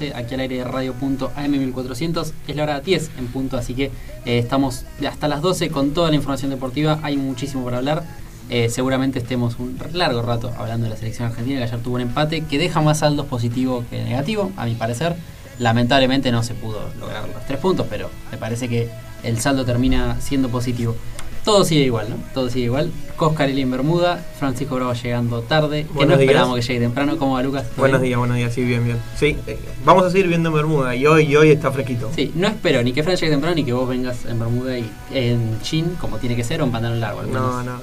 [0.00, 2.32] 12 aquí al aire de radio.am1400.
[2.48, 3.90] Es la hora 10 en punto, así que
[4.24, 6.98] eh, estamos hasta las 12 con toda la información deportiva.
[7.02, 8.04] Hay muchísimo para hablar.
[8.48, 12.00] Eh, seguramente estemos un largo rato hablando de la selección argentina que ayer tuvo un
[12.00, 15.14] empate que deja más saldos positivo que negativo, a mi parecer.
[15.58, 18.88] Lamentablemente no se pudo lograr los tres puntos, pero me parece que
[19.22, 20.96] el saldo termina siendo positivo.
[21.44, 22.16] Todo sigue igual, ¿no?
[22.34, 22.92] Todo sigue igual.
[23.16, 26.20] Coscarelli en Bermuda, Francisco Bravo llegando tarde, que no días.
[26.20, 27.16] esperamos que llegue temprano.
[27.18, 27.64] ¿Cómo va Lucas?
[27.64, 28.10] ¿Todo Buenos bien?
[28.10, 28.98] días, buenos días, sí, bien, bien.
[29.16, 32.10] Sí, eh, vamos a seguir viendo Bermuda y hoy, y hoy está fresquito.
[32.14, 34.90] Sí, no espero ni que Fran llegue temprano ni que vos vengas en Bermuda y
[35.12, 37.20] en chin, como tiene que ser, o en pantalón largo.
[37.20, 37.42] al menos.
[37.42, 37.80] No, no, no.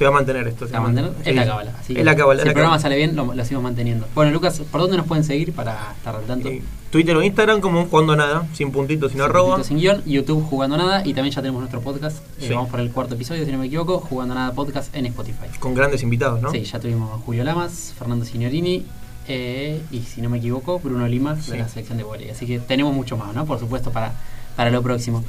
[0.00, 0.66] Se va a mantener esto.
[0.66, 1.12] ¿Se va a mantener?
[1.26, 1.74] Es la cábala.
[1.78, 2.40] Así Es que la cábala.
[2.42, 4.06] Si el programa sale bien, lo, lo seguimos manteniendo.
[4.14, 6.48] Bueno, Lucas, ¿por dónde nos pueden seguir para estar al tanto?
[6.48, 9.56] Eh, Twitter o Instagram como jugando nada, sin puntitos, sin Sin arroba.
[9.56, 12.16] puntitos, sin guion, YouTube jugando nada y también ya tenemos nuestro podcast.
[12.40, 12.54] eh, Sí.
[12.54, 15.48] vamos por el cuarto episodio, si no me equivoco, jugando nada podcast en Spotify.
[15.58, 16.50] Con grandes invitados, ¿no?
[16.50, 18.86] Sí, ya tuvimos a Julio Lamas, Fernando Signorini
[19.28, 21.58] eh, y si no me equivoco, Bruno Limas de Sí.
[21.58, 22.30] la selección de volei.
[22.30, 23.44] Así que tenemos mucho más, ¿no?
[23.44, 24.12] Por supuesto, para,
[24.56, 25.22] para lo próximo.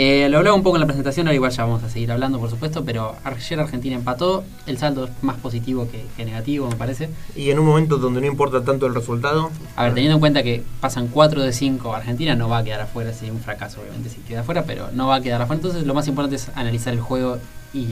[0.00, 2.38] Eh, lo hablaba un poco en la presentación, ahora igual ya vamos a seguir hablando,
[2.38, 6.76] por supuesto, pero ayer Argentina empató, el saldo es más positivo que, que negativo, me
[6.76, 7.10] parece.
[7.34, 9.50] Y en un momento donde no importa tanto el resultado.
[9.74, 12.80] A ver, teniendo en cuenta que pasan 4 de 5, Argentina no va a quedar
[12.82, 15.58] afuera, sería un fracaso obviamente si queda afuera, pero no va a quedar afuera.
[15.58, 17.38] Entonces lo más importante es analizar el juego
[17.74, 17.86] y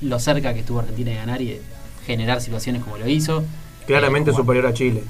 [0.00, 1.62] lo cerca que estuvo Argentina de ganar y de
[2.04, 3.44] generar situaciones como lo hizo.
[3.86, 5.04] Claramente Eh, superior a Chile.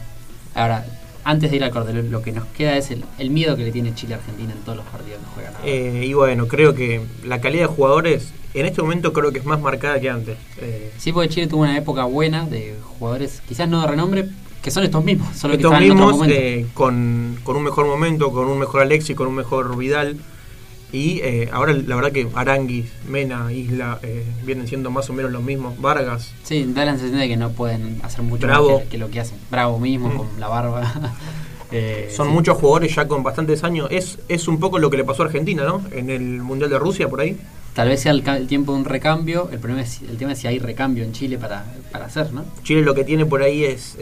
[0.54, 0.84] Ahora,
[1.24, 3.72] antes de ir al corte, lo- que nos queda es el, el miedo que le
[3.72, 5.66] tiene Chile a Argentina en todos los partidos que juegan ahora.
[5.68, 9.44] Eh, y bueno, creo que la calidad de jugadores en este momento creo que es
[9.44, 10.36] más marcada que antes.
[10.58, 14.28] Eh, Sí, porque Chile tuvo una época buena de jugadores, quizás no de renombre,
[14.62, 16.34] que son estos mismos, solo que estos estaban en otro mismos momento.
[16.40, 20.16] eh, con, con un mejor momento, con un mejor Alexis, con un mejor Vidal.
[20.94, 25.32] Y eh, ahora la verdad que Aranguis, Mena, Isla eh, vienen siendo más o menos
[25.32, 25.80] los mismos.
[25.80, 26.32] Vargas.
[26.44, 28.70] Sí, da la sensación de que no pueden hacer mucho Bravo.
[28.74, 29.36] más que, que lo que hacen.
[29.50, 30.16] Bravo mismo, Mm.
[30.16, 30.92] con la barba.
[31.72, 32.32] Eh, Son sí.
[32.34, 33.88] muchos jugadores ya con bastantes años.
[33.90, 35.82] Es, es un poco lo que le pasó a Argentina, ¿no?
[35.90, 37.36] En el Mundial de Rusia, por ahí.
[37.72, 39.48] Tal vez sea el, el tiempo de un recambio.
[39.50, 42.44] El problema es el tema es si hay recambio en Chile para, para hacer, ¿no?
[42.62, 43.96] Chile lo que tiene por ahí es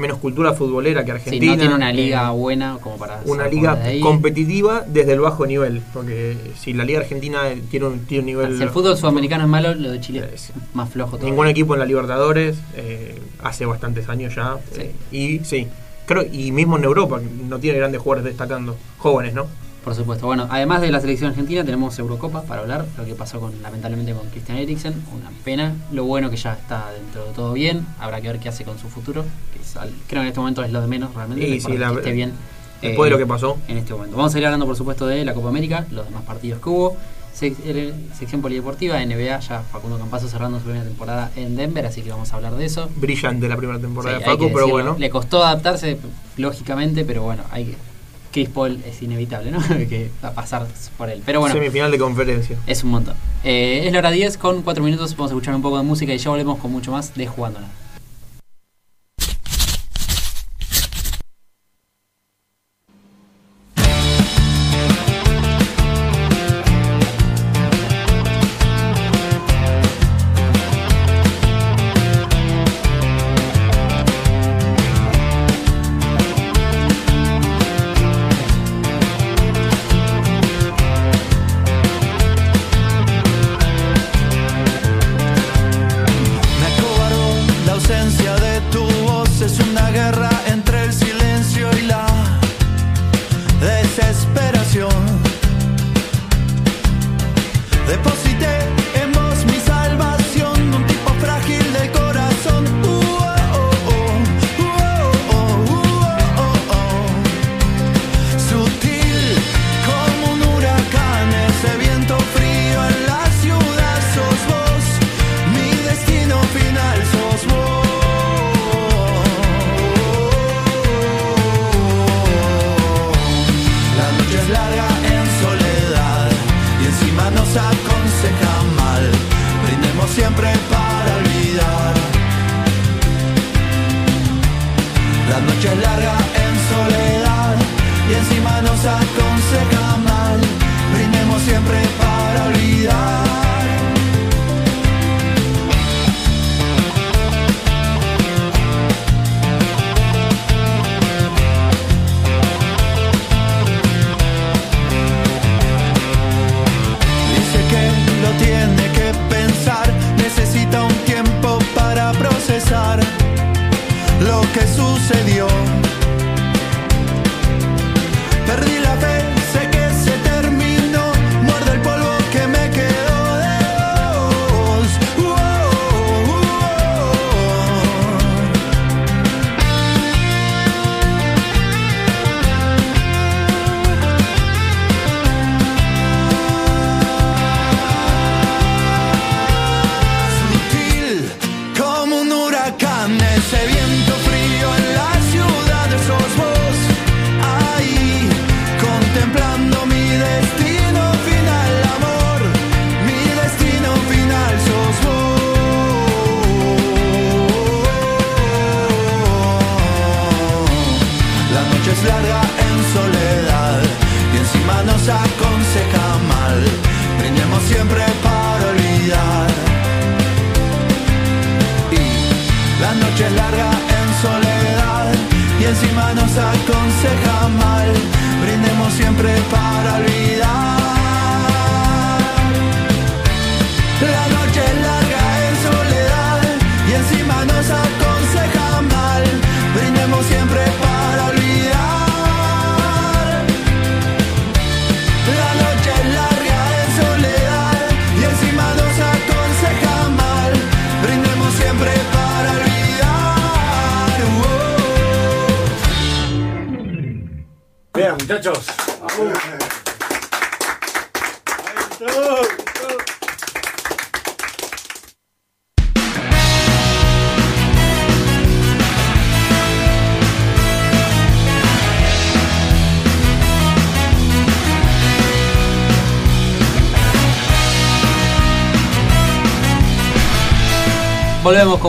[0.00, 1.52] menos cultura futbolera que Argentina.
[1.52, 5.46] no tiene una liga eh, buena como para una liga de competitiva desde el bajo
[5.46, 5.82] nivel.
[5.92, 8.56] Porque si la liga argentina tiene un, tiene un nivel.
[8.56, 10.52] Si el fútbol sudamericano es malo, lo de Chile Eh, es sí.
[10.74, 11.26] más flojo todo.
[11.26, 14.58] Ningún equipo en la Libertadores eh, hace bastantes años ya.
[14.72, 14.80] Sí.
[14.80, 15.66] eh, y sí,
[16.06, 18.76] creo, y mismo en Europa, no tiene grandes jugadores destacando.
[18.98, 19.46] Jóvenes, ¿no?
[19.84, 20.26] Por supuesto.
[20.26, 22.84] Bueno, además de la selección argentina, tenemos Eurocopa para hablar.
[22.98, 24.92] Lo que pasó con lamentablemente con Christian Eriksen.
[25.16, 25.74] Una pena.
[25.90, 27.86] Lo bueno que ya está dentro de todo bien.
[27.98, 29.24] Habrá que ver qué hace con su futuro.
[29.54, 31.48] Que es creo que en este momento es lo de menos realmente.
[31.48, 32.32] Y sí, la- que esté bien.
[32.82, 33.56] Después eh, de lo que pasó.
[33.68, 34.16] en este momento.
[34.16, 36.96] Vamos a ir hablando, por supuesto, de la Copa América, los demás partidos que hubo.
[37.38, 42.02] Sec- eh, sección polideportiva, NBA, ya Facundo Campazo cerrando su primera temporada en Denver, así
[42.02, 42.90] que vamos a hablar de eso.
[42.96, 44.96] Brillante la primera temporada Sí, de Facu, pero bueno.
[44.98, 45.98] Le costó adaptarse,
[46.36, 47.76] lógicamente, pero bueno, hay que.
[48.30, 49.60] Chris Paul es inevitable, ¿no?
[49.68, 51.22] que va a pasar por él.
[51.24, 52.56] Pero bueno, Semifinal de conferencia.
[52.66, 53.14] es un montón.
[53.44, 55.16] Eh, es la hora 10 con 4 minutos.
[55.16, 57.60] Vamos a escuchar un poco de música y ya volvemos con mucho más de Jugando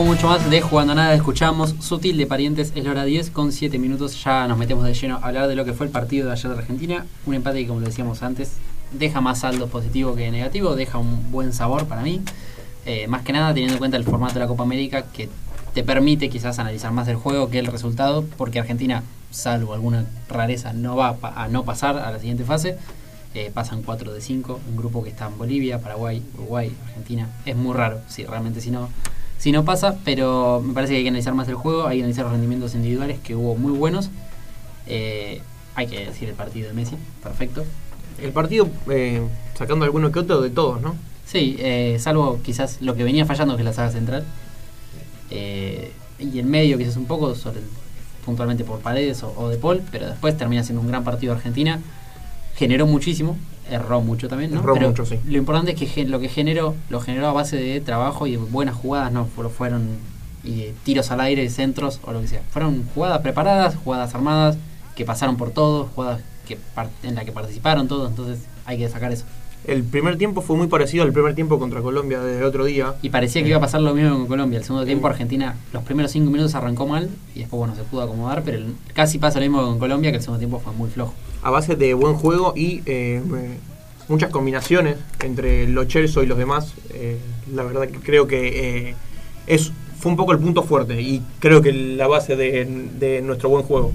[0.04, 1.14] Mucho más de Jugando Nada.
[1.14, 4.22] Escuchamos Sutil de Parientes, es la hora 10 con 7 minutos.
[4.24, 6.50] Ya nos metemos de lleno a hablar de lo que fue el partido de ayer
[6.50, 7.06] de Argentina.
[7.24, 8.54] Un empate que, como decíamos antes,
[8.90, 12.20] deja más saldo positivo que negativo, deja un buen sabor para mí.
[12.84, 15.28] Eh, más que nada teniendo en cuenta el formato de la Copa América que
[15.72, 20.72] te permite quizás analizar más el juego que el resultado, porque Argentina, salvo alguna rareza,
[20.72, 22.76] no va a no pasar a la siguiente fase.
[23.34, 27.30] Eh, pasan 4 de 5, un grupo que está en Bolivia, Paraguay, Uruguay, Argentina.
[27.46, 28.90] Es muy raro, sí, realmente si no,
[29.42, 32.02] si no pasa, pero me parece que hay que analizar más el juego, hay que
[32.04, 34.08] analizar los rendimientos individuales que hubo muy buenos.
[34.86, 35.40] Eh,
[35.74, 36.94] hay que decir el partido de Messi,
[37.24, 37.64] perfecto.
[38.22, 39.20] El partido, eh,
[39.58, 40.94] sacando alguno que otro de todos, ¿no?
[41.26, 44.24] Sí, eh, salvo quizás lo que venía fallando que es la saga central.
[45.30, 45.90] Eh,
[46.20, 47.66] y en medio quizás un poco, sobre el-
[48.24, 51.38] puntualmente por Paredes o, o De Paul, pero después termina siendo un gran partido de
[51.38, 51.80] Argentina.
[52.54, 53.36] Generó muchísimo,
[53.70, 54.60] erró mucho también, ¿no?
[54.60, 55.18] Erró pero mucho, sí.
[55.26, 58.74] Lo importante es que lo que generó, lo generó a base de trabajo y buenas
[58.74, 59.88] jugadas, no Fu- fueron
[60.44, 62.42] y tiros al aire, centros o lo que sea.
[62.50, 64.56] Fueron jugadas preparadas, jugadas armadas,
[64.96, 66.58] que pasaron por todos, jugadas que
[67.04, 69.24] en las que participaron todos, entonces hay que sacar eso.
[69.64, 72.94] El primer tiempo fue muy parecido al primer tiempo contra Colombia del otro día.
[73.00, 74.58] Y parecía que iba a pasar lo mismo con Colombia.
[74.58, 78.02] El segundo tiempo Argentina, los primeros cinco minutos arrancó mal y después bueno se pudo
[78.02, 80.90] acomodar, pero el- casi pasa lo mismo con Colombia, que el segundo tiempo fue muy
[80.90, 81.14] flojo.
[81.42, 83.20] A base de buen juego y eh,
[84.08, 86.72] muchas combinaciones entre los Chelsea y los demás.
[86.94, 87.18] Eh,
[87.52, 88.94] la verdad que creo que eh,
[89.46, 92.64] es fue un poco el punto fuerte y creo que la base de,
[92.98, 93.92] de nuestro buen juego.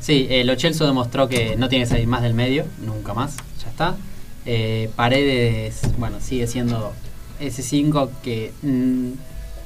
[0.00, 3.36] Sí, eh, Lo Celso demostró que no tiene que salir más del medio, nunca más,
[3.62, 3.96] ya está.
[4.96, 6.92] Paredes, bueno, sigue siendo
[7.40, 9.10] ese 5 que mm,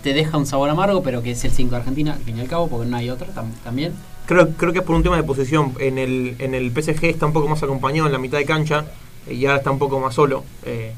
[0.02, 2.40] te deja un sabor amargo, pero que es el 5 de Argentina, al fin y
[2.40, 3.92] al cabo, porque no hay otro tam- también.
[4.26, 5.74] Creo, creo que es por un tema de posición.
[5.78, 8.86] En el, en el PSG está un poco más acompañado en la mitad de cancha
[9.28, 10.44] y ahora está un poco más solo.
[10.64, 10.92] Eh,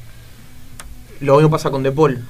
[1.20, 2.24] lo mismo pasa con De Paul.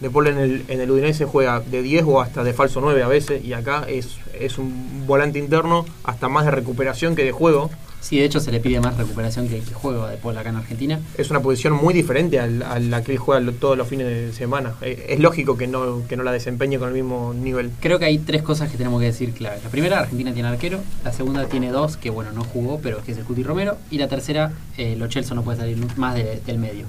[0.00, 3.08] De en el, en el Udinese juega de 10 o hasta de falso 9 a
[3.08, 7.70] veces y acá es, es un volante interno hasta más de recuperación que de juego.
[8.00, 10.48] Sí, de hecho se le pide más recuperación que, que juego a De Paul acá
[10.50, 11.00] en Argentina.
[11.18, 14.74] Es una posición muy diferente a la que él juega todos los fines de semana.
[14.82, 17.70] Eh, es lógico que no, que no la desempeñe con el mismo nivel.
[17.80, 19.64] Creo que hay tres cosas que tenemos que decir claves.
[19.64, 20.78] La primera, Argentina tiene arquero.
[21.04, 23.76] La segunda tiene dos, que bueno, no jugó, pero que es el Cuti Romero.
[23.90, 26.84] Y la tercera, eh, Lo Celso no puede salir más de- del medio.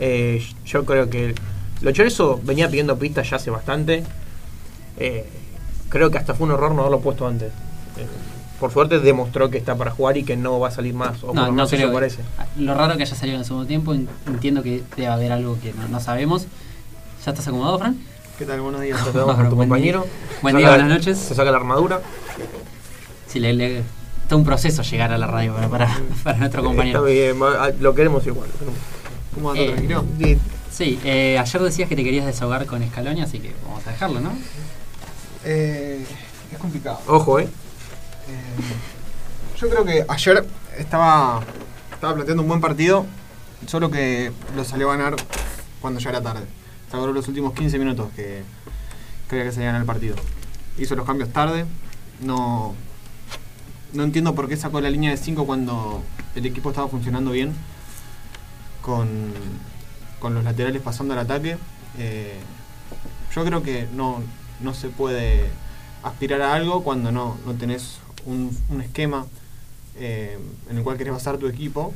[0.00, 1.34] Eh, yo creo que
[1.80, 4.02] Lo Chorizo venía pidiendo pistas ya hace bastante.
[4.98, 5.24] Eh,
[5.88, 7.52] creo que hasta fue un error no haberlo puesto antes.
[8.58, 11.22] Eh, por suerte demostró que está para jugar y que no va a salir más.
[11.22, 11.88] O por No, lo no menos eso creo.
[11.90, 12.22] que- parece.
[12.56, 15.58] Lo raro que haya salido en el segundo tiempo, en- entiendo que debe haber algo
[15.62, 16.46] que no, no sabemos.
[17.24, 17.98] ¿Ya estás acomodado, Fran?
[18.38, 18.60] ¿Qué tal?
[18.60, 18.98] Buenos días.
[19.12, 20.02] Te damos a tu Buen compañero.
[20.02, 20.10] día.
[20.42, 21.18] Buen día, buenas noches.
[21.18, 22.00] Se saca la armadura.
[23.26, 23.82] Sí, le, le-
[24.28, 27.06] todo un proceso llegar a la radio para, para, para nuestro compañero.
[27.06, 28.48] Está bien, va- lo queremos igual.
[29.34, 29.62] ¿Cómo anda?
[29.62, 30.04] Eh, ¿Tranquilo?
[30.18, 30.36] Y
[30.70, 34.20] Sí, eh, ayer decías que te querías desahogar con Scaloni, así que vamos a dejarlo,
[34.20, 34.30] ¿no?
[35.44, 36.04] Eh,
[36.52, 37.00] es complicado.
[37.08, 37.48] Ojo, ¿eh?
[39.60, 41.40] Yo creo que ayer estaba,
[41.92, 43.06] estaba planteando un buen partido,
[43.66, 45.16] solo que lo salió a ganar
[45.80, 46.46] cuando ya era tarde.
[46.90, 48.42] Sacó los últimos 15 minutos que
[49.26, 50.16] creía que se a ganar el partido.
[50.78, 51.66] Hizo los cambios tarde,
[52.20, 52.74] no,
[53.92, 56.02] no entiendo por qué sacó la línea de 5 cuando
[56.34, 57.52] el equipo estaba funcionando bien,
[58.80, 59.32] con,
[60.20, 61.58] con los laterales pasando al ataque.
[61.98, 62.38] Eh,
[63.34, 64.22] yo creo que no,
[64.60, 65.50] no se puede
[66.02, 69.26] aspirar a algo cuando no, no tenés un, un esquema
[69.98, 70.38] eh,
[70.70, 71.92] en el cual querés basar tu equipo.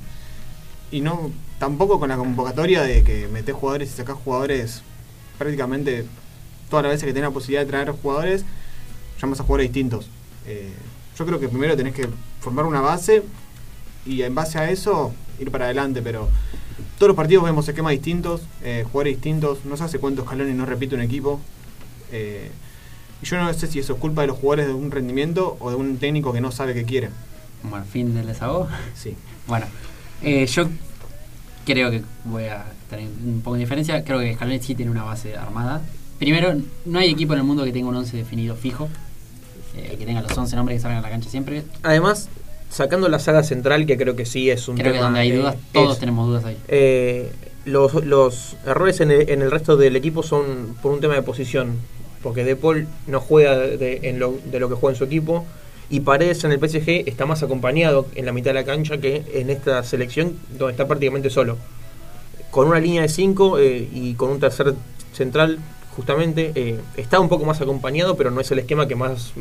[0.91, 4.83] Y no tampoco con la convocatoria de que metés jugadores y sacás jugadores
[5.39, 6.05] prácticamente
[6.69, 8.45] todas las veces que tenés la posibilidad de traer jugadores
[9.21, 10.09] llamas a jugadores distintos.
[10.47, 10.73] Eh,
[11.17, 12.09] yo creo que primero tenés que
[12.41, 13.23] formar una base
[14.05, 16.29] y en base a eso ir para adelante pero
[16.99, 20.67] todos los partidos vemos esquemas distintos eh, jugadores distintos no sé hace cuántos escalones no
[20.67, 21.39] repite un equipo
[23.23, 25.71] y yo no sé si eso es culpa de los jugadores de un rendimiento o
[25.71, 27.11] de un técnico que no sabe qué quiere.
[27.63, 28.69] Como al fin del desahogo.
[28.95, 29.15] Sí.
[29.47, 29.67] Bueno,
[30.23, 30.69] eh, yo
[31.65, 34.05] creo que voy a tener un poco de diferencia.
[34.05, 35.81] Creo que Scaloni sí tiene una base armada.
[36.19, 38.89] Primero, no hay equipo en el mundo que tenga un 11 definido fijo.
[39.77, 41.65] eh, que tenga los 11 nombres que salgan a la cancha siempre.
[41.83, 42.29] Además,
[42.71, 45.31] sacando la saga central, que creo que sí es un Creo que tema, donde hay
[45.31, 46.57] eh, dudas, todos es- tenemos dudas ahí.
[46.69, 47.33] Eh,
[47.65, 51.23] los, los errores en el, en el resto del equipo son por un tema de
[51.23, 51.77] posición.
[52.23, 55.45] Porque De Paul no juega de, lo, de lo que juega en su equipo.
[55.91, 59.25] Y Paredes en el PSG está más acompañado en la mitad de la cancha que
[59.35, 61.59] en esta selección, donde está prácticamente solo.
[62.51, 64.75] Con una línea de 5 y con un tercer
[65.13, 65.59] central,
[65.97, 69.33] justamente, eh, está un poco más acompañado, pero no es el esquema que más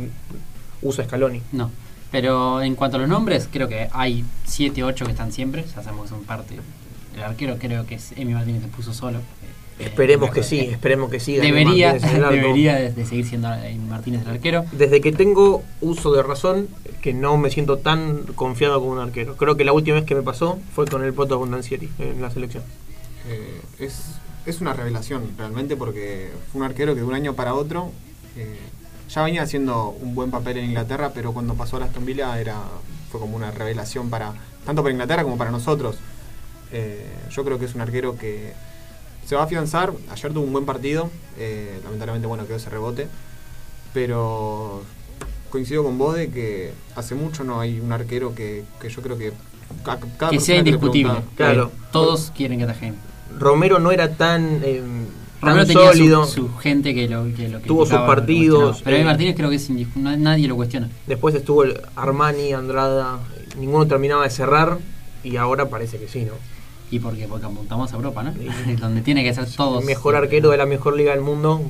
[0.81, 1.41] usa Scaloni.
[1.51, 1.71] No.
[2.11, 5.63] Pero en cuanto a los nombres, creo que hay 7, 8 que están siempre.
[5.63, 6.59] Ya sabemos que son parte.
[7.15, 9.19] El arquero creo que es Emi Martínez se puso solo.
[9.83, 11.37] Esperemos que sí, esperemos que sí.
[11.37, 13.49] Dani Debería, debería de, seguir siendo
[13.87, 14.65] Martínez el arquero.
[14.71, 16.67] Desde que tengo uso de razón,
[17.01, 19.35] que no me siento tan confiado como un arquero.
[19.37, 22.31] Creo que la última vez que me pasó fue con el Poto Bondancieri en la
[22.31, 22.63] selección.
[23.27, 27.53] Eh, es, es una revelación realmente porque fue un arquero que de un año para
[27.53, 27.91] otro
[28.37, 28.57] eh,
[29.09, 32.57] ya venía haciendo un buen papel en Inglaterra, pero cuando pasó a Aston Villa era,
[33.11, 34.33] fue como una revelación para
[34.65, 35.97] tanto para Inglaterra como para nosotros.
[36.71, 38.53] Eh, yo creo que es un arquero que
[39.25, 39.93] se va a afianzar.
[40.11, 43.07] Ayer tuvo un buen partido, eh, lamentablemente bueno quedó ese rebote,
[43.93, 44.83] pero
[45.49, 49.17] coincido con vos de que hace mucho no hay un arquero que, que yo creo
[49.17, 49.33] que
[49.83, 51.11] ca- cada Que sea indiscutible.
[51.13, 51.71] pregunta- Claro.
[51.73, 52.95] Eh, Todos quieren que atajen.
[53.37, 54.81] Romero no era tan, eh,
[55.41, 56.25] tan Romero tenía sólido.
[56.25, 58.81] su, su gente que lo, que lo Tuvo sus partidos.
[58.83, 59.03] Pero eh.
[59.03, 60.89] Martínez creo que es indis- na- nadie lo cuestiona.
[61.07, 63.19] Después estuvo el Armani, Andrada.
[63.57, 64.77] Ninguno terminaba de cerrar.
[65.23, 66.33] Y ahora parece que sí, ¿no?
[66.91, 67.27] ¿Y por qué?
[67.27, 68.33] Porque apuntamos a Europa, ¿no?
[68.33, 68.75] Sí.
[68.79, 69.79] Donde tiene que ser todos.
[69.81, 71.61] El mejor arquero de la mejor liga del mundo,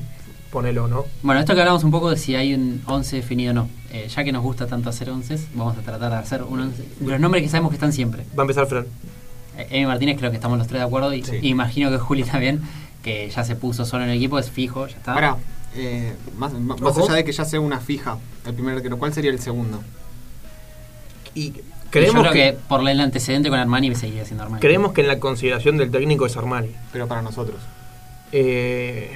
[0.50, 1.04] ponelo, ¿no?
[1.22, 3.68] Bueno, esto que hablamos un poco de si hay un 11 definido o no.
[3.92, 6.84] Eh, ya que nos gusta tanto hacer 11, vamos a tratar de hacer un 11.
[7.04, 8.24] Los nombres que sabemos que están siempre.
[8.36, 8.86] Va a empezar Fran.
[9.58, 11.38] Eh, Emi Martínez creo que estamos los tres de acuerdo y Sí.
[11.42, 12.60] imagino que Juli también,
[13.02, 15.12] que ya se puso solo en el equipo, es fijo, ya está.
[15.14, 15.36] Ahora,
[15.76, 19.30] eh, más, más allá de que ya sea una fija, el primer arquero, ¿cuál sería
[19.30, 19.82] el segundo?
[21.34, 21.52] Y
[21.92, 24.60] creemos yo creo que, que, por el antecedente con Armani seguiría siendo Armani.
[24.60, 26.70] creemos que en la consideración del técnico es Armani.
[26.92, 27.60] Pero para nosotros.
[28.32, 29.10] Eh,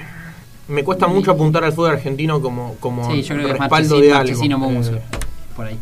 [0.67, 3.95] me cuesta mucho apuntar al fútbol argentino como, como Sí, yo creo que es respaldo
[3.95, 4.23] Marchesín, de algo.
[4.27, 5.01] Marchesín o Momuso, Eh,
[5.55, 5.77] por ahí.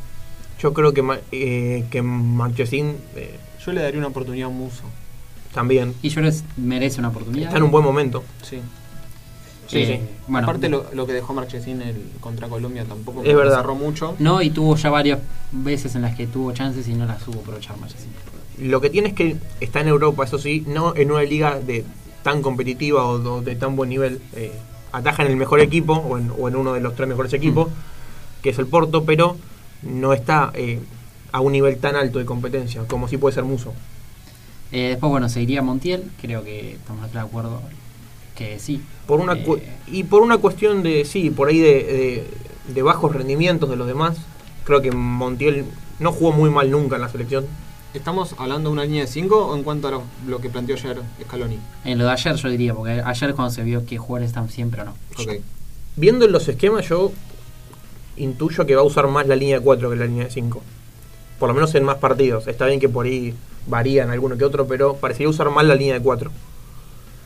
[0.60, 4.84] yo creo que, eh, que Marchesín eh, Yo le daría una oportunidad a un Muso.
[5.54, 7.48] también Y yo creo que merece una oportunidad.
[7.48, 8.24] está en un buen momento.
[8.44, 8.60] Sí.
[9.68, 10.16] Sí, Eh, sí.
[10.28, 13.58] Bueno, Aparte lo, lo que dejó Marchesín el, contra Colombia tampoco Es verdad.
[13.58, 14.16] cerró mucho.
[14.20, 15.20] No, y tuvo ya varias
[15.52, 18.10] veces en las que tuvo chances y no las supo aprovechar Marchesín.
[18.60, 21.84] Lo que tiene es que está en Europa, eso sí, no en una liga de
[22.24, 24.22] tan competitiva o, de tan buen nivel.
[24.36, 24.52] Eh,
[24.92, 27.68] ataja en el mejor equipo o en, o en uno de los tres mejores equipos,
[28.42, 29.36] que es el Porto, pero
[29.82, 30.80] no está eh,
[31.34, 33.74] a un nivel tan alto de competencia como si puede ser Muso.
[34.72, 36.04] Eh, después, bueno, seguiría Montiel.
[36.22, 37.62] Creo que estamos de acuerdo
[38.36, 38.82] que sí.
[39.08, 42.28] Por una Eh, cu- y por una cuestión de, sí, por ahí de, de-
[42.74, 44.18] de bajos rendimientos de los demás,
[44.64, 45.66] creo que Montiel
[46.00, 47.46] no jugó muy mal nunca en la selección.
[47.94, 50.76] ¿Estamos hablando de una línea de 5 o en cuanto a lo, lo que planteó
[50.76, 51.58] ayer Scaloni?
[51.86, 54.82] En lo de ayer yo diría, porque ayer cuando se vio que jugadores están siempre
[54.82, 54.96] o no.
[55.18, 55.36] Ok.
[55.96, 57.14] Viendo los esquemas, yo
[58.18, 60.62] intuyo que va a usar más la línea de 4 que la línea de 5.
[61.40, 62.48] Por lo menos en más partidos.
[62.48, 63.34] Está bien que por ahí
[63.68, 66.32] varían alguno que otro, pero parecería usar más la línea de 4.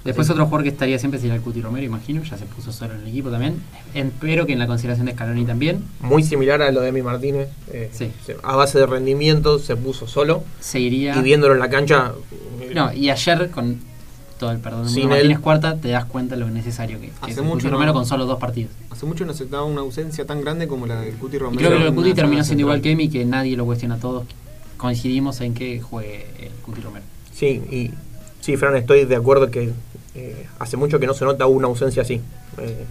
[0.03, 2.93] Después otro jugador que estaría siempre sería el Cuti Romero, imagino, ya se puso solo
[2.93, 3.55] en el equipo también.
[3.93, 5.83] Espero que en la consideración de Scaloni también.
[5.99, 7.49] Muy similar a lo de mi Martínez.
[7.71, 8.09] eh, Sí.
[8.43, 10.43] A base de rendimiento se puso solo.
[10.61, 11.17] Seguiría.
[11.17, 12.13] Y viéndolo en la cancha.
[12.61, 13.77] eh, No, y ayer con
[14.39, 17.31] todo el perdón él- Martínez Cuarta, te das cuenta de lo necesario que, que Hace
[17.31, 18.71] es el mucho Cuti no- Romero con solo dos partidos.
[18.89, 21.67] Hace mucho no se daba una ausencia tan grande como la del Cuti Y Romero.
[21.69, 22.91] creo que en Cuti terminó siendo igual que.
[22.91, 24.25] Emi, que nadie lo cuestiona a todos.
[24.77, 27.05] Coincidimos en que juegue el Cuti Romero.
[27.33, 27.91] Sí, y
[28.39, 29.71] sí, Fran, estoy de acuerdo que
[30.15, 32.21] eh, hace mucho que no se nota una ausencia así.
[32.57, 32.85] Eh,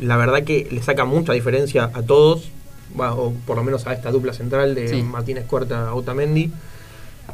[0.00, 2.50] la verdad que le saca mucha diferencia a todos,
[2.98, 5.02] o por lo menos a esta dupla central de Sí.
[5.02, 6.50] Martínez Cuarta Otamendi,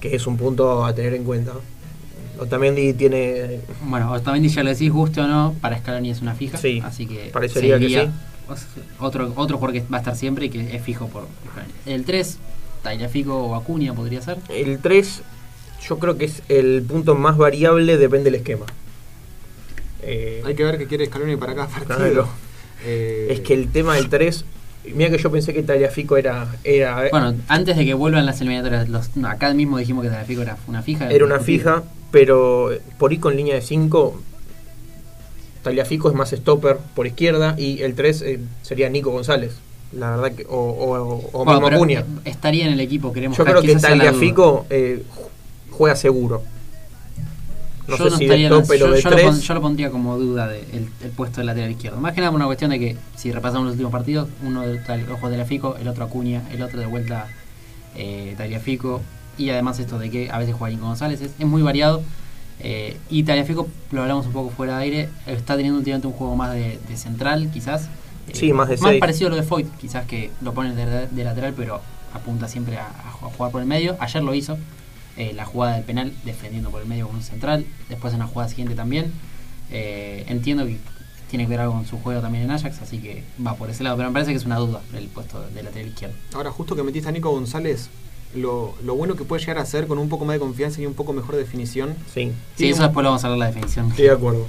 [0.00, 1.52] que es un punto a tener en cuenta.
[2.38, 6.56] Otamendi tiene Bueno, Otamendi ya lo decís, guste o no, para Scaloni es una fija.
[6.56, 8.10] Sí, así que parecería que sí.
[8.98, 11.72] Otro, otro jugador que va a estar siempre y que es fijo por Scaloni.
[11.86, 12.38] El 3,
[12.82, 14.38] Tagliafico o Acuña podría ser.
[14.48, 15.22] el 3,
[15.86, 18.66] yo creo que es el punto más variable, depende del esquema.
[20.02, 21.96] Eh, Hay que ver qué quiere Scaloni para cada partido.
[21.96, 22.28] Claro.
[22.84, 24.44] Eh, Es que el tema del 3,
[24.94, 28.88] mira que yo pensé que Taliafico era, era, Bueno, antes de que vuelvan las eliminatorias,
[28.88, 31.10] los, no, acá mismo dijimos que Tagliafico era una fija.
[31.10, 34.22] era una fija, pero por ir con línea de 5,
[35.62, 39.52] Taliafico es más stopper por izquierda y el 3 eh, sería Nico González.
[39.92, 42.00] La verdad que, o, o, o Bueno, mismo Acuña.
[42.00, 43.74] eh, Estaría en el equipo, queremos Yo creo que.
[43.76, 45.02] Taliafico eh,
[45.80, 46.42] juega seguro.
[47.88, 49.30] No yo sé no si estaría de en- stopper yo, o de yo lo pon-
[49.34, 49.42] 3.
[49.48, 51.98] yo lo pondría como duda de, el, puesto de lateral izquierdo.
[52.00, 54.72] Más que nada por una cuestión de que si repasamos los últimos partidos, uno de
[54.76, 57.28] el ojo de Tagliafico, el otro Acuña, el otro de vuelta
[57.96, 59.00] eh, Tagliafico
[59.38, 62.02] y además esto de que a veces juega Nico González, es, es muy variado.
[62.60, 66.36] Eh, y Tagliafico, lo hablamos un poco fuera de aire, está teniendo últimamente un juego
[66.36, 67.84] más de, de central, quizás.
[68.28, 69.00] Eh, Sí, más de Más seis.
[69.00, 71.80] parecido a lo de Foyt, quizás que lo pone de, de lateral, pero
[72.12, 73.96] apunta siempre a, a jugar por el medio.
[73.98, 74.58] Ayer lo hizo,
[75.16, 77.66] eh, la jugada del penal defendiendo por el medio con un central.
[77.88, 79.12] Después en la jugada siguiente también.
[79.70, 80.78] Eh, entiendo que
[81.30, 83.84] tiene que ver algo con su juego también en Ajax, así que va por ese
[83.84, 83.96] lado.
[83.96, 86.16] Pero me parece que es una duda el puesto de lateral izquierdo.
[86.34, 87.88] Ahora, justo que metiste a Nico González,
[88.34, 90.86] lo, lo bueno que puede llegar a hacer con un poco más de confianza y
[90.86, 91.94] un poco mejor definición.
[92.12, 93.88] Sí, Sí, eso un- después lo vamos a hablar la definición.
[93.90, 94.46] estoy de acuerdo.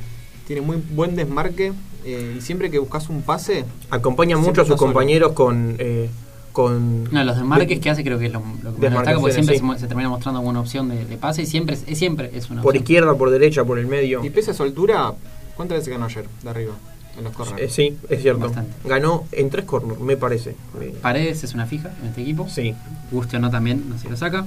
[0.47, 1.71] Tiene muy buen desmarque
[2.03, 4.77] eh, y siempre que buscas un pase, Acompaña mucho a sus solo.
[4.91, 5.75] compañeros con.
[5.77, 6.09] eh,
[6.51, 9.33] con No, los desmarques que hace creo que es lo, lo que más destaca porque
[9.33, 9.65] siempre sí.
[9.77, 12.61] se, termina mostrando como una opción de, de pase y siempre es, siempre es una
[12.61, 12.83] por opción.
[12.83, 14.23] izquierda, por derecha, por el medio.
[14.23, 15.13] y pese a su altura,
[15.55, 16.73] ¿cuántas veces ganó ayer de arriba?
[17.17, 17.61] En los corners.
[17.61, 18.45] Eh, sí, es cierto.
[18.45, 18.71] Bastante.
[18.87, 20.55] Ganó en tres corners, me parece.
[20.79, 22.47] Eh, Paredes es una fija en este equipo.
[22.47, 22.73] Sí,
[23.11, 24.45] Guste o no también, no se lo saca.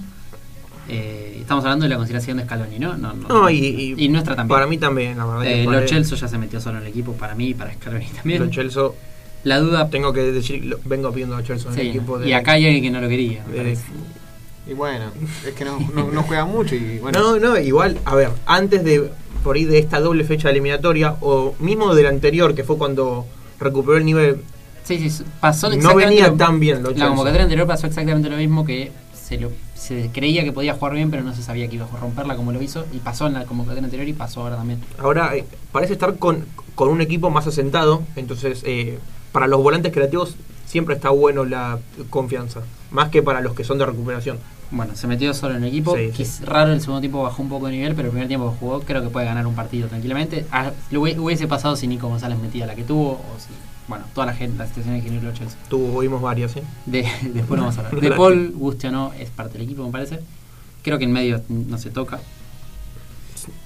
[0.89, 2.97] Eh, estamos hablando de la consideración de Scaloni, ¿no?
[2.97, 4.55] No, no, No, y, y nuestra también.
[4.55, 5.47] Para mí también, la verdad.
[5.47, 8.07] Eh, Lo Celso ya se metió solo en el equipo para mí y para Scaloni
[8.17, 8.47] también.
[8.47, 8.95] Lo Celso,
[9.45, 9.89] la duda.
[9.91, 12.29] tengo que decir, lo- vengo pidiendo a Celso en sí, el equipo de.
[12.29, 13.45] y acá hay alguien que no lo quería.
[13.45, 13.77] de-.
[14.67, 15.07] Y bueno,
[15.47, 17.19] es que no, no, no juega mucho y bueno.
[17.21, 19.11] No, no, igual, a ver, antes de
[19.43, 23.27] por ahí de esta doble fecha eliminatoria, o mismo de la anterior, que fue cuando
[23.61, 24.39] recuperó el nivel,
[24.85, 28.37] Sí, sí, pasó no venía lo- tan bien lo La convocatoria anterior pasó exactamente lo
[28.37, 31.77] mismo que se, lo, se creía que podía jugar bien, pero no se sabía que
[31.77, 32.85] iba a romperla como lo hizo.
[32.93, 34.81] Y pasó en la convocatoria anterior y pasó ahora también.
[34.99, 38.99] Ahora eh, parece estar con, con un equipo más asentado, entonces eh,
[39.35, 42.61] para los volantes creativos siempre está bueno la confianza,
[42.93, 44.39] más que para los que son de recuperación.
[44.71, 45.97] Bueno, se metió solo en el equipo.
[45.97, 46.23] Sí, que sí.
[46.23, 48.59] es raro, el segundo tiempo bajó un poco de nivel, pero el primer tiempo que
[48.59, 50.47] jugó creo que puede ganar un partido tranquilamente.
[50.53, 53.49] Ah, lo hubiese pasado si Nico González metía la que tuvo, o si,
[53.89, 55.59] bueno, toda la gente, la situación tiene los Chelsea.
[55.69, 56.63] Tuvimos varias, ¿eh?
[56.87, 58.01] De, después vamos a hablar.
[58.01, 60.21] De Paul, guste o no, es parte del equipo, me parece.
[60.85, 62.21] Creo que en medio no se toca.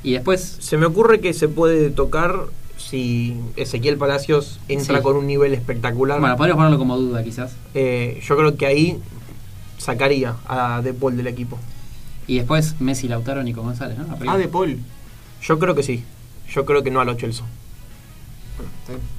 [0.03, 2.47] Y después, Se me ocurre que se puede tocar
[2.79, 5.03] si Ezequiel Palacios entra Sí.
[5.03, 6.19] con un nivel espectacular.
[6.21, 7.53] bueno, podríamos ponerlo como duda quizás.
[7.75, 8.99] Eh, yo creo que ahí
[9.77, 11.59] sacaría a De Paul del equipo.
[12.27, 14.15] Y después Messi, Lautaro, Nico González, ¿no?
[14.15, 14.33] Arriba.
[14.33, 14.79] Ah, de Paul.
[15.43, 16.05] Yo creo que sí.
[16.51, 17.45] Yo creo que no a los Chelsea.
[18.57, 19.18] Bueno, está bien.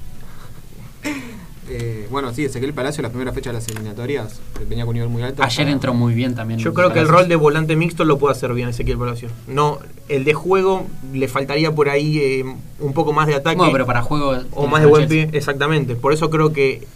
[1.72, 4.94] Eh, bueno, sí, Ezequiel Palacio, la primera fecha de las eliminatorias, eh, venía con un
[4.94, 5.42] nivel muy alto.
[5.44, 6.58] Ayer entró muy bien también.
[6.58, 9.30] Yo creo que el rol de volante mixto lo puede hacer bien Ezequiel Palacios.
[9.46, 9.78] No,
[10.08, 12.44] el de juego le faltaría por ahí eh,
[12.80, 13.56] un poco más de ataque.
[13.56, 14.36] Bueno, pero para juego.
[14.52, 15.94] o más de buen pie, exactamente.
[15.94, 16.86] Por eso creo que.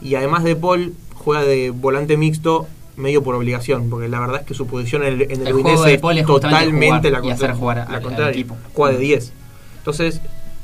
[0.00, 2.66] Y además de Paul, juega de volante mixto
[2.96, 5.52] medio por obligación, porque la verdad es que su posición en el, en el, El
[5.52, 7.82] juego Udinese de es Paul es justamente totalmente jugar la, y contra- hacer jugar la
[7.84, 8.30] al- al contraria.
[8.32, 8.56] equipo.
[8.74, 9.32] Juega de 10.
[9.78, 10.20] Entonces,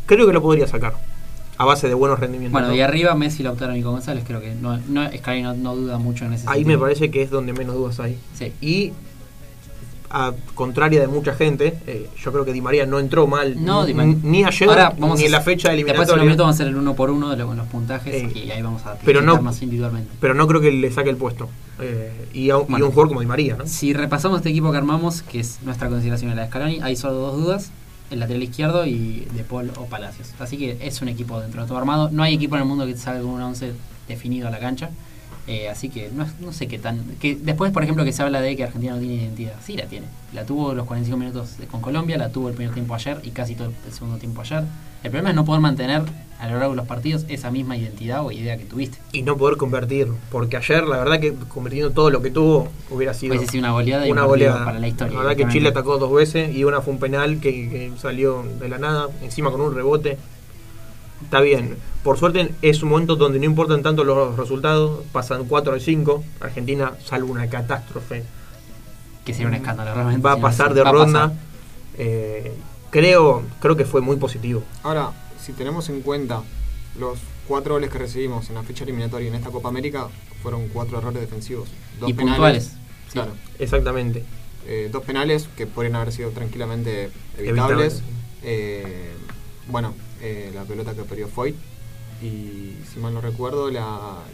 [0.07, 0.95] creo que lo podría sacar.
[1.59, 2.53] A base de buenos rendimientos.
[2.53, 2.75] Bueno, ¿no?
[2.75, 6.25] y arriba Messi, Lautaro, Nico González, creo que no, no, Scaloni no, no duda mucho
[6.25, 6.79] en ese Ahí sentido.
[6.79, 8.17] me parece que es donde menos dudas hay.
[8.35, 8.53] Sí.
[8.61, 8.93] Y
[10.11, 13.85] a contraria de mucha gente, eh, yo creo que Di María no entró mal No,
[13.85, 14.17] Di ni, María.
[14.23, 16.25] ni ayer Ahora vamos ni a en la fecha Después en un eliminatoria.
[16.25, 18.51] minuto vamos a hacer el uno por uno de lo- con los puntajes Eh, y
[18.51, 20.11] ahí vamos a pero no- más individualmente.
[20.21, 21.51] Pero no creo que le saque el puesto.
[21.81, 22.87] Eh, y, a, un- y Bueno.
[22.87, 23.67] un jugador como Di María, ¿no?
[23.67, 26.97] Si repasamos este equipo que armamos, que es nuestra consideración en la de Scaloni, hay
[26.97, 27.71] solo dos dudas,
[28.11, 30.33] el lateral izquierdo y de Paul o Palacios.
[30.39, 32.11] Así que es un equipo dentro de todo armado.
[32.11, 33.73] No hay equipo en el mundo que salga con un 11
[34.09, 34.91] definido a la cancha.
[35.49, 37.03] Eh, así que no, no sé qué tan.
[37.19, 39.55] que Después, por ejemplo, que se habla de que Argentina no tiene identidad.
[39.65, 40.07] Sí, la tiene.
[40.35, 43.55] La tuvo los 45 minutos con Colombia, la tuvo el primer tiempo ayer y casi
[43.55, 44.65] todo el segundo tiempo ayer.
[45.03, 46.03] El problema es no poder mantener
[46.39, 48.99] a lo largo de los partidos esa misma identidad o idea que tuviste.
[49.13, 53.15] Y no poder convertir, porque ayer la verdad que convirtiendo todo lo que tuvo hubiera
[53.15, 54.27] sido una goleada una
[54.65, 55.15] para la historia.
[55.15, 55.49] La verdad que.
[55.53, 59.09] Chile atacó dos veces y una fue un penal que, que salió de la nada,
[59.23, 60.19] encima con un rebote.
[61.23, 61.77] Está bien.
[62.03, 66.25] Por suerte es un momento donde no importan tanto los resultados, pasan 4 de 5.
[66.41, 68.25] Argentina, salvo una catástrofe,
[69.25, 70.23] Que sería un escándalo, realmente.
[70.23, 71.29] va a pasar de ronda.
[71.29, 71.37] pasar.
[71.99, 72.53] Eh,
[72.91, 74.63] creo, creo que fue muy positivo.
[74.83, 76.43] Ahora, si tenemos en cuenta
[76.99, 80.09] los cuatro goles que recibimos en la fecha eliminatoria y en esta Copa América,
[80.43, 81.69] fueron cuatro errores defensivos.
[82.01, 82.65] Dos Y penales, puntuales.
[83.09, 83.13] Sí.
[83.13, 83.33] Claro.
[83.59, 84.25] Exactamente.
[84.67, 87.95] Eh, dos penales que podrían haber sido tranquilamente Evitables.
[87.95, 88.03] evitables.
[88.45, 89.13] Eh,
[89.69, 91.55] bueno, eh, la pelota que perdió Foyt.
[92.23, 93.85] Y si mal no recuerdo, la,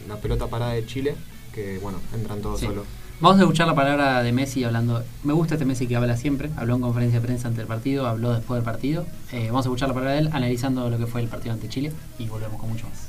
[0.08, 1.14] la pelota parada de Chile,
[1.52, 2.66] que bueno, entran todos Sí.
[2.66, 2.84] solos.
[3.20, 5.02] Vamos a escuchar la palabra de Messi hablando.
[5.22, 6.50] Me gusta este Messi que habla siempre.
[6.56, 9.06] Habló en conferencia de prensa ante el partido, habló después del partido.
[9.32, 11.68] Eh, vamos a escuchar la palabra de él analizando lo que fue el partido ante
[11.68, 13.08] Chile y volvemos con mucho más.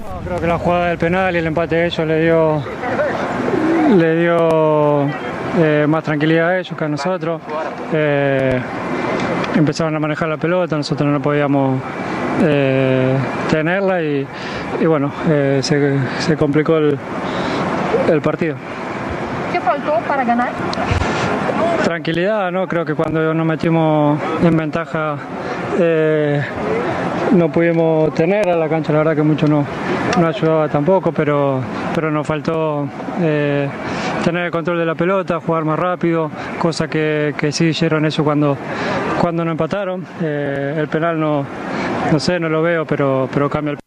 [0.00, 2.62] No, creo que la jugada del penal y el empate de ellos le dio,
[3.96, 5.08] le dio
[5.58, 7.40] eh, más tranquilidad a ellos que a nosotros.
[7.92, 8.60] Eh,
[9.54, 11.80] empezaron a manejar la pelota, nosotros no podíamos
[12.42, 13.16] eh,
[13.50, 14.26] tenerla y,
[14.80, 16.98] y bueno, eh, se, se complicó el,
[18.10, 18.56] el partido.
[19.52, 20.50] ¿Qué faltó para ganar?
[21.84, 22.66] Tranquilidad, ¿no?
[22.66, 25.16] Creo que cuando nos metimos en ventaja
[25.78, 26.42] eh,
[27.32, 29.64] no pudimos tener a la cancha, la verdad que mucho no,
[30.18, 31.60] no ayudaba tampoco, pero,
[31.94, 32.88] pero nos faltó
[34.24, 38.24] tener el control de la pelota, jugar más rápido, cosa que, que sí hicieron eso
[38.24, 38.56] cuando,
[39.20, 40.06] cuando nos empataron.
[40.22, 41.44] Eh, el penal no,
[42.10, 43.78] no sé, no lo veo, pero, pero cambia el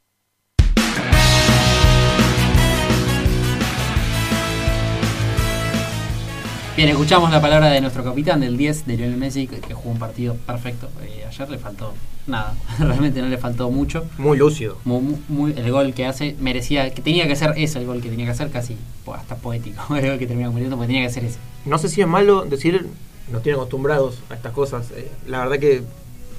[6.76, 9.90] Bien, escuchamos la palabra de nuestro capitán del 10, de Lionel Messi, que, que jugó
[9.90, 10.88] un partido perfecto.
[11.02, 11.96] Eh, ayer le faltó
[12.28, 14.06] nada, realmente no le faltó mucho.
[14.18, 14.78] Muy lúcido.
[14.86, 18.02] Mu- mu- muy- el gol que hace merecía, que tenía que ser ese el gol
[18.02, 18.78] que tenía que hacer, casi
[19.16, 19.82] hasta poético.
[19.96, 21.40] El gol que termina convirtiendo, porque tenía que ser ese.
[21.66, 22.86] No sé si es malo decir,
[23.32, 24.92] nos tienen acostumbrados a estas cosas.
[24.92, 25.82] Eh, la verdad que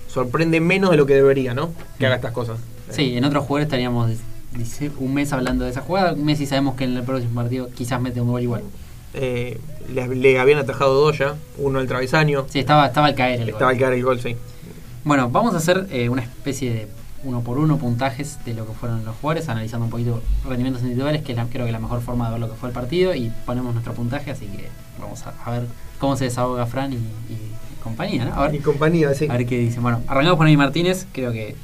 [0.08, 1.70] sorprende menos de lo que debería, ¿no?
[1.98, 2.58] Que haga estas cosas.
[2.58, 4.10] Eh, Sí, en otros jugadores estaríamos
[4.54, 6.14] dice, un mes hablando de esa jugada.
[6.14, 8.62] Messi sabemos que en el próximo partido quizás mete un gol igual.
[9.14, 9.58] Eh,
[9.92, 12.46] le, le habían atajado dos ya, uno al travesaño.
[12.48, 13.74] Sí, estaba, estaba al caer el Estaba gol.
[13.74, 14.36] al caer el gol, sí.
[15.04, 16.88] Bueno, vamos a hacer eh, una especie de
[17.24, 21.22] uno por uno puntajes de lo que fueron los jugadores, analizando un poquito rendimientos individuales,
[21.22, 23.14] que es la- creo que la mejor forma de ver lo que fue el partido,
[23.14, 24.68] y ponemos nuestro puntaje, así que
[25.00, 25.66] vamos a, a ver
[25.98, 27.38] cómo se desahoga Fran y, y
[27.82, 28.34] compañía, ¿no?
[28.34, 29.26] A ver, Y compañía, sí.
[29.28, 29.82] a ver qué dicen.
[29.82, 31.56] Bueno, arrancamos con Emi Martínez, creo que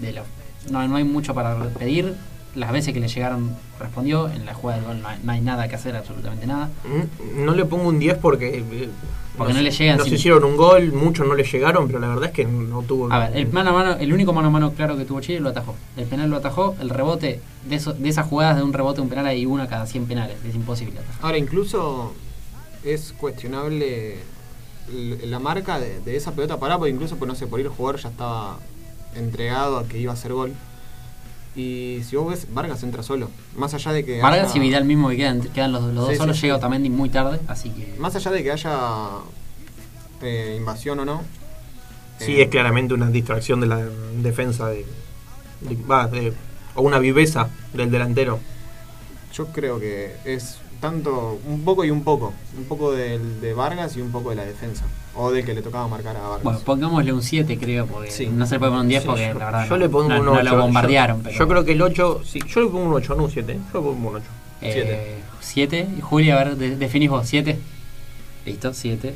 [0.00, 0.24] de lo-
[0.70, 2.14] no, no hay mucho para pedir.
[2.54, 5.40] Las veces que le llegaron respondió, en la jugada del gol no hay, no hay
[5.40, 6.68] nada que hacer, absolutamente nada.
[6.84, 8.62] Mm, No le pongo un 10 porque.
[9.40, 12.08] Porque no le llegan Nos sin- hicieron un gol, muchos no le llegaron, pero la
[12.08, 13.12] verdad es que no tuvo.
[13.12, 15.40] A ver, el mano a mano, el único mano a mano claro que tuvo Chile
[15.40, 15.74] lo atajó.
[15.96, 19.08] El penal lo atajó, el rebote, de, eso, de esas jugadas de un rebote, un
[19.08, 21.24] penal hay una cada 100 penales, es imposible atajar.
[21.24, 22.12] Ahora, incluso
[22.84, 24.16] es cuestionable
[25.24, 27.72] la marca de, de esa pelota parada, porque incluso, pues, no sé, por ir el
[27.72, 28.58] jugador ya estaba
[29.16, 30.52] entregado a que iba a hacer gol.
[31.56, 33.28] Y si vos ves, Vargas entra solo.
[33.56, 34.20] Más allá de que.
[34.20, 36.46] Vargas haya- y Vidal mismo que quedan, quedan los, los dos solos, sí, sí.
[36.46, 37.94] llega Otamendi muy tarde, así que...
[37.98, 38.78] Más allá de que haya
[40.22, 41.22] eh, invasión o no.
[42.18, 43.78] Sí, eh, es claramente una distracción de la
[44.22, 44.86] defensa de.
[45.62, 46.32] de- va, de-
[46.76, 48.38] o una viveza del delantero.
[49.34, 52.32] Yo creo que es tanto, un poco y un poco.
[52.56, 54.84] Un poco del, de Vargas y un poco de la defensa.
[55.14, 56.42] O de que le tocaba marcar a Vargas.
[56.42, 58.26] Bueno, pongámosle un 7 creo, porque Sí.
[58.28, 59.88] no se le puede poner un 10 Sí, porque yo, la verdad yo no, le
[59.88, 60.42] pongo no- un no 8.
[60.44, 61.16] lo bombardearon.
[61.18, 63.30] yo, pero, yo creo que el 8, sí, yo le pongo un 8, no un
[63.30, 63.52] 7.
[63.72, 64.24] Yo le pongo un 8.
[64.62, 65.88] eh, 7.
[65.96, 67.58] Y Julia, a ver, de- definís vos, 7.
[68.46, 69.14] Listo, 7.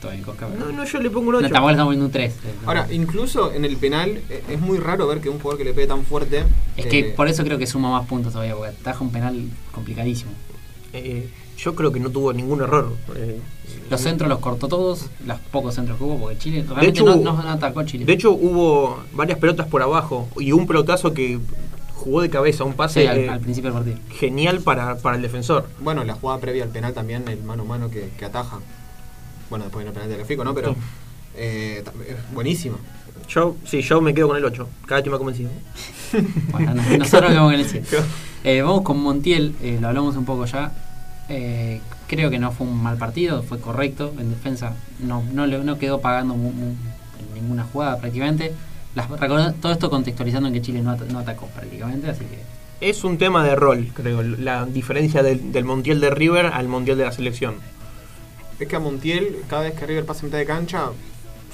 [0.00, 0.46] Todo bien, Cosca.
[0.56, 1.48] No, no, yo le pongo un No, 8.
[1.48, 2.34] tampoco le estamos viendo un 3.
[2.66, 5.72] Ahora, incluso en el penal eh, es muy raro ver que un jugador que le
[5.74, 6.44] pegue tan fuerte.
[6.76, 9.48] Es eh, que por eso creo que suma más puntos todavía, porque ataja un penal
[9.72, 10.30] complicadísimo.
[10.92, 12.92] Eh, yo creo que no tuvo ningún error.
[13.16, 13.40] Eh,
[13.90, 17.16] Los centros los cortó todos, los pocos centros que hubo, porque Chile realmente hecho, no,
[17.16, 18.04] no- no atacó Chile.
[18.04, 21.38] De hecho, hubo varias pelotas por abajo y un pelotazo que
[21.94, 23.98] jugó de cabeza, un Sí, pase al, eh, al principio del partido.
[24.18, 25.68] genial para, para el defensor.
[25.80, 28.60] Bueno, la jugada previa al penal también, el mano a mano que, que ataja.
[29.50, 30.54] Bueno, después viene el penal de Fico, ¿no?
[30.54, 30.76] Pero Sí.
[31.36, 31.84] eh,
[32.32, 32.76] buenísima.
[33.28, 34.68] Yo, sí, yo me quedo con el 8.
[34.86, 35.50] Cada vez más convencido.
[36.52, 37.98] Bueno, no- nosotros vamos con el 7.
[38.44, 40.72] Eh, vamos con Montiel, eh, lo hablamos un poco ya.
[41.28, 44.74] Eh, creo que no fue un mal partido, fue correcto en defensa.
[45.00, 46.74] No, no, le- no quedó pagando mu- mu-
[47.18, 48.52] en ninguna jugada prácticamente.
[48.94, 49.06] Las,
[49.60, 52.38] todo esto contextualizando en que Chile no, at- no atacó prácticamente, así que
[52.88, 56.96] Es un tema de rol, creo, la diferencia del, del Montiel de River al Montiel
[56.96, 57.56] de la selección.
[58.58, 60.86] Es que a Montiel, cada vez que River pasa mitad de cancha,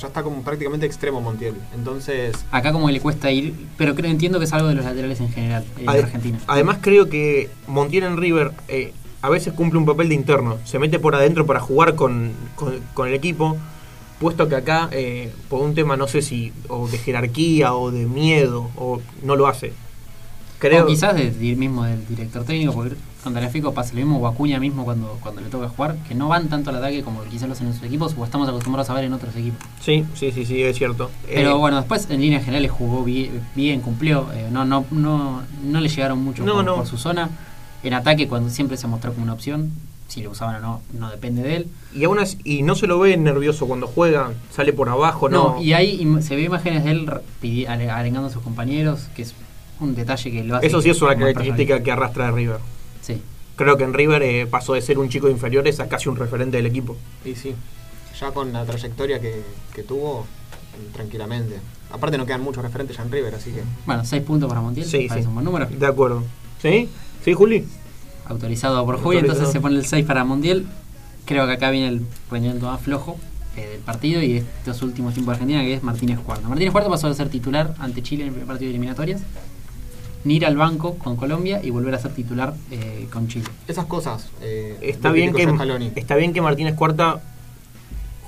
[0.00, 1.54] ya está como prácticamente extremo Montiel.
[1.74, 5.20] Entonces, Acá como le cuesta ir, pero creo, entiendo que es algo de los laterales
[5.20, 6.38] en general en Ade- Argentina.
[6.46, 10.78] Además creo que Montiel en River eh, a veces cumple un papel de interno, se
[10.78, 13.56] mete por adentro para jugar con, con- con el equipo,
[14.20, 18.06] puesto que acá eh, por un tema no sé si o de jerarquía o de
[18.06, 19.72] miedo o no lo hace.
[20.58, 24.18] Creo O quizás del mismo del director técnico, porque contra el Fico pasa lo mismo,
[24.18, 27.24] o Acuña mismo cuando, cuando le toca jugar, que no van tanto al ataque como
[27.24, 29.58] quizás lo hacen en sus equipos, o estamos acostumbrados a ver en otros equipos.
[29.80, 31.10] Sí, sí, sí, sí, es cierto.
[31.26, 35.42] Pero Eh, bueno, después en líneas generales jugó bien, bien cumplió, eh, no, no, no,
[35.64, 36.76] no le llegaron mucho No, por, no.
[36.76, 37.30] por su zona.
[37.82, 39.70] En ataque, cuando siempre se mostró como una opción,
[40.08, 41.66] si lo usaban o no, no depende de él.
[41.94, 45.54] y aún así- y no se lo ve nervioso cuando juega, sale por abajo, no.
[45.56, 47.08] No, y ahí se ve imágenes de él
[47.90, 49.34] arengando a sus compañeros, que es
[49.80, 50.66] un detalle que lo hace.
[50.66, 52.58] Eso sí es una característica que arrastra de River.
[53.56, 56.16] Creo que en River eh, pasó de ser un chico de inferiores a casi un
[56.16, 56.96] referente del equipo.
[57.24, 57.54] y sí,
[58.18, 59.42] ya con la trayectoria que,
[59.74, 60.26] que tuvo,
[60.92, 61.58] tranquilamente.
[61.90, 63.62] Aparte no quedan muchos referentes ya en River, así que...
[63.86, 65.28] Bueno, 6 puntos para Montiel, Sí, parece sí.
[65.28, 65.66] un buen número.
[65.66, 66.24] De acuerdo.
[66.60, 66.88] ¿Sí?
[67.24, 67.64] ¿Sí, Juli?
[68.26, 69.32] Autorizado por Julio, Autorizado.
[69.32, 70.66] entonces se pone el 6 para Montiel.
[71.24, 73.16] Creo que acá viene el rendimiento más flojo
[73.56, 76.48] eh, del partido y de estos últimos tiempos de Argentina, que es Martínez Cuarta.
[76.48, 79.20] Martínez Cuarta pasó a ser titular ante Chile en el primer partido de eliminatorias,
[80.24, 83.46] ni ir al banco con Colombia y volver a ser titular eh, con Chile.
[83.68, 84.28] Esas cosas...
[84.40, 85.42] eh, Está bien, que,
[85.96, 87.20] está bien que Martínez Cuarta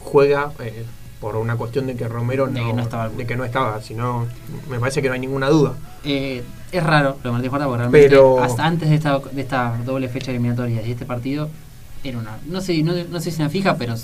[0.03, 0.85] juega eh,
[1.21, 3.09] por una cuestión de que Romero De no, que no estaba.
[3.09, 4.27] de que no estaba, sino
[4.69, 5.75] me parece que no hay ninguna duda.
[6.05, 9.41] Eh, es raro lo de Martínez Cuarta porque realmente Pero- hasta antes de esta, de
[9.41, 11.49] esta doble fecha eliminatoria y este partido
[12.05, 13.95] era una no sé no, no sé si una fija pero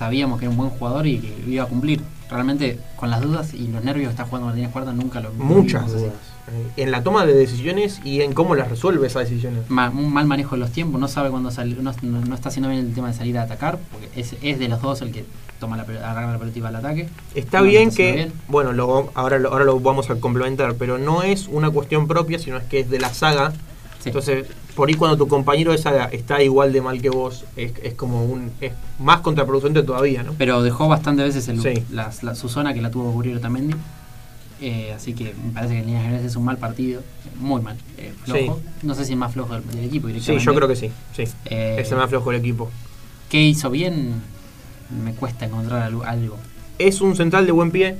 [0.00, 3.52] sabíamos que era un buen jugador y que iba a cumplir realmente con las dudas
[3.52, 6.14] y los nervios que está jugando Martínez Cuarta nunca lo Muchas dudas.
[6.50, 9.68] Eh, en la toma de decisiones y en cómo las resuelve esas decisiones.
[9.68, 12.48] Ma- un mal manejo de los tiempos, no sabe cuándo salir, no, no- no está
[12.48, 15.12] haciendo bien el tema de salir a atacar, porque es, es de los dos el
[15.12, 15.26] que
[15.60, 17.08] toma la, agarra la pelota y va al ataque.
[17.34, 18.32] Está No bien está que, bien.
[18.48, 22.38] bueno, lo, ahora, lo, ahora lo vamos a complementar, pero no es una cuestión propia,
[22.38, 23.52] sino es que es de la saga.
[24.00, 24.08] Sí.
[24.08, 27.72] Entonces, por ahí cuando tu compañero de saga está igual de mal que vos, es,
[27.82, 30.34] es como un es más contraproducente todavía, ¿no?
[30.38, 31.82] Pero dejó bastante veces el, Sí.
[31.90, 33.74] la, la- su zona que la tuvo que cubrir Otamendi.
[34.62, 37.02] Eh, así que me parece que en líneas generales es un mal partido,
[37.38, 38.60] muy mal, eh, flojo.
[38.82, 41.24] No sé si el más flojo del, del equipo Sí, yo creo que sí, sí.
[41.46, 42.70] Eh, es el más flojo del equipo.
[43.30, 44.20] ¿Qué hizo bien?
[45.02, 46.04] Me cuesta encontrar algo.
[46.04, 46.36] algo.
[46.78, 47.96] Es un central de buen pie,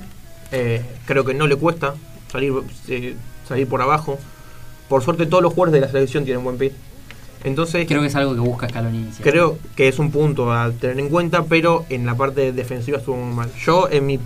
[0.51, 1.95] eh, creo que no le cuesta
[2.31, 2.53] salir,
[2.87, 3.15] eh,
[3.47, 4.19] salir por abajo.
[4.91, 6.73] Por suerte todos los jugadores de la selección tienen buen pie.
[7.45, 9.07] Entonces, Creo que es algo que busca Scaloni.
[9.15, 9.23] sí.
[9.23, 13.15] Creo que es un punto a tener en cuenta, pero en la parte defensiva estuvo
[13.15, 13.49] muy mal.
[13.65, 14.19] Yo en mi,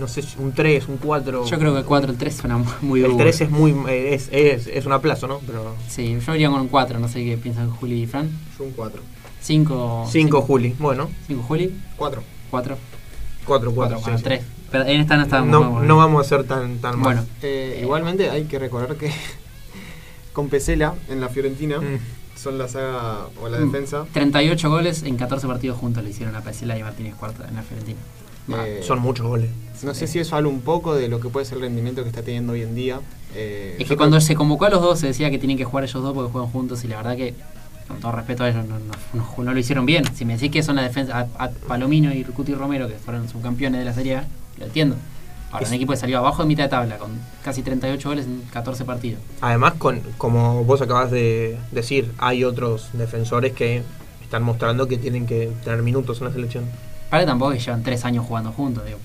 [0.00, 1.44] no sé, un 3, un 4.
[1.44, 3.18] Yo creo que 4 el 3 suena muy- muy el duro.
[3.18, 5.40] 3 es muy es, es, es un aplazo, ¿no?
[5.46, 8.30] Pero Sí, yo iría con un 4, no sé qué piensan Juli y Fran.
[8.58, 9.02] Yo un 4.
[9.42, 10.06] 5.
[10.10, 10.74] 5 Juli.
[10.78, 12.22] Bueno, 5 Juli, 4.
[12.50, 12.76] 4.
[13.44, 14.20] 4 4, 4.
[14.24, 14.42] 3.
[14.70, 17.02] Pero en esta no está No, no vamos a ser tan tan mal.
[17.02, 19.12] Bueno, Eh, igualmente hay que recordar que
[20.32, 22.38] con Pesela en la Fiorentina Mm.
[22.38, 23.70] son la saga o la Mm.
[23.70, 24.06] defensa.
[24.12, 27.62] 38 goles en 14 partidos juntos le hicieron a Pesela y Martínez Cuarta en la
[27.62, 27.98] Fiorentina.
[28.66, 29.50] Eh, Son muchos goles.
[29.84, 32.08] no sé si eso habla un poco de lo que puede ser el rendimiento que
[32.08, 33.00] está teniendo hoy en día.
[33.34, 35.64] Eh, Es que cuando creo- se convocó a los dos se decía que tienen que
[35.64, 37.34] jugar ellos dos porque juegan juntos y la verdad que,
[37.86, 38.94] con todo respeto a ellos, no, no-
[39.36, 40.04] no- no lo hicieron bien.
[40.14, 43.28] Si me decís que son la defensa, a, a Palomino y Cuti Romero, que fueron
[43.28, 44.26] subcampeones de la Serie A,
[44.58, 44.96] lo entiendo.
[45.52, 47.10] Ahora, Es- un equipo que salió abajo de mitad de tabla, con
[47.44, 49.20] casi 38 goles en 14 partidos.
[49.42, 53.82] Además, con como vos acabas de decir, hay otros defensores que
[54.22, 56.64] están mostrando que tienen que tener minutos en la selección.
[57.10, 58.98] Para tampoco que llevan 3 años jugando juntos, digo,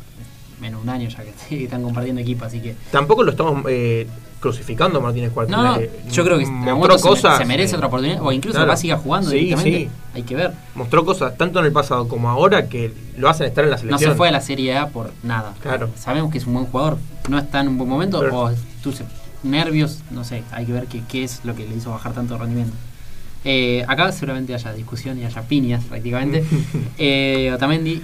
[0.61, 2.75] menos un año ya que, que están compartiendo equipo, así que...
[2.91, 4.07] Tampoco lo estamos eh,
[4.39, 5.51] crucificando a Martínez Cuarta.
[5.55, 5.79] No, no,
[6.11, 7.37] yo creo que mostró cosas.
[7.37, 8.67] se merece otra oportunidad, o incluso claro.
[8.67, 9.79] capaz siga jugando Sí, directamente.
[9.79, 9.89] sí.
[10.13, 10.53] Hay que ver.
[10.75, 13.81] mostró cosas tanto en el pasado como ahora que lo hacen estar en la No
[13.81, 14.11] selección.
[14.11, 15.53] se fue a la Serie A por nada.
[15.61, 15.89] Claro.
[15.97, 16.97] Sabemos que es un buen jugador.
[17.29, 18.51] No está en un buen momento Pero- o
[18.83, 19.05] tú se-
[19.43, 20.43] nervios, no sé.
[20.51, 22.73] Hay que ver qué, qué es lo que le hizo bajar tanto rendimiento.
[23.43, 26.43] Eh, acá seguramente haya discusión y haya piñas prácticamente.
[26.97, 28.01] eh, Otamendi,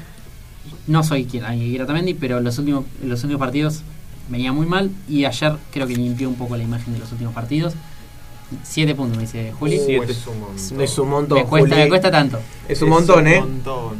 [0.87, 3.81] no soy quien hay que ir a Otamendi, pero los últimos, los últimos partidos
[4.29, 7.33] venía muy mal y ayer creo que limpió un poco la imagen de los últimos
[7.33, 7.73] partidos.
[8.63, 9.79] Siete puntos, me dice Juli.
[9.79, 10.11] Uh, Siete.
[10.11, 10.81] es un montón.
[10.81, 11.37] Es un montón.
[11.39, 11.83] me, cuesta, Juli.
[11.83, 12.39] me cuesta tanto.
[12.67, 13.41] Es un montón, ¿eh?
[13.41, 13.97] Un montón.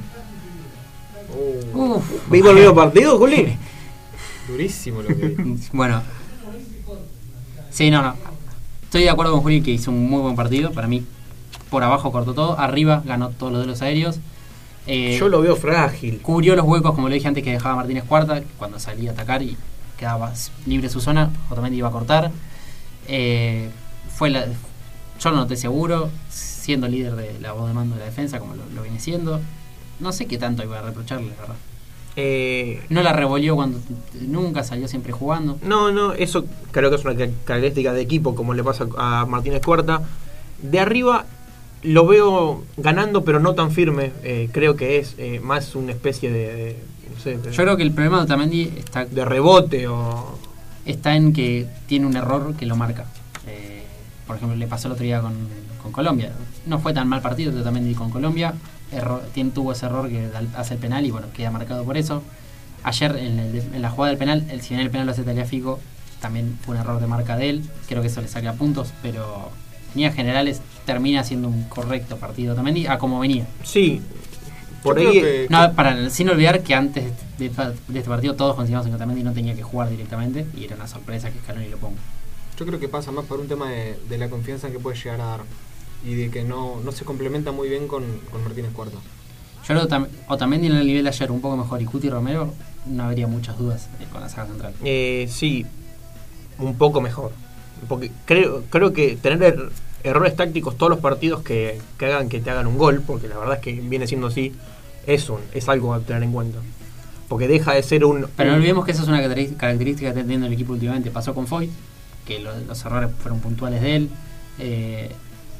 [1.73, 2.29] Uh, Uf.
[2.29, 3.57] ¿Vivo el mismo partido, Juli?
[4.47, 5.59] durísimo lo que vi.
[5.73, 6.01] Bueno.
[7.71, 8.15] Sí, no, no.
[8.83, 10.71] Estoy de acuerdo con Juli que hizo un muy buen partido.
[10.71, 11.03] Para mí,
[11.71, 12.59] por abajo cortó todo.
[12.59, 14.19] Arriba ganó todos los de los aéreos.
[14.85, 16.19] Eh, Yo lo veo frágil.
[16.21, 18.43] Cubrió los huecos, como le dije antes, que dejaba Martínez Cuarta.
[18.59, 19.57] Cuando salía a atacar y
[19.97, 20.33] quedaba
[20.65, 22.31] libre su zona, Otamendi iba a cortar.
[23.07, 23.69] Eh,
[24.15, 24.45] fue la,
[25.19, 28.55] yo lo noté seguro, siendo líder de la voz de mando de la defensa, como
[28.55, 29.41] lo, lo viene siendo.
[29.99, 31.55] No sé qué tanto iba a reprocharle, la verdad.
[32.15, 33.79] Eh, No la revolvió cuando
[34.21, 35.57] nunca salió siempre jugando.
[35.63, 39.25] no, no, eso creo que es una ca- característica de equipo, como le pasa a
[39.25, 40.01] Martínez Cuarta.
[40.61, 41.25] De arriba
[41.81, 44.11] lo veo ganando, pero no tan firme.
[44.23, 46.77] Eh, creo que es eh, más una especie de,
[47.25, 50.37] Yo creo que el problema de Otamendi está, de rebote o...
[50.85, 53.05] está en que tiene un error que lo marca.
[53.47, 53.83] Eh,
[54.27, 55.33] por ejemplo, le pasó el otro día con,
[55.81, 56.31] con Colombia.
[56.65, 58.53] No fue tan mal partido de Otamendi con Colombia.
[58.91, 62.21] Error, tiene, tuvo ese error que hace el penal y bueno, queda marcado por eso.
[62.83, 65.23] Ayer en, el- en la jugada del penal, el, si bien el penal lo hace
[65.23, 65.79] Taliafico,
[66.19, 67.63] también fue un error de marca de él.
[67.87, 69.49] Creo que eso le saca puntos, pero
[69.89, 73.45] en líneas generales termina siendo un correcto partido Otamendi a como venía.
[73.63, 74.01] Sí,
[74.83, 75.19] por Yo ahí...
[75.19, 77.05] creo que- No, para, sin olvidar que antes
[77.37, 80.75] de, de este partido todos consideramos que Otamendi no tenía que jugar directamente y era
[80.75, 81.97] una sorpresa que Scaloni lo ponga.
[82.59, 85.19] Yo creo que pasa más por un tema de, de la confianza que puede llegar
[85.21, 85.39] a dar
[86.05, 88.97] y de que no, no se complementa muy bien con, con Martínez Cuarta.
[88.97, 92.09] Yo creo que Otam- Otamendi en el nivel de ayer un poco mejor y Cuti
[92.09, 92.53] Romero
[92.85, 94.73] no habría muchas dudas con la saga central.
[94.83, 95.65] Eh, sí,
[96.59, 97.31] un poco mejor.
[97.87, 99.69] Porque creo, creo que tener er-
[100.03, 103.37] errores tácticos todos los partidos que, que hagan que te hagan un gol, porque la
[103.37, 104.51] verdad es que viene siendo así,
[105.07, 106.59] es, un, es algo a tener en cuenta.
[107.29, 108.27] Porque deja de ser un...
[108.37, 111.09] Pero no olvidemos que esa es una característica que está teniendo el equipo últimamente.
[111.11, 111.69] Pasó con Foy,
[112.27, 114.09] que lo- los errores fueron puntuales de él.
[114.59, 115.09] Eh,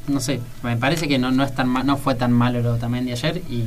[0.06, 2.72] no sé, me parece que no, no, es tan ma- no fue tan malo lo
[2.72, 3.64] de Otamendi ayer y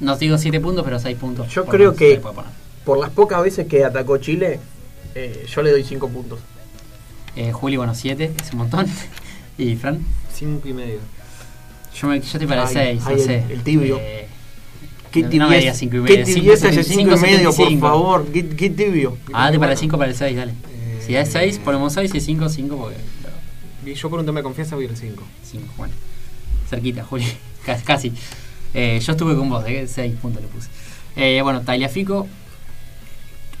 [0.00, 1.48] no digo 7 puntos, pero 6 puntos.
[1.52, 2.20] Yo creo que-.
[2.84, 4.58] Por las pocas veces que atacó Chile,
[5.14, 6.40] eh, yo le doy 5 puntos.
[7.36, 8.86] Eh, Juli, bueno, 7, es un montón.
[9.58, 10.00] y Fran,
[10.34, 10.98] Cinco y medio.
[11.94, 13.44] yo, me, yo estoy para el Ay, 6, ay, no el- sé.
[13.52, 13.98] el tibio.
[14.00, 14.26] Eh,
[15.10, 17.20] ¿Qué No- no tibieza, me digas cinco y ¿Qué medio, tibieza cinco ese 5 y
[17.20, 17.80] medio, por 5.75?
[17.80, 18.26] favor?
[18.32, 19.16] ¿Qué, qué tibio?
[19.32, 20.52] ah, para el 5 para el 6, dale.
[20.52, 22.96] Eh, Si es 6, ponemos 6 y 5, 5 porque...
[23.90, 25.22] Y yo por un tema de confianza voy al 5.
[25.44, 25.94] 5, bueno.
[26.68, 27.24] Cerquita, Juli.
[27.64, 27.84] Casi.
[27.84, 28.12] casi.
[28.74, 30.68] Eh, yo estuve con vos, de 6 puntos le puse.
[31.16, 32.26] Eh, bueno, Tagliafico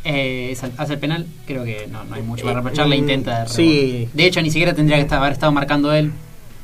[0.04, 1.26] eh, es- hace el penal.
[1.46, 2.96] Creo que no, no hay mucho para Eh, reprocharle.
[2.96, 3.42] mm, Intenta.
[3.44, 4.08] de sí.
[4.12, 6.12] De hecho, ni siquiera tendría que estar- haber estado marcando él.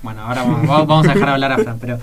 [0.05, 1.99] Bueno, ahora vamos, vamos- a dejar hablar a Fran, pero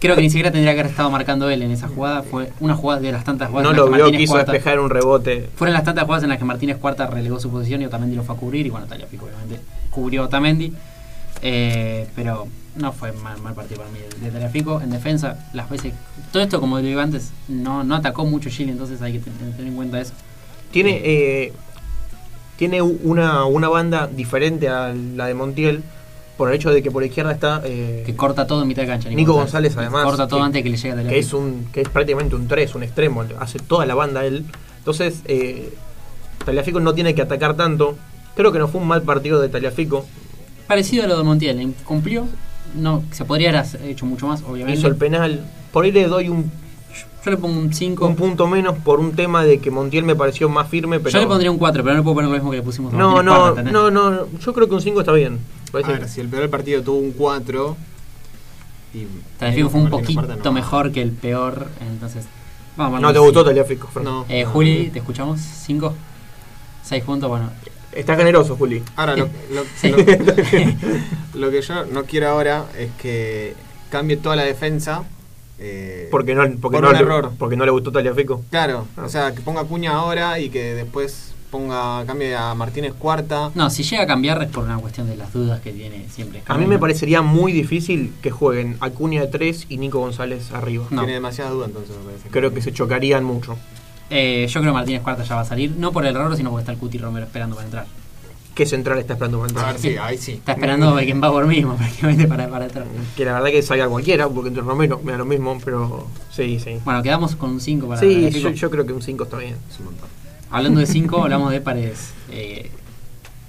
[0.00, 2.22] creo que ni siquiera tendría que haber estado marcando él en esa jugada.
[2.22, 4.52] Fue una jugada de las tantas jugadas No en las lo que vio, quiso Cuarta-
[4.52, 5.50] despejar un rebote.
[5.54, 8.22] fueron las tantas jugadas en las que Martínez Cuarta relegó su posición y Otamendi lo
[8.24, 8.66] fue a cubrir.
[8.66, 10.72] Y bueno, Tagliafico obviamente cubrió a Otamendi.
[11.42, 14.80] Eh, pero no fue mal, mal partido para mí de Tagliafico.
[14.80, 15.92] En defensa, las veces.
[16.32, 19.66] Todo esto, como digo antes, no, no atacó mucho Chile, entonces hay que ten- tener
[19.68, 20.14] en cuenta eso.
[20.70, 21.52] Tiene, eh,
[22.56, 25.82] tiene u- una, una banda diferente a la de Montiel
[26.36, 28.88] por el hecho de que por izquierda está eh, Que corta todo en mitad de
[28.88, 29.08] cancha.
[29.08, 31.66] Nico González, además, Corta todo que- antes de que le llegue a que es un
[31.72, 34.44] que es prácticamente un 3, un extremo, hace toda la banda él.
[34.78, 35.72] Entonces, eh,
[36.44, 37.96] Tagliafico no tiene que atacar tanto.
[38.36, 40.04] Creo que no fue un mal partido de Tagliafico.
[40.66, 41.68] Parecido a lo de Montiel, ¿eh?
[41.84, 42.26] cumplió.
[42.74, 44.78] No, se podría haber hecho mucho más, obviamente.
[44.78, 45.44] Hizo el penal.
[45.72, 46.50] Por ahí le doy un,
[47.24, 48.06] Yo le pongo un 5.
[48.06, 51.20] un punto menos por un tema de que Montiel me pareció más firme, pero Yo
[51.20, 53.22] le pondría un 4, pero no le puedo poner lo mismo que le pusimos no,
[53.22, 55.38] no, no, no, yo creo que un 5 está bien.
[55.78, 57.76] A Parece- ver, si el peor partido tuvo un 4
[58.94, 59.06] y
[59.38, 60.52] Tagliafico fue un poquito no.
[60.52, 62.26] mejor que el peor, entonces...
[62.76, 63.88] Vamos a no te gustó cinco.
[63.92, 64.04] Fran.
[64.04, 64.24] No.
[64.28, 65.38] Eh, Juli, ¿te escuchamos?
[65.40, 65.92] ¿5?
[66.82, 67.50] 6 puntos, bueno.
[67.92, 68.82] Está generoso, Juli.
[68.96, 69.90] Ahora, lo, lo- Sí.
[69.90, 69.96] lo-
[71.40, 73.54] lo que yo no quiero ahora es que
[73.90, 75.04] cambie toda la defensa.
[75.60, 77.32] eh, Porque no, porque por no, un le, error.
[77.38, 78.42] porque no le gustó Tagliafico.
[78.50, 79.02] Claro, Ah.
[79.04, 83.52] o sea, que ponga Cuña ahora y que después ponga cambie a Martínez Cuarta.
[83.54, 86.42] No, si llega a cambiar es por una cuestión de las dudas que tiene siempre.
[86.48, 90.86] A mí me parecería muy difícil que jueguen Acuña de 3 y Nico González arriba.
[90.90, 91.02] No.
[91.02, 92.28] Tiene demasiada duda entonces, me parece.
[92.28, 93.56] Creo que se chocarían mucho.
[94.10, 96.50] Eh, yo creo que Martínez Cuarta ya va a salir, no por el error, sino
[96.50, 97.86] porque está el Cuti Romero esperando para entrar.
[98.52, 99.72] ¿Qué central está esperando para A entrar?
[99.74, 100.32] ver, sí, ahí sí.
[100.32, 102.84] Está esperando a Beckenbauer mismo, prácticamente, para, para entrar.
[103.16, 106.58] Que la verdad que salga cualquiera, porque entre Romero me da lo mismo, pero sí,
[106.58, 106.78] sí.
[106.84, 109.54] Bueno, quedamos con un 5 para Sí, yo, yo creo que un 5 está bien.
[109.70, 110.08] Es un montón.
[110.50, 112.12] Hablando de 5, hablamos de Paredes.
[112.30, 112.70] Eh,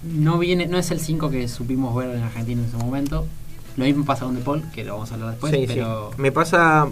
[0.03, 3.25] no viene, no es el 5 que supimos ver en Argentina en su momento.
[3.77, 6.21] Lo mismo pasa con De Paul, que lo vamos a hablar después, Sí, pero sí.
[6.21, 6.87] Me pasa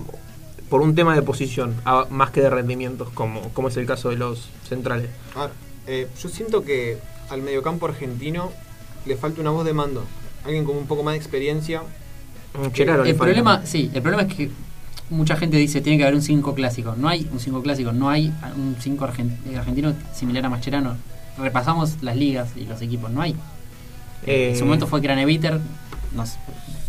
[0.70, 4.10] por un tema de posición, a- más que de rendimientos, como, como es el caso
[4.10, 5.10] de los centrales.
[5.36, 5.50] A ver,
[5.88, 6.98] eh, yo siento que
[7.30, 8.52] al mediocampo argentino
[9.06, 10.04] le falta una voz de mando.
[10.46, 11.82] Alguien con un poco más de experiencia.
[12.54, 13.16] Le el falta.
[13.16, 14.52] problema, sí, el problema es que
[15.10, 16.96] mucha gente dice tiene que haber un 5 clásico.
[16.98, 20.96] No hay un 5 clásico, no hay un 5 argentino similar a Mascherano.
[21.38, 23.36] Repasamos las ligas y los equipos, no hay.
[24.26, 25.60] Eh, en su momento fue Craneviter,
[26.16, 26.38] no sé,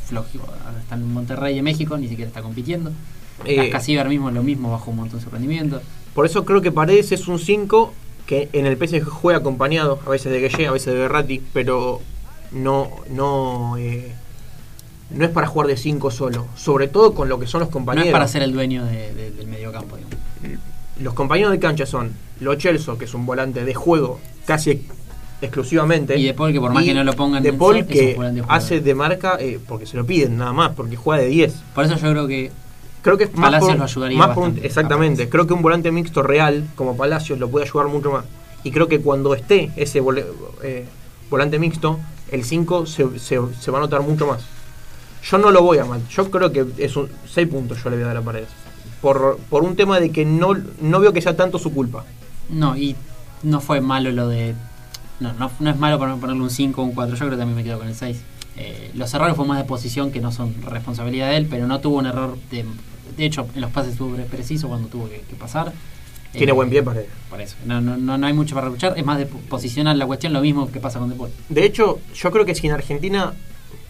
[0.06, 0.28] flojo,
[0.64, 2.92] ahora está en Monterrey en México, ni siquiera está compitiendo.
[3.44, 5.82] Eh, Casíbar mismo lo mismo, bajó un montón su rendimiento.
[6.14, 7.92] Por eso creo que Paredes es un 5
[8.26, 12.00] que en el PSG juega acompañado, a veces de Gueye, a veces de Berratti, pero
[12.52, 14.14] no, no, eh,
[15.14, 17.72] no es para jugar de 5 solo, sobre todo con lo que son los No
[17.72, 18.06] compañeros.
[18.08, 20.16] es para ser el dueño de- de- del medio campo, digamos.
[21.00, 24.84] Los compañeros de cancha son Lo Celso, que es un volante de juego casi ex-
[25.42, 26.16] exclusivamente.
[26.18, 28.80] Y De Paul, que por más que no lo pongan De Paul, que de hace
[28.80, 31.54] de marca eh, porque se lo piden nada más, porque juega de 10.
[31.74, 32.52] Por eso yo creo que
[33.02, 35.28] Creo que es más Palacios por, lo ayudaría más un- exactamente.
[35.28, 38.24] Creo que un volante mixto real como Palacios lo puede ayudar mucho más.
[38.62, 40.24] Y creo que cuando esté ese vole-
[40.62, 40.86] eh,
[41.28, 41.98] volante mixto,
[42.30, 44.40] el 5 se, se- se va a notar mucho más.
[45.30, 46.00] Yo no lo voy a mal.
[46.08, 48.48] Yo creo que es un 6 puntos yo le voy a dar a Paredes.
[49.00, 52.04] Por, por un tema de que no, no veo que sea tanto su culpa.
[52.50, 52.94] No, y
[53.42, 54.54] no fue malo lo de.
[55.20, 57.14] No, no, no es malo poner- ponerle un 5 o un 4.
[57.14, 58.18] Yo creo que también me quedo con el 6.
[58.56, 61.80] Eh, los errores fue más de posición que no son responsabilidad de él, pero no
[61.80, 62.64] tuvo un error de.
[63.16, 65.72] De hecho, en los pases estuvo pre- preciso cuando tuvo que, que pasar.
[66.32, 67.08] Tiene Eh, buen pie Paredes.
[67.30, 67.56] Por eso.
[67.64, 68.98] No, no, no, no hay mucho para reprochar.
[68.98, 71.30] Es más de po- posicionar la cuestión, lo mismo que pasa con De Paul.
[71.48, 73.32] De hecho, yo creo que si en Argentina,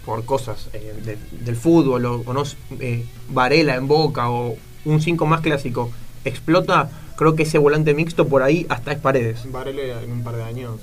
[0.05, 4.57] por cosas eh, de- del fútbol, o, o no s- eh, Varela en Boca, o
[4.84, 5.90] un 5 más clásico,
[6.24, 9.50] explota, creo que ese volante mixto por ahí hasta es Paredes.
[9.50, 10.80] Varela en un par de años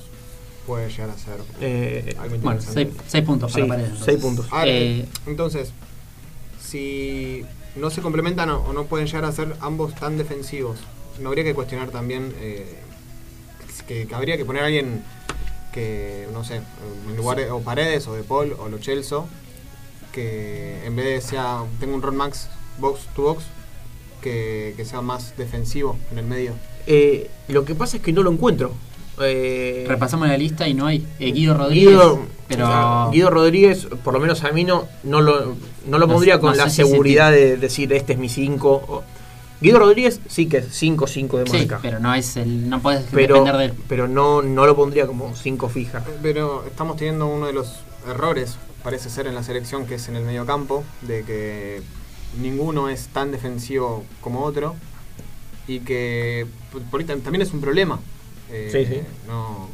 [0.65, 2.93] puede llegar a ser Eh, algo Bueno, interesante.
[3.07, 3.89] 6 puntos para sí, Paredes.
[3.89, 4.21] seis entonces.
[4.21, 4.47] puntos.
[4.51, 5.71] Ahora, Eh, entonces,
[6.61, 7.43] si
[7.75, 10.79] no se complementan o, o no pueden llegar a ser ambos tan defensivos,
[11.19, 12.65] no habría que cuestionar también eh,
[13.87, 15.03] que, que habría que poner a alguien
[15.71, 16.61] que, no sé,
[17.09, 19.27] en lugar de o Paredes o de Paul o Lo Celso,
[20.11, 22.49] que en vez de sea, tenga un rol max
[22.79, 23.43] box to box,
[24.21, 26.53] que, que sea más defensivo en el medio.
[26.87, 28.71] Eh, lo que pasa es que no lo encuentro.
[29.21, 31.05] Eh, Repasamos la lista y no hay.
[31.19, 31.89] Eh, Guido Rodríguez.
[31.89, 32.65] Guido, pero.
[32.65, 35.55] o sea, Guido Rodríguez, por lo menos a mí no, no lo,
[35.87, 38.29] no lo No pondría sé- con no la si seguridad de decir este es mi
[38.29, 39.03] 5.
[39.61, 41.79] Guido Rodríguez sí que es 5-5 de sí, marca.
[41.81, 42.69] pero no es el.
[42.69, 43.73] No puedes pero, depender de él.
[43.87, 46.03] pero no, no lo pondría como 5 fija.
[46.21, 50.15] Pero estamos teniendo uno de los errores, parece ser, en la selección, que es en
[50.15, 51.81] el mediocampo, de que
[52.41, 54.75] ninguno es tan defensivo como otro
[55.67, 56.47] y que
[56.89, 57.99] por- también es un problema.
[58.49, 59.01] eh, Sí, sí.
[59.27, 59.69] No,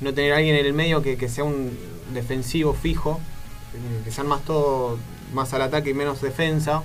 [0.00, 1.76] no tener a alguien en el medio que, que sea un
[2.14, 3.20] defensivo fijo,
[3.74, 4.98] eh, que sean más todo
[5.34, 6.82] más al ataque y menos defensa.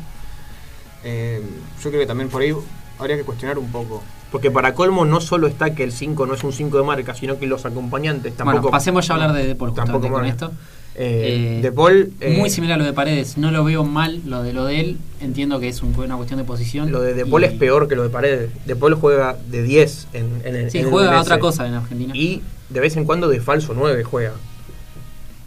[1.04, 1.41] Eh,
[1.84, 2.54] yo creo que también por ahí
[2.99, 4.02] habría que cuestionar un poco.
[4.32, 7.14] Porque para colmo no solo está que el 5 no es un 5 de marca,
[7.16, 8.60] sino que los acompañantes tampoco.
[8.62, 10.62] bueno, pasemos ya a hablar de De Paul tampoco justamente con esto.
[10.95, 12.12] Eh, Eh, de Paul.
[12.20, 13.38] eh, Muy similar a lo de Paredes.
[13.38, 14.97] No lo veo mal lo de lo de él.
[15.22, 16.91] Entiendo que es un- una cuestión de posición.
[16.91, 18.52] Lo de De y- Paul es peor que lo de Paredes.
[18.66, 20.72] De Paul juega de 10 en, en el.
[20.72, 22.16] Sí, en juega otra cosa en Argentina.
[22.16, 24.34] Y de vez en cuando de falso 9 juega.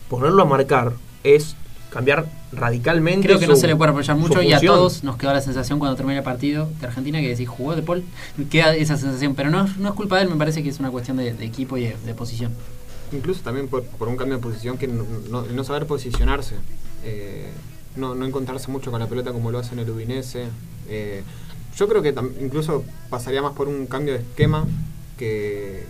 [0.08, 0.92] Ponerlo a marcar
[1.24, 1.56] es
[1.94, 3.26] cambiar radicalmente.
[3.26, 5.40] Creo que no se le puede reprochar su mucho y a todos nos quedó la
[5.40, 8.04] sensación cuando termina el partido de Argentina que decís jugó de Paul.
[8.50, 10.80] Queda esa sensación, pero no, es- no es culpa de él, me parece que es
[10.80, 12.52] una cuestión de, de equipo y de, de posición.
[13.12, 16.56] Incluso también por, por un cambio de posición que no, no- no saber posicionarse.
[17.04, 17.48] Eh,
[17.96, 20.46] no, no encontrarse mucho con la pelota como lo hace en el Udinese.
[20.88, 21.22] Eh,
[21.76, 24.66] yo creo que tam- incluso pasaría más por un cambio de esquema
[25.16, 25.84] que,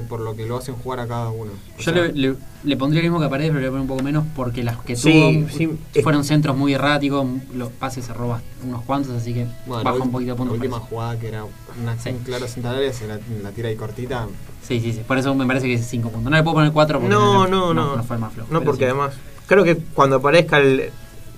[0.00, 1.52] que por lo que lo hacen jugar a cada uno.
[1.52, 2.34] O Yo sea, le, le-
[2.64, 4.24] le pondría el mismo que a Paredes, pero le voy a poner un poco menos
[4.36, 6.02] porque las que Sí, tuvo sí.
[6.02, 10.02] fueron centros muy erráticos, los pases se roba unos cuantos, así que bueno, la baja
[10.04, 10.56] un poquito de La puntos.
[10.56, 10.90] última parece.
[10.90, 11.44] jugada que era
[11.82, 12.10] una Sí.
[12.10, 14.26] un claro central, se la, la tira ahí cortita.
[14.62, 16.30] Sí, sí, sí, por eso me parece que es 5 puntos.
[16.30, 17.96] No le puedo poner 4 porque No, no, no.
[17.96, 18.52] no, fue el más flojo.
[18.52, 18.90] No, porque sí.
[18.90, 19.14] además.
[19.46, 20.90] Creo que cuando aparezca el-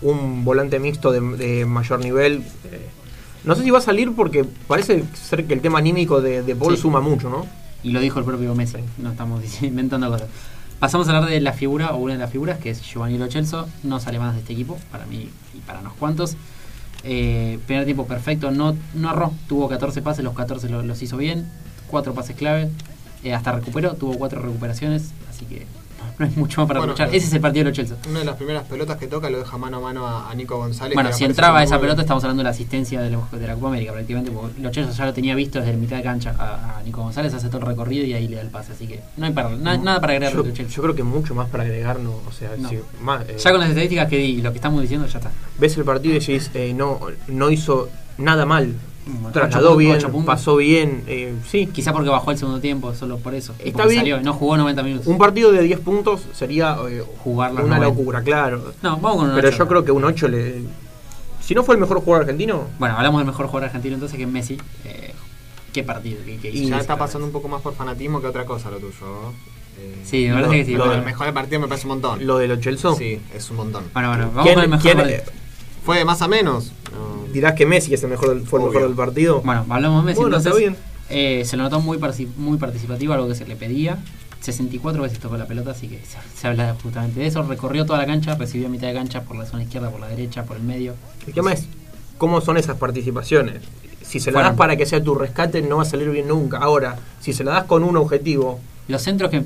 [0.02, 2.42] un volante mixto de, de mayor nivel.
[2.72, 2.88] eh,
[3.44, 6.56] no sé si va a salir porque parece ser que el tema anímico de, de
[6.56, 6.82] Paul Sí.
[6.82, 7.46] suma mucho, ¿no?
[7.82, 10.28] Y lo dijo el propio Messi, no estamos inventando cosas.
[10.80, 13.28] Pasamos a hablar de la figura, o una de las figuras, que es Giovanni Lo
[13.30, 13.68] Celso.
[13.82, 16.36] No sale más de este equipo, para mí y para unos cuantos.
[17.04, 19.32] Eh, primer tiempo perfecto, no, no erró.
[19.48, 21.48] Tuvo 14 pases, los 14 lo- los hizo bien.
[21.88, 22.70] 4 pases clave.
[23.24, 25.10] eh, hasta recuperó, tuvo 4 recuperaciones.
[25.28, 25.66] Así que
[26.18, 27.12] no hay mucho más para Bueno, escuchar.
[27.14, 27.96] eh, Ese es el partido de Lo Celso.
[28.08, 30.56] Una de las primeras pelotas que toca lo deja mano a mano a, a Nico
[30.56, 30.94] González.
[30.94, 33.68] Bueno, si entraba esa pelota, estamos hablando de la asistencia de la, de la Copa
[33.68, 36.78] América prácticamente, porque Lo Celso ya lo tenía visto desde la mitad de cancha a,
[36.78, 38.72] a Nico González, hace todo el recorrido y ahí le da el pase.
[38.72, 40.74] Así que no hay para, na- nada para agregar Yo, de Lo Celso.
[40.76, 42.10] yo creo que mucho más para agregar, no.
[42.28, 42.68] O sea, No.
[42.68, 45.18] si- más, eh, Ya con las estadísticas que di y lo que estamos diciendo, ya
[45.18, 45.30] está.
[45.58, 47.88] ves el partido y decís, eh, no, no hizo
[48.18, 48.74] nada mal.
[49.32, 51.02] Trasladó bien, pasó bien.
[51.06, 53.54] eh, sí, Quizá porque bajó el segundo tiempo, solo por eso.
[53.58, 54.00] Está bien.
[54.00, 55.06] salió, no jugó 90 minutos.
[55.06, 57.84] un partido de 10 puntos sería eh, Jugar una 90.
[57.86, 58.72] locura, claro.
[58.82, 60.62] No, vamos con un Pero yo creo que un 8 le.
[61.40, 64.24] Si no fue el mejor jugador argentino, Bueno, hablamos del mejor jugador argentino entonces que
[64.24, 64.58] es Messi.
[64.84, 65.14] Eh,
[65.72, 68.20] qué partido, qué, qué Y hizo Ya está la pasando un poco más por fanatismo
[68.20, 69.32] que otra cosa lo tuyo.
[69.78, 70.72] Eh, Sí, me parece Lo- que sí.
[70.74, 72.26] lo del mejor del partido me parece un montón.
[72.26, 72.92] lo de los Chelsea.
[72.96, 73.84] Sí, es un montón.
[73.94, 75.22] Bueno, bueno, vamos ¿Quién- con el mejor.
[75.84, 76.72] ¿Fue de más a menos?
[76.92, 77.32] No.
[77.32, 78.72] Dirás que Messi es el mejor, del- fue el Obvio.
[78.74, 79.40] mejor del partido.
[79.42, 80.70] Bueno, hablamos de Messi Bueno, está entonces.
[80.70, 80.82] bien.
[81.10, 81.98] Eh, se lo notó muy,
[82.36, 83.98] muy participativo, algo que se le pedía.
[84.40, 87.42] 64 veces tocó la pelota, así que se, se habla justamente de eso.
[87.42, 90.08] Recorrió toda la cancha, recibió a mitad de cancha por la zona izquierda, por la
[90.08, 90.94] derecha, por el medio.
[91.26, 91.66] El tema es
[92.18, 93.62] cómo son esas participaciones.
[94.02, 96.58] Si se la das para que sea tu rescate, no va a salir bien nunca.
[96.58, 98.60] Ahora, si se la das con un objetivo.
[98.86, 99.42] Los centros que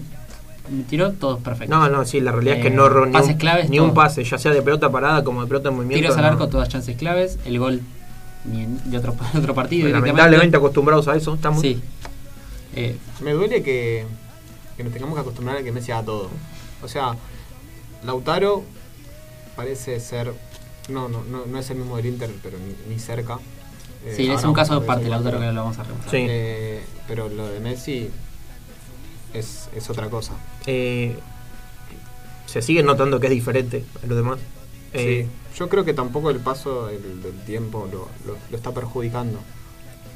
[0.89, 1.69] tiró, todos perfectos.
[1.77, 3.79] No, no, sí, la realidad es que Eh, no erró ni, pases un, claves, ni
[3.81, 6.03] un pase, ya sea de pelota parada como de pelota en movimiento.
[6.03, 6.29] Tiros al no.
[6.31, 7.39] arco, todas chances claves.
[7.45, 7.81] El gol
[8.45, 9.89] ni en- de otro, de otro partido.
[9.89, 11.61] Lamentablemente acostumbrados a eso, estamos.
[11.61, 11.81] Sí.
[12.75, 14.07] Eh, Me duele que,
[14.77, 16.31] que nos tengamos que acostumbrar a que Messi haga todo.
[16.83, 17.15] O sea,
[18.05, 18.63] Lautaro
[19.57, 20.33] parece ser.
[20.89, 23.39] No, no, no, no es el mismo del Inter, pero ni, ni cerca.
[24.05, 26.11] Eh, sí, es ahora un caso a aparte, Lautaro, que lo vamos a repasar.
[26.11, 26.27] Sí.
[26.29, 28.11] Eh, pero lo de Messi
[29.35, 30.33] es, es otra cosa.
[30.67, 31.17] Eh,
[32.47, 34.39] se sigue notando que es diferente a los demás.
[34.93, 35.39] Eh, Sí.
[35.59, 39.39] Yo creo que tampoco el paso del, del tiempo lo, lo- lo está perjudicando.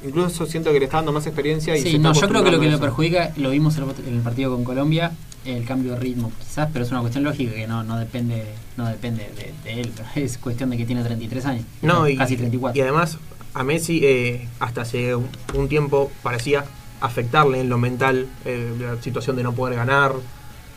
[0.03, 2.43] Incluso siento que le está dando más experiencia y se Sí, está no, yo creo
[2.43, 3.83] que lo que lo perjudica, lo vimos en
[4.15, 5.11] el- partido con Colombia,
[5.45, 8.45] el cambio de ritmo quizás, pero es una cuestión lógica que no, no depende
[8.77, 12.35] no depende de, de él, es cuestión de que tiene 33 años, no, y, casi
[12.35, 12.77] 34.
[12.77, 13.17] y además,
[13.53, 16.65] a Messi eh, hasta hace un tiempo parecía
[17.01, 20.13] afectarle en lo mental eh, la situación de no poder ganar,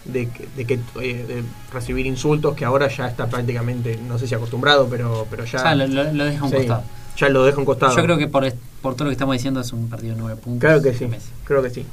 [0.05, 4.27] de, que- de, que, eh, de recibir insultos, que ahora ya está prácticamente, no sé
[4.27, 6.83] si acostumbrado, pero, pero ya, lo, lo- lo deja a un sí, costado.
[7.17, 7.97] ya lo deja a un costado.
[7.97, 8.53] Yo creo que por,
[8.83, 10.61] por todo lo que estamos diciendo es un partido de 9 puntos.
[10.61, 11.29] Claro que sí, Messi.
[11.45, 11.85] creo que sí.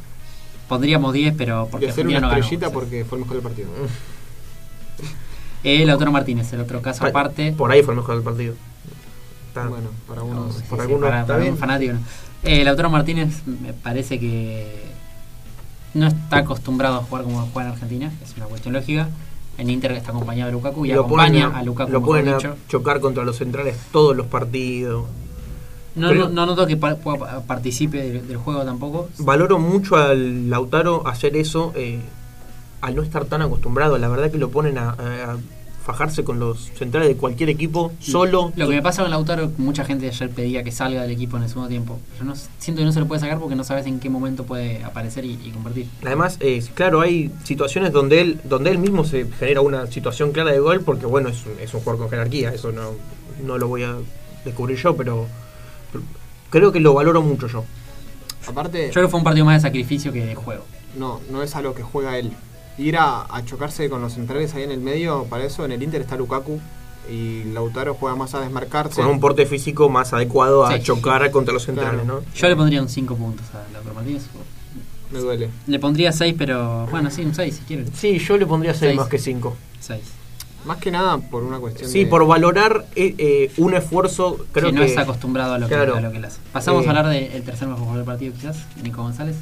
[0.67, 2.39] Pondríamos 10, pero Y porque hacer una no ganó.
[2.41, 2.73] estrellita sí.
[2.73, 3.69] porque fue el mejor del partido.
[5.63, 7.51] Eh, Lautaro Martínez, el otro caso Pa- aparte.
[7.53, 8.53] Por ahí fue el mejor del partido.
[9.49, 10.55] Está- Bueno, para No, unos.
[10.55, 11.53] sí, por sí, algunos para, está para bien.
[11.53, 11.93] un fanático.
[12.43, 14.85] Eh, Lautaro Martínez me parece que
[15.93, 19.09] no está acostumbrado a jugar como juega en Argentina, es una cuestión lógica.
[19.57, 22.55] En Inter está acompañado de Lukaku y lo acompaña ponen, a Lukaku, lo a dicho.
[22.69, 25.05] chocar contra los centrales todos los partidos.
[25.95, 29.09] No, no, no noto que participe del, del juego tampoco.
[29.17, 31.99] Valoro mucho al Lautaro hacer eso eh,
[32.81, 33.97] al no estar tan acostumbrado.
[33.97, 35.37] La verdad que lo ponen a, a
[35.87, 38.51] fajarse con los centrales de cualquier equipo solo.
[38.57, 41.43] Lo que me pasa con Lautaro, mucha gente ayer pedía que salga del equipo en
[41.43, 41.97] el segundo tiempo.
[42.19, 44.43] Yo no, siento que no se lo puede sacar porque no sabes en qué momento
[44.43, 45.87] puede aparecer y, y convertir.
[46.05, 50.51] Además, eh, claro, hay situaciones donde él, donde él mismo se genera una situación clara
[50.51, 52.91] de gol, porque bueno, es, un- es un jugador con jerarquía, eso no,
[53.45, 53.95] no lo voy a
[54.43, 55.25] descubrir yo, pero
[56.49, 57.63] creo que lo valoro mucho yo.
[58.45, 60.63] Aparte, Yo creo que fue un partido más de sacrificio que de juego.
[60.97, 62.31] no, no es a lo que juega él.
[62.77, 65.81] Ir a, a chocarse con los centrales ahí en el medio, para eso en el
[65.81, 66.59] Inter está Lukaku
[67.09, 69.01] y Lautaro juega más a desmarcarse.
[69.01, 70.83] Con un porte físico más adecuado a Sí.
[70.83, 72.21] chocar contra los centrales, Claro.
[72.25, 72.33] ¿no?
[72.35, 74.23] Yo le pondría un 5 puntos a Lautaro Martínez.
[75.09, 75.49] Me duele.
[75.67, 77.89] Le pondría 6, pero bueno, sí, un 6 si quieren.
[77.95, 78.97] Sí, yo le pondría 6 Seis.
[78.97, 79.55] más que 5.
[79.79, 80.01] 6.
[80.65, 84.67] Más que nada por una cuestión Sí, de- por valorar eh, eh, un esfuerzo, creo
[84.71, 85.93] que no que es acostumbrado a lo, claro.
[85.93, 86.39] que, a lo que él hace.
[86.51, 86.87] Pasamos Eh.
[86.87, 89.37] a hablar del tercer mejor jugador del partido, quizás, Nico González.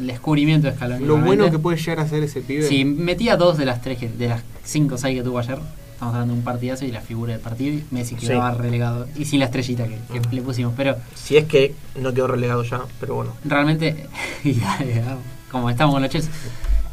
[0.00, 1.04] El descubrimiento de Scaloni.
[1.04, 2.66] Lo bueno que puede llegar a hacer ese pibe.
[2.66, 5.58] Si metía dos de las tres que- de las 5 o 6 que tuvo ayer,
[5.92, 8.26] estamos hablando de un partidazo y la figura del partido, y Messi Sí.
[8.28, 9.06] quedaba relegado.
[9.16, 10.72] Y sin la estrellita que, que le pusimos.
[10.76, 13.32] Pero si es que no quedó relegado ya, pero bueno.
[13.44, 14.06] realmente,
[15.50, 16.30] como estamos con los Chelsea,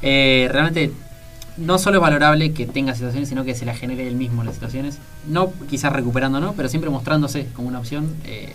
[0.02, 0.92] eh, realmente
[1.58, 4.56] no solo es valorable que tenga situaciones, sino que se la genere él mismo las
[4.56, 5.00] situaciones.
[5.28, 6.54] No quizás recuperando, ¿no?
[6.54, 8.54] Pero siempre mostrándose como una opción, eh,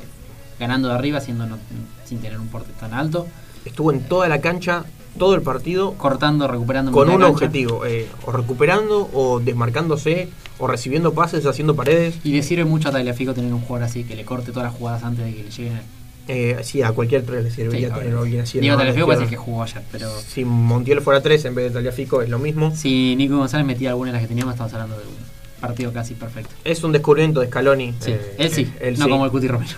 [0.60, 1.58] ganando de arriba, siendo no-
[2.04, 3.26] sin tener un porte tan alto,
[3.64, 4.84] Estuvo en toda la cancha,
[5.18, 6.90] todo el partido, cortando, recuperando.
[6.92, 7.28] con un cancha.
[7.32, 12.16] objetivo, eh, o recuperando, o desmarcándose, o recibiendo pases, haciendo paredes.
[12.24, 14.74] Y le sirve mucho a Tagliafico tener un jugador así que le corte todas las
[14.78, 15.76] jugadas antes de que le lleguen.
[15.76, 15.82] a.
[16.28, 18.18] Eh, sí, a cualquier tres le Sí, serviría a tener ver.
[18.22, 18.60] alguien así.
[18.60, 22.28] Tagliafico parece que jugó ayer, pero Si Montiel fuera tres en vez de Taliafico es
[22.28, 22.74] lo mismo.
[22.76, 25.14] si Nico González metía alguna de las que teníamos, estamos hablando de un
[25.60, 26.54] partido casi perfecto.
[26.64, 27.94] Es un descubrimiento de Scaloni.
[27.98, 29.10] Sí, eh, él sí, él no sí.
[29.10, 29.72] como el Cuti Romero.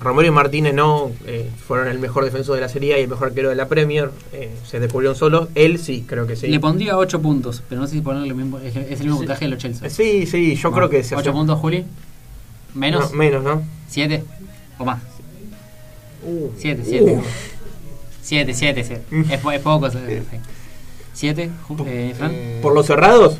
[0.00, 3.08] Romero y Martínez no, eh, fueron el mejor defensor de la Serie A y el
[3.08, 4.10] mejor arquero de la Premier.
[4.32, 5.48] eh, se descubrieron solos.
[5.54, 6.46] Él sí, creo que sí.
[6.46, 9.14] Le pondría 8 puntos, pero no sé si ponerle lo mismo, es, es el mismo
[9.14, 9.18] Sí.
[9.20, 9.90] puntaje de los Chelsea.
[9.90, 11.84] Sí, sí, yo creo que se 8 hace- puntos, Juli.
[12.74, 13.62] Menos, No, menos, ¿no?
[13.88, 14.22] 7
[14.78, 15.00] o más.
[16.24, 17.04] Uh, 7, 7.
[17.16, 17.22] uh.
[18.22, 19.02] 7, 7, 7.
[19.10, 19.30] Mm.
[19.32, 19.88] Es, po- es poco.
[21.14, 21.50] 7,
[21.86, 22.30] eh, Fran.
[22.32, 23.38] Eh, ¿Por los cerrados?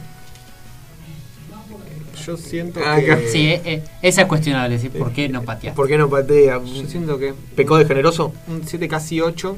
[2.29, 3.27] Yo siento Ah, que.
[3.29, 4.79] Sí, eh, eh, esa es cuestionable.
[4.79, 4.91] ¿sí?
[4.91, 5.75] ¿Por qué no pateaste?
[5.75, 6.61] ¿Por qué no patea?
[6.63, 8.35] Yo siento que ¿Pecó de generoso?
[8.49, 9.57] un 7 casi 8,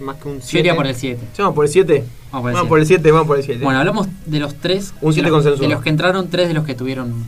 [0.00, 0.52] más que un 7.
[0.52, 1.20] Yo iría por el 7.
[1.32, 2.04] Sí, Vamos por el 7.
[2.32, 2.68] Vamos por el Vamos siete.
[2.68, 3.64] por el 7, vamos por el 7.
[3.64, 4.92] Bueno, hablamos de los tres.
[5.00, 5.68] Un de siete los- consensuado.
[5.68, 7.24] De los que entraron, tres de los que tuvieron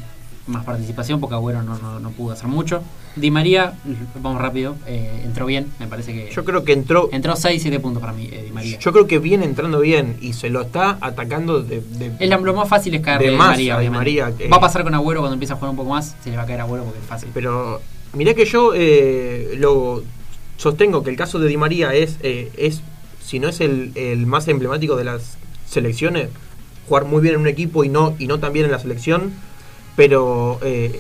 [0.47, 2.83] más participación, porque Agüero no, no, no pudo hacer mucho.
[3.17, 3.75] Di María,
[4.23, 6.31] vamos rápido, eh, entró bien, me parece que.
[6.35, 7.09] yo creo que entró.
[7.13, 8.79] Entró 6, 7 puntos para mí, eh, Di María.
[8.79, 11.81] Yo creo que viene entrando bien y se lo está atacando de.
[11.81, 14.83] de- Es la- lo más fácil es caerle De Di María, Di Va a pasar
[14.83, 16.85] con Agüero cuando empieza a jugar un poco más, se le va a caer Agüero
[16.85, 17.29] porque es fácil.
[17.35, 17.81] Pero
[18.15, 20.03] mirá que yo eh, lo
[20.57, 22.81] sostengo que el caso de Di María es, es
[23.25, 25.37] si no es el, el más emblemático de las
[25.67, 26.29] selecciones,
[26.89, 29.33] jugar muy bien en un equipo y no, y no tan bien en la selección,
[30.01, 30.99] pero eh,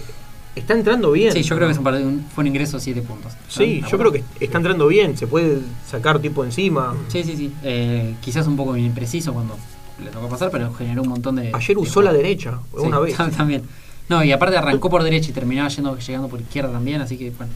[0.55, 1.33] está entrando bien.
[1.33, 3.33] Sí, yo creo que es un partido- un- fue un ingreso de 7 puntos.
[3.49, 6.95] Sí, yo creo que está entrando bien, se puede sacar tipo encima.
[7.09, 7.51] Sí, sí, sí.
[7.63, 9.57] Eh, quizás un poco impreciso cuando
[10.05, 11.51] le tocó pasar, pero generó un montón de.
[11.55, 13.17] Ayer de usó la derecha, Sí, una vez.
[13.37, 13.63] También.
[14.11, 17.31] No, y aparte arrancó por derecha y terminaba yendo, llegando por izquierda también, así que,
[17.31, 17.53] bueno,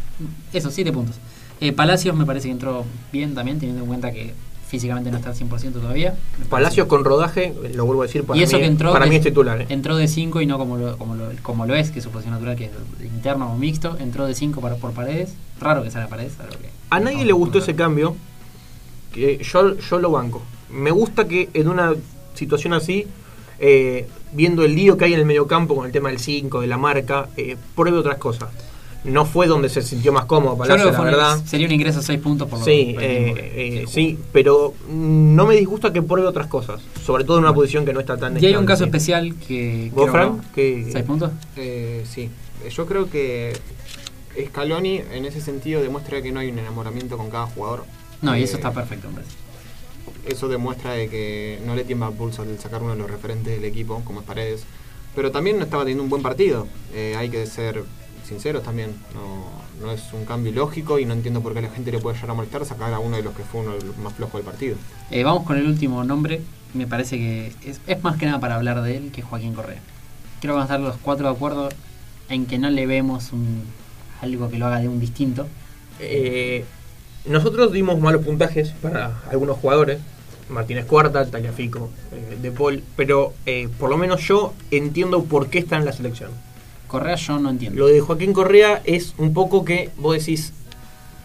[0.52, 1.16] eso, 7 puntos.
[1.60, 4.32] Eh, Palacios me parece que entró bien también, teniendo en cuenta que
[4.74, 6.14] físicamente no está al 100% todavía.
[6.48, 9.10] Palacios con rodaje, lo vuelvo a decir, para, y eso mí, que entró para de-
[9.10, 9.60] mí es titular.
[9.62, 9.66] eh.
[9.68, 12.10] entró de 5 y no como lo, como, lo, como lo es, que es su
[12.10, 12.70] posición natural, que es
[13.04, 13.96] interno o mixto.
[13.98, 15.34] Entró de 5 por paredes.
[15.60, 16.32] Raro que sea paredes.
[16.60, 18.16] que- A nadie le gustó ese cambio,
[19.12, 20.42] que yo, yo lo banco.
[20.70, 21.94] Me gusta que en una
[22.34, 23.06] situación así,
[23.60, 26.66] eh, viendo el lío que hay en el mediocampo con el tema del 5, de
[26.66, 28.48] la marca, eh, pruebe otras cosas.
[29.04, 31.44] No fue donde se sintió más cómodo Yo Palacio, creo que la un- verdad.
[31.46, 35.54] sería un ingreso de 6 puntos por lo Sí, eh, eh, sí, pero no me
[35.56, 38.42] disgusta que pruebe otras cosas, sobre todo en una posición que no está tan.
[38.42, 39.90] Y hay un caso especial que.
[39.94, 40.40] ¿Vos, creo Fran?
[40.54, 41.30] que- Que- ¿Seis puntos?
[41.56, 42.30] Eh, sí,
[42.70, 43.52] yo creo que
[44.48, 47.84] Scaloni en ese sentido demuestra que no hay un enamoramiento con cada jugador.
[48.22, 49.32] No, y Eh, eso está perfecto, parece.
[50.26, 53.54] Eso demuestra de que no le tiembla el pulso al sacar uno de los referentes
[53.54, 54.64] del equipo, como es Paredes.
[55.14, 56.66] Pero también no estaba teniendo un buen partido.
[56.94, 57.84] Eh, hay que ser
[58.24, 58.94] sinceros también.
[59.14, 61.98] No, no es un cambio lógico y no entiendo por qué a la gente le
[61.98, 64.14] puede llegar a molestar sacar a uno de los que fue uno de los más
[64.14, 64.76] flojos del partido.
[65.10, 66.42] Eh, vamos con el último nombre.
[66.72, 69.80] Me parece que es, es más que nada para hablar de él que Joaquín Correa.
[70.40, 71.68] Creo que van a estar los cuatro de acuerdo
[72.28, 73.62] en que no le vemos un,
[74.20, 75.46] algo que lo haga de un distinto.
[76.00, 76.64] Eh,
[77.26, 80.00] nosotros dimos malos puntajes para algunos jugadores.
[80.48, 85.60] Martínez Cuarta, Tagliafico, eh, De Paul, pero eh, por lo menos yo entiendo por qué
[85.60, 86.30] está en la selección.
[86.94, 87.78] Correa yo no entiendo.
[87.80, 90.52] Lo de Joaquín Correa es un poco que vos decís,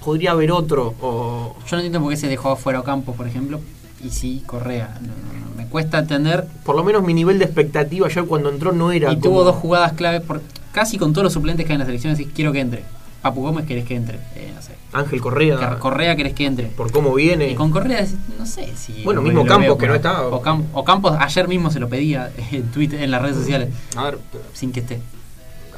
[0.03, 3.59] podría haber otro, o Yo no entiendo por qué se dejó afuera Ocampos, por ejemplo.
[4.03, 4.97] Y sí, Correa.
[5.01, 6.45] No, no, no, me cuesta entender.
[6.63, 9.43] por lo menos mi nivel de expectativa ayer cuando entró no era Y como- tuvo
[9.43, 10.21] dos jugadas clave.
[10.21, 10.41] Por,
[10.71, 12.15] casi con todos los suplentes que hay en la selección.
[12.15, 12.83] Decís, quiero que entre.
[13.21, 14.17] Papu Gómez, querés que entre.
[14.35, 14.71] Eh, no sé.
[14.93, 16.67] Ángel Correa, Correa, querés que entre.
[16.67, 17.49] por cómo viene.
[17.51, 18.07] Y con Correa,
[18.39, 19.03] no sé si.
[19.03, 20.25] Bueno, mismo Campos, que no está.
[20.25, 24.17] O Campos, ayer mismo se lo pedía en Twitter, en las redes sociales, A ver,
[24.53, 25.01] sin que esté.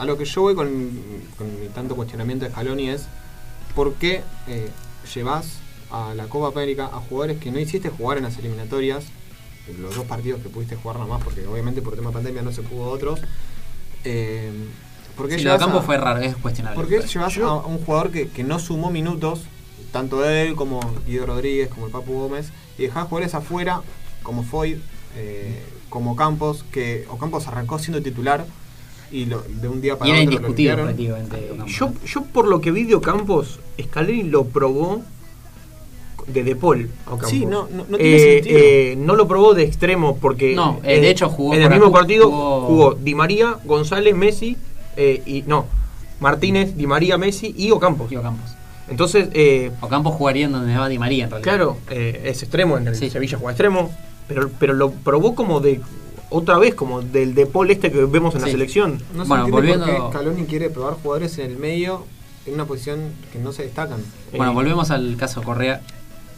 [0.01, 0.67] A lo que yo voy con,
[1.37, 3.05] con mi tanto cuestionamiento de Scaloni es
[3.75, 4.69] ¿por qué eh,
[5.13, 5.59] llevas
[5.91, 9.03] a la Copa América a jugadores que no hiciste jugar en las eliminatorias?
[9.79, 12.63] Los dos partidos que pudiste jugar nomás, porque obviamente por tema de pandemia no se
[12.63, 13.19] pudo otros.
[14.03, 14.51] Eh,
[15.15, 16.75] ¿Por qué Sí, lo de a- fue raro, es cuestionable.
[16.81, 19.41] ¿Por qué llevas a un jugador que, que no sumó minutos,
[19.91, 23.81] tanto él como Guido Rodríguez, como el Papu Gómez, y dejás jugadores afuera,
[24.23, 24.81] como Foy,
[25.15, 28.47] eh, como Campos, que Ocampos arrancó siendo titular
[29.11, 30.53] y lo- de un día para era otro lo
[30.83, 31.51] prácticamente.
[31.67, 35.01] Yo, yo por lo que vi de Ocampos, Scaloni lo probó
[36.27, 36.89] de De Paul.
[37.05, 37.29] a Ocampos.
[37.29, 38.59] Sí, no- no- no tiene Eh, sentido.
[38.61, 41.91] eh, no lo probó de extremo porque No, eh, de hecho jugó en el mismo
[41.91, 44.55] partido jugó- jugó, Di María, González, Messi
[44.97, 45.65] eh, y no
[46.19, 48.11] Martínez, Di María, Messi y Ocampos.
[48.11, 48.51] Y Ocampos.
[48.89, 51.49] Entonces, eh, Ocampos jugaría en donde va Di María en realidad.
[51.51, 53.09] claro, eh, es extremo en el Sí.
[53.09, 53.89] Sevilla juega extremo,
[54.27, 55.81] pero pero lo probó como de
[56.31, 58.53] otra vez como del De Paul este que vemos en la Sí.
[58.53, 59.03] selección.
[59.13, 62.05] No se Bueno, volviendo- por qué Scaloni quiere probar jugadores en el medio
[62.47, 63.99] en una posición que no se destacan.
[64.35, 65.81] Bueno, Eh, volvemos al caso Correa.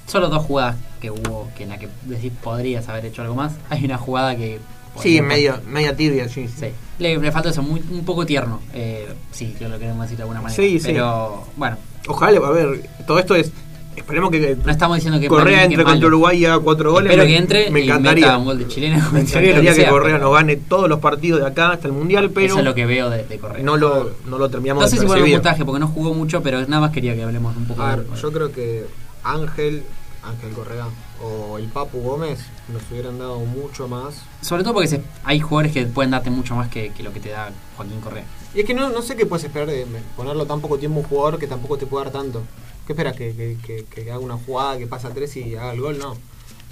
[0.07, 3.53] Solo dos jugadas que hubo que en la que decís podrías haber hecho algo más.
[3.69, 4.59] Hay una jugada que.
[4.95, 6.47] Sí, podría- media, media tibia, sí.
[6.49, 6.53] sí.
[6.59, 6.67] Sí.
[6.99, 8.59] Le, le falta eso, muy, un poco tierno.
[8.73, 10.55] Eh, sí, que lo queremos decir de alguna manera.
[10.61, 10.87] Sí, sí.
[10.87, 13.51] Pero bueno, Ojalá, a ver, todo esto es.
[13.95, 17.09] Esperemos que no estamos diciendo que Correa entre contra Uruguay y haga cuatro goles.
[17.11, 18.25] Espero me, que entre me y encantaría.
[18.27, 18.95] meta un gol de chileno.
[19.11, 21.93] Me encantaría que, sea, Correa pero nos gane todos los partidos de acá hasta el
[21.93, 23.63] Mundial, pero Eso es lo que veo de, de Correa.
[23.63, 26.13] no, lo, no lo terminamos No sé de si poner un puntaje porque no jugó
[26.13, 28.85] mucho, pero nada más quería que hablemos un poco A de yo creo que
[29.23, 29.83] Ángel,
[30.23, 30.85] Ángel Correa
[31.21, 32.39] o el Papu Gómez
[32.73, 34.15] nos hubieran dado mucho más.
[34.41, 37.19] Sobre todo porque se- hay jugadores que pueden darte mucho más que, que lo que
[37.21, 38.23] te da Joaquín Correa.
[38.55, 39.85] Y es que no, no sé qué puedes esperar de
[40.17, 42.43] ponerlo tan poco tiempo a un jugador que tampoco te puede dar tanto.
[42.85, 43.15] ¿Qué esperas?
[43.15, 45.97] ¿Que, que, que- que haga una jugada, que pasa a tres y haga el gol?
[45.99, 46.15] No.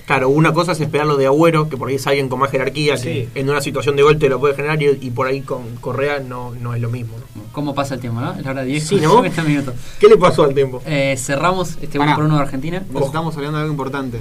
[0.06, 2.52] Claro, una cosa es esperar lo de Agüero, que por ahí es alguien con más
[2.52, 3.30] jerarquía, Sí.
[3.34, 5.76] que en una situación de gol te lo puede generar, y, y por ahí con
[5.78, 7.16] Correa no, no es lo mismo.
[7.36, 7.44] ¿no?
[7.54, 8.34] ¿Cómo pasa el tiempo, no?
[8.34, 8.88] Es la hora 10.
[8.88, 9.12] Sí, ¿no?
[9.24, 9.76] 50 minutos.
[10.00, 10.82] ¿Qué le pasó al tiempo?
[10.86, 12.12] Eh, cerramos este Pará.
[12.12, 12.84] 1 por 1 de Argentina.
[12.92, 14.20] Nos estamos hablando de algo importante.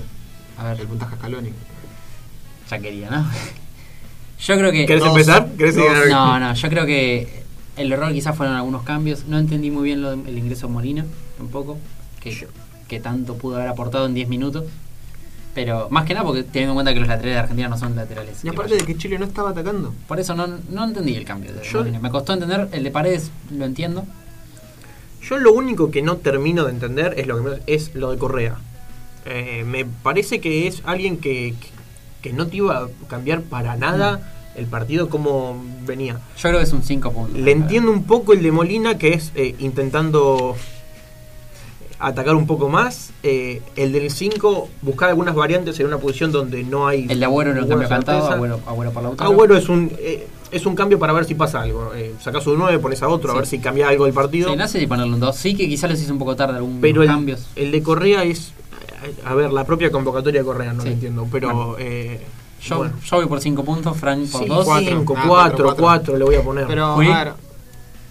[0.58, 1.50] A ver, El puntaje Scaloni.
[2.70, 3.26] ya quería, ¿no?
[4.40, 4.86] Yo creo que.
[4.86, 5.50] ¿Querés dos- empezar?
[5.56, 6.10] ¿Querés dos- seguir?
[6.10, 7.42] No, no, yo creo que
[7.76, 9.24] el error quizás fueron algunos cambios.
[9.26, 11.04] No entendí muy bien lo del ingreso de Molina,
[11.40, 11.78] tampoco.
[12.20, 12.46] Que,
[12.88, 14.64] que tanto pudo haber aportado en 10 minutos.
[15.54, 17.96] Pero más que nada porque teniendo en cuenta que los laterales de Argentina no son
[17.96, 18.44] laterales.
[18.44, 19.92] Y aparte de que Chile no estaba atacando.
[20.06, 21.98] Por eso no, no entendí el cambio de Yo- Molina.
[21.98, 22.68] Me costó entender.
[22.72, 24.04] El de Paredes lo entiendo.
[25.22, 28.18] Yo lo único que no termino de entender es lo, que me- es lo de
[28.18, 28.56] Correa.
[29.26, 31.54] Eh, me parece que es alguien que,
[32.22, 36.14] que no te iba a cambiar para nada el partido como venía.
[36.36, 37.38] Yo creo que es un 5 puntos.
[37.38, 40.56] Le entiendo un poco el de Molina, que es eh, intentando
[42.00, 43.12] atacar un poco más.
[43.22, 47.06] Eh, el del 5, buscar algunas variantes en una posición donde no hay.
[47.08, 48.28] El de Agüero no cambio cantado.
[48.30, 49.26] Agüero, Agüero por la otra.
[49.26, 51.92] Agüero es un, eh, es un cambio para ver si pasa algo.
[51.94, 53.36] Eh, sacás un 9, pones a otro, Sí.
[53.36, 54.50] a ver si cambia algo el partido.
[54.50, 55.36] Sí, no sé si ponerle un 2.
[55.36, 57.46] Sí que quizás les hice un poco tarde algunos pero el, cambios.
[57.56, 58.52] el de Correa es.
[59.24, 60.88] A ver, la propia convocatoria de Correa, no Sí.
[60.88, 61.26] lo entiendo.
[61.30, 61.48] Pero.
[61.54, 61.76] Bueno.
[61.78, 62.20] eh,
[62.62, 62.92] Yo, bueno.
[63.02, 64.64] yo voy por 5 puntos, Frank por Sí, 2.
[64.66, 64.88] cuatro.
[64.98, 66.66] 5, Ah, 4, cuatro, 4 le voy a poner.
[66.66, 67.32] Pero, a ver,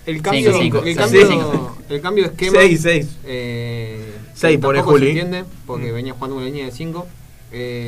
[0.10, 1.78] el cambio, Cinco, el cinco, cambio, cinco.
[1.90, 2.60] el cambio de esquema.
[2.60, 3.08] 6, 6.
[3.26, 5.08] Eh, Seis, tampoco pone se Juli.
[5.20, 5.96] entiende porque Mm.
[5.96, 7.08] venía jugando una línea de 5.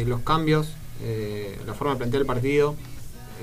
[0.07, 0.69] los cambios,
[1.03, 2.75] eh, la forma de plantear el partido.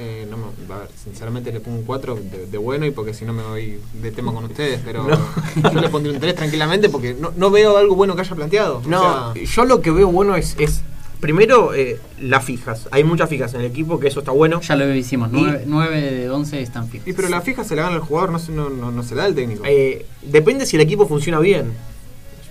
[0.01, 3.13] eh, no me- a ver, sinceramente le pongo un 4 de, de bueno y porque
[3.15, 5.09] si no me voy de tema con ustedes, pero
[5.57, 8.77] yo le pondré un 3 tranquilamente porque no, no veo algo bueno que haya planteado.
[8.79, 10.83] O No, sea, yo lo que veo bueno es, es
[11.21, 12.89] primero, eh, las fijas.
[12.91, 14.61] Hay muchas fijas en el equipo, que eso está bueno.
[14.61, 15.31] Ya lo hicimos.
[15.33, 17.07] Y- 9, de 11 están fijos.
[17.09, 19.15] y pero la fija se la gana el jugador, no se, no, no, no se
[19.15, 19.63] la da el técnico.
[19.67, 21.73] Eh, depende si el equipo funciona bien.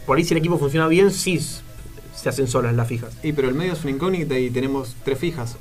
[0.05, 1.39] Por ahí si el equipo funciona bien, sí
[2.15, 3.11] se hacen solas las fijas.
[3.23, 5.57] Y pero el medio es una incógnita y tenemos tres fijas.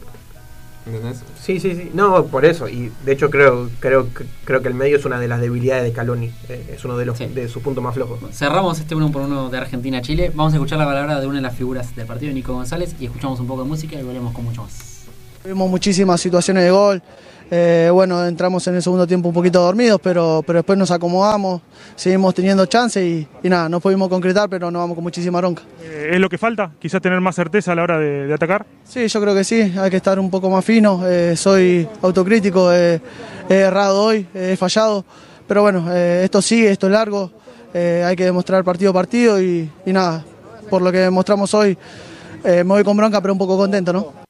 [0.86, 1.22] ¿Entendés?
[1.42, 1.90] Sí, sí, sí.
[1.94, 2.68] No, por eso.
[2.68, 4.06] Y de hecho creo creo
[4.44, 6.30] creo que el medio es una de las debilidades de Caloni.
[6.48, 7.26] Eh, es uno de los Sí.
[7.26, 8.18] de sus puntos más flojos.
[8.32, 10.30] Cerramos este uno por uno de Argentina-Chile.
[10.34, 13.06] Vamos a escuchar la palabra de una de las figuras del partido, Nico González, y
[13.06, 15.02] escuchamos un poco de música y volvemos con mucho más.
[15.42, 17.02] Tuvimos muchísimas situaciones de gol.
[17.48, 21.62] Eh, bueno, entramos en el segundo tiempo un poquito dormidos, pero, pero después nos acomodamos,
[21.94, 25.62] seguimos teniendo chance y, y nada, no pudimos concretar, pero nos vamos con muchísima bronca.
[25.80, 26.72] Eh, ¿Es lo que falta?
[26.80, 28.66] Quizás tener más certeza a la hora de, de atacar.
[28.82, 31.02] Sí, yo creo que sí, hay que estar un poco más fino.
[31.06, 33.00] eh, soy autocrítico, he
[33.48, 35.04] errado hoy, he fallado,
[35.46, 37.30] pero bueno, esto sigue, esto es largo,
[37.72, 40.24] hay que demostrar partido a partido y, y nada,
[40.68, 41.78] por lo que demostramos hoy,
[42.44, 44.25] me voy con bronca, pero un poco contento, ¿no?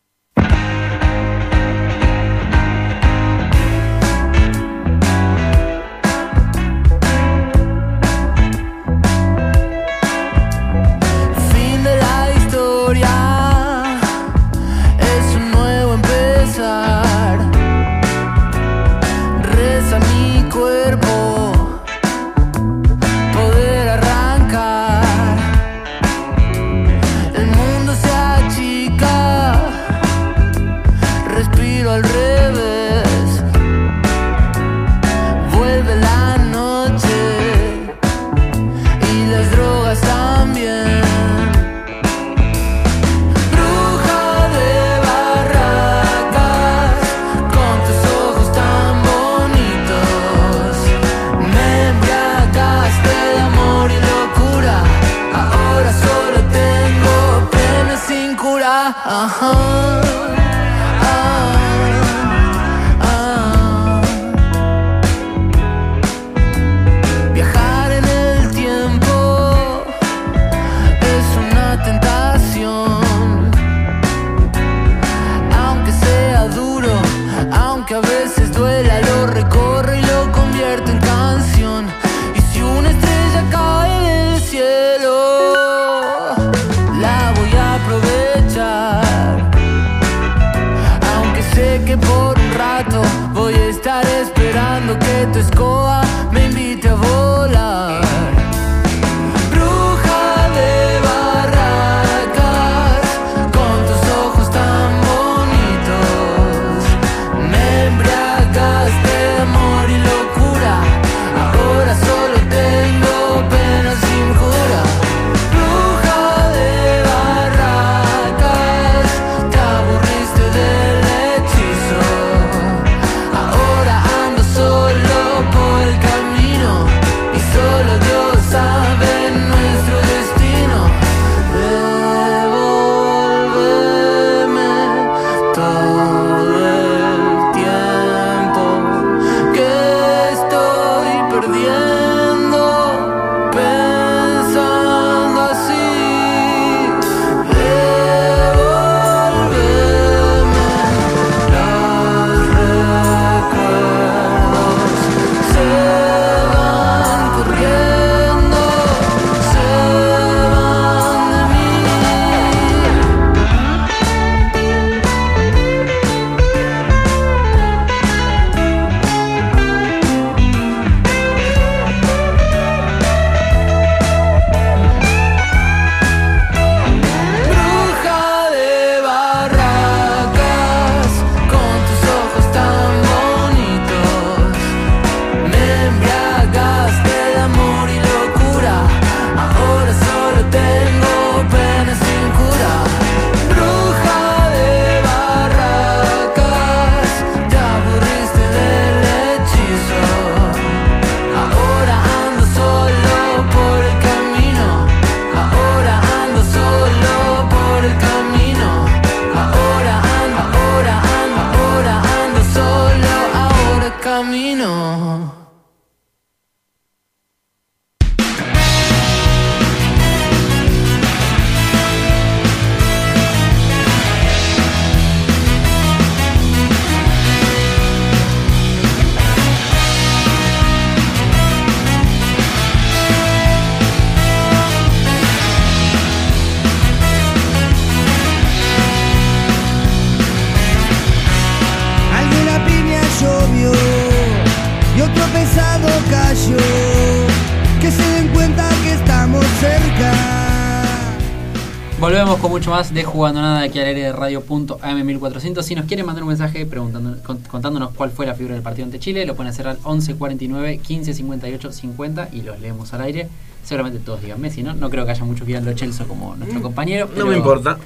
[252.07, 255.61] Volvemos con mucho más de Jugando Nada aquí al aire de radio.am1400.
[255.63, 258.85] Si nos quieren mandar un mensaje preguntando, con- contándonos cuál fue la figura del partido
[258.85, 263.01] ante Chile, lo pueden hacer al 11 49 15 58 50 y los leemos al
[263.01, 263.29] aire.
[263.65, 264.73] Seguramente todos digan Messi, ¿no?
[264.75, 267.11] No creo que haya mucho que Lo Chelso como nuestro compañero.
[267.17, 267.77] No me importa.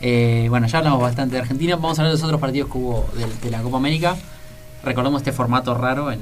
[0.00, 1.76] eh, bueno, ya hablamos bastante de Argentina.
[1.76, 4.16] Vamos a hablar de los otros partidos que hubo de, de la Copa América.
[4.82, 6.18] Recordemos este formato raro en,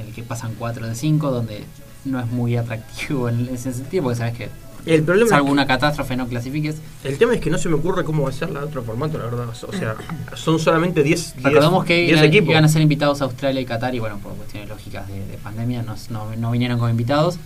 [0.00, 1.62] en el que pasan 4 de 5, donde
[2.06, 4.48] no es muy atractivo en ese sentido, porque sabes que
[4.84, 6.76] El problema salvo es que- una catástrofe no clasifiques.
[7.04, 9.18] El tema es que no se me ocurre cómo va a ser la otro formato,
[9.18, 9.48] la verdad.
[9.48, 9.94] O sea,
[10.34, 12.50] son solamente 10 10 Recordemos que 10 iban, equipos.
[12.50, 15.38] iban a ser invitados a Australia y Qatar y bueno, por cuestiones lógicas de, de
[15.38, 17.36] pandemia no, no- no vinieron como invitados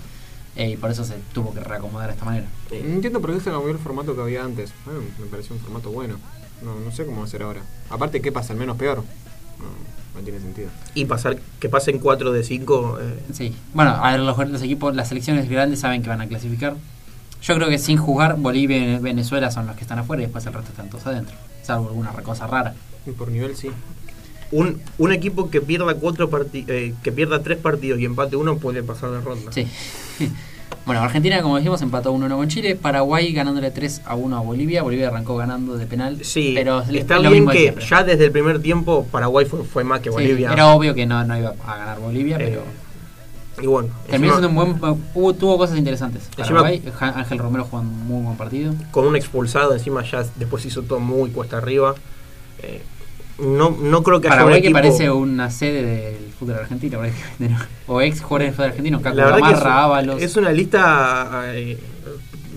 [0.57, 2.47] eh, y por eso se tuvo que reacomodar de esta manera.
[2.71, 4.73] No entiendo por qué se cambió el formato que había antes.
[4.87, 6.17] Bueno, me pareció un formato bueno.
[6.63, 7.61] No, no sé cómo va a ser ahora.
[7.91, 8.55] Aparte, ¿qué pasa?
[8.55, 9.05] ¿El menos peor?
[9.59, 10.69] No, no tiene sentido.
[10.95, 12.99] Y pasar que pasen 4 de 5.
[12.99, 16.27] Eh, Sí, bueno, a ver, los, los equipos, las selecciones grandes saben que van a
[16.27, 16.75] clasificar.
[17.43, 20.45] Yo creo que sin jugar, Bolivia y Venezuela son los que están afuera y después
[20.47, 22.75] el resto están todos adentro, salvo alguna cosa rara.
[23.07, 23.71] Y por nivel sí.
[24.51, 28.83] un, un equipo que pierda cuatro eh, que pierda 3 partidos y empate uno puede
[28.83, 29.53] pasar de ronda.
[29.53, 29.67] Sí.
[30.85, 32.77] Bueno, Argentina, como dijimos, empató 1-1 con Chile.
[32.77, 34.85] Paraguay ganándole 3 a 1 a Bolivia.
[34.85, 36.19] Bolivia arrancó ganando de penal.
[36.25, 37.85] Sí, pero es está bien que siempre.
[37.85, 40.53] ya desde el primer tiempo Paraguay fue, fue más que Sí, Bolivia.
[40.53, 42.63] era obvio que no, no iba a ganar Bolivia, Eh, pero
[43.61, 44.99] y bueno, terminó siendo un buen.
[45.15, 46.29] Hubo, tuvo cosas interesantes.
[46.37, 48.75] Paraguay, Ángel Romero jugó un muy buen partido.
[48.91, 51.95] con un expulsado encima ya después hizo todo muy cuesta arriba.
[52.63, 52.83] Eh,
[53.39, 56.99] no, no creo que haya Paraguay un que equipo- parece una sede del fútbol argentino,
[57.87, 60.23] o ex jugadores del fútbol argentino, Caco La verdad que es, Gamarra, Ábalos.
[60.23, 61.79] es una lista, eh,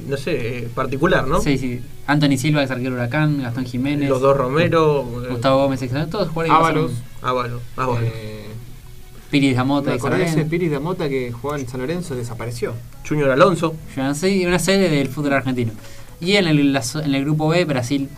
[0.07, 1.41] no sé, particular, ¿no?
[1.41, 1.81] Sí, sí.
[2.07, 4.09] Anthony Silva, ex arquero Huracán, Gastón Jiménez.
[4.09, 6.91] Los dos Romero, Gustavo Gómez, ex todos jugadores Ábalos.
[6.91, 7.99] pasaron- Ábalo, Ábalo.
[8.05, 8.38] Eh,
[9.31, 10.45] Piris Damota, acordé de ese.
[10.45, 12.73] Piris de Mota que jugaba en San Lorenzo, desapareció.
[13.07, 13.75] Junior Alonso.
[13.95, 15.71] Una sede, una sede del fútbol argentino.
[16.19, 18.09] Y en el, la- en el grupo B, Brasil,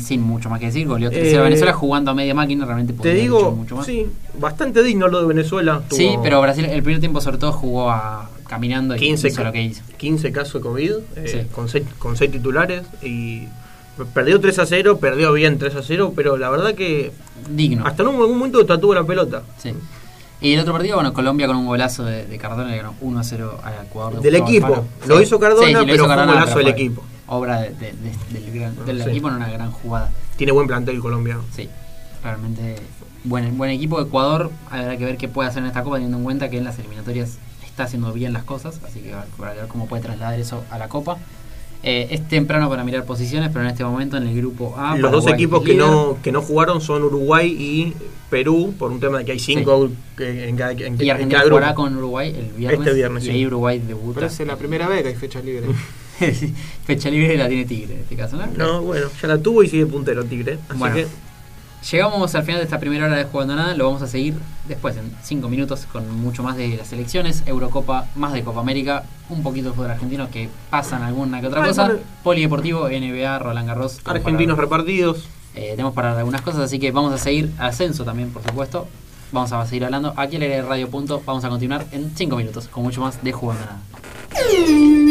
[0.00, 2.92] sin mucho más que decir, goleó 3 Eh, a Venezuela jugando a media máquina, realmente
[2.94, 3.86] Te digo, mucho más.
[3.86, 4.06] sí,
[4.38, 5.82] bastante digno lo de Venezuela.
[5.90, 9.52] Sí, pero Brasil el primer tiempo sobre todo jugó a, caminando y 15 hizo lo
[9.52, 9.82] que hizo.
[9.98, 11.48] 15 casos de COVID, eh, Sí.
[11.54, 13.44] con, seis, con seis titulares y
[14.14, 17.12] perdió 3 a 0, perdió bien 3 a 0, pero la verdad que
[17.50, 17.84] Digno.
[17.86, 19.42] hasta en un, algún momento tatuó la pelota.
[19.58, 19.72] Sí.
[20.42, 23.20] Y el otro partido, bueno, Colombia con un golazo de, de Cardona le ganó 1
[23.20, 24.14] a 0 al Ecuador.
[24.20, 24.84] de Del equipo.
[25.06, 27.02] Lo hizo Cardona, lo pero fue un golazo del equipo.
[27.28, 29.10] Obra de- de- de- del, gran- del Sí.
[29.10, 30.10] equipo en una gran jugada.
[30.36, 31.38] Tiene buen plantel Colombia.
[31.54, 31.68] Sí,
[32.22, 32.76] realmente
[33.24, 34.00] buen, buen equipo.
[34.00, 36.64] Ecuador, habrá que ver qué puede hacer en esta Copa, teniendo en cuenta que en
[36.64, 40.38] las eliminatorias está haciendo bien las cosas, así que habrá que ver cómo puede trasladar
[40.38, 41.16] eso a la Copa.
[41.84, 44.96] Eh, es temprano para mirar posiciones, pero en este momento en el grupo A.
[44.96, 47.92] Los dos equipos que no, que no jugaron son Uruguay y
[48.30, 51.28] Perú, por un tema de que hay cinco que- en cada, en, Y en Argentina
[51.30, 51.56] cada grupo.
[51.56, 52.80] jugará con Uruguay el viernes.
[52.80, 53.32] Este viernes, y sí.
[53.32, 54.20] ahí Uruguay debuta.
[54.20, 55.70] Parece la primera vez que hay fechas libres.
[56.22, 56.54] Sí,
[56.84, 58.46] Fecha libre la tiene Tigre en este caso, ¿no?
[58.56, 60.58] No, bueno, ya la tuvo y sigue puntero Tigre.
[60.68, 60.94] Así Bueno.
[60.94, 61.06] que
[61.90, 64.34] Llegamos al final de esta primera hora de Jugando Nada, lo vamos a seguir
[64.68, 69.02] después en 5 minutos con mucho más de las elecciones, Eurocopa, más de Copa América,
[69.28, 71.90] un poquito de fútbol argentino que pasan alguna que otra Ay, cosa.
[72.22, 74.00] Polideportivo, NBA, Roland Garros.
[74.04, 75.28] argentinos para- repartidos.
[75.56, 78.86] eh, tenemos para algunas cosas, así que vamos a seguir ascenso también, por supuesto.
[79.32, 81.20] Vamos a seguir hablando aquí en el Radio Punto.
[81.26, 85.01] Vamos a continuar en 5 minutos con mucho más de Jugando Nada.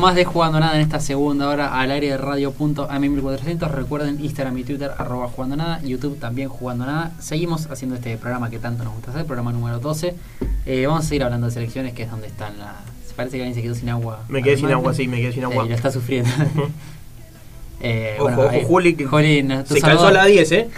[0.00, 3.70] Más de Jugando Nada en esta segunda hora al aire de radio.am1400.
[3.70, 7.12] Recuerden Instagram y Twitter arroba Jugando Nada, YouTube también Jugando Nada.
[7.20, 10.14] Seguimos haciendo este programa que tanto nos gusta hacer, programa número 12.
[10.66, 12.74] Eh, vamos a seguir hablando de selecciones, que es donde están las...
[13.16, 14.24] Parece que alguien se quedó sin agua.
[14.28, 15.62] Me quedé sin agua, sí, me quedé sin agua.
[15.62, 16.30] Eh, y lo está sufriendo.
[17.86, 20.70] Eh, Ojo, bueno, ojo, eh, Juli, Juli, no, se calzó saludo- a la 10, ¿eh?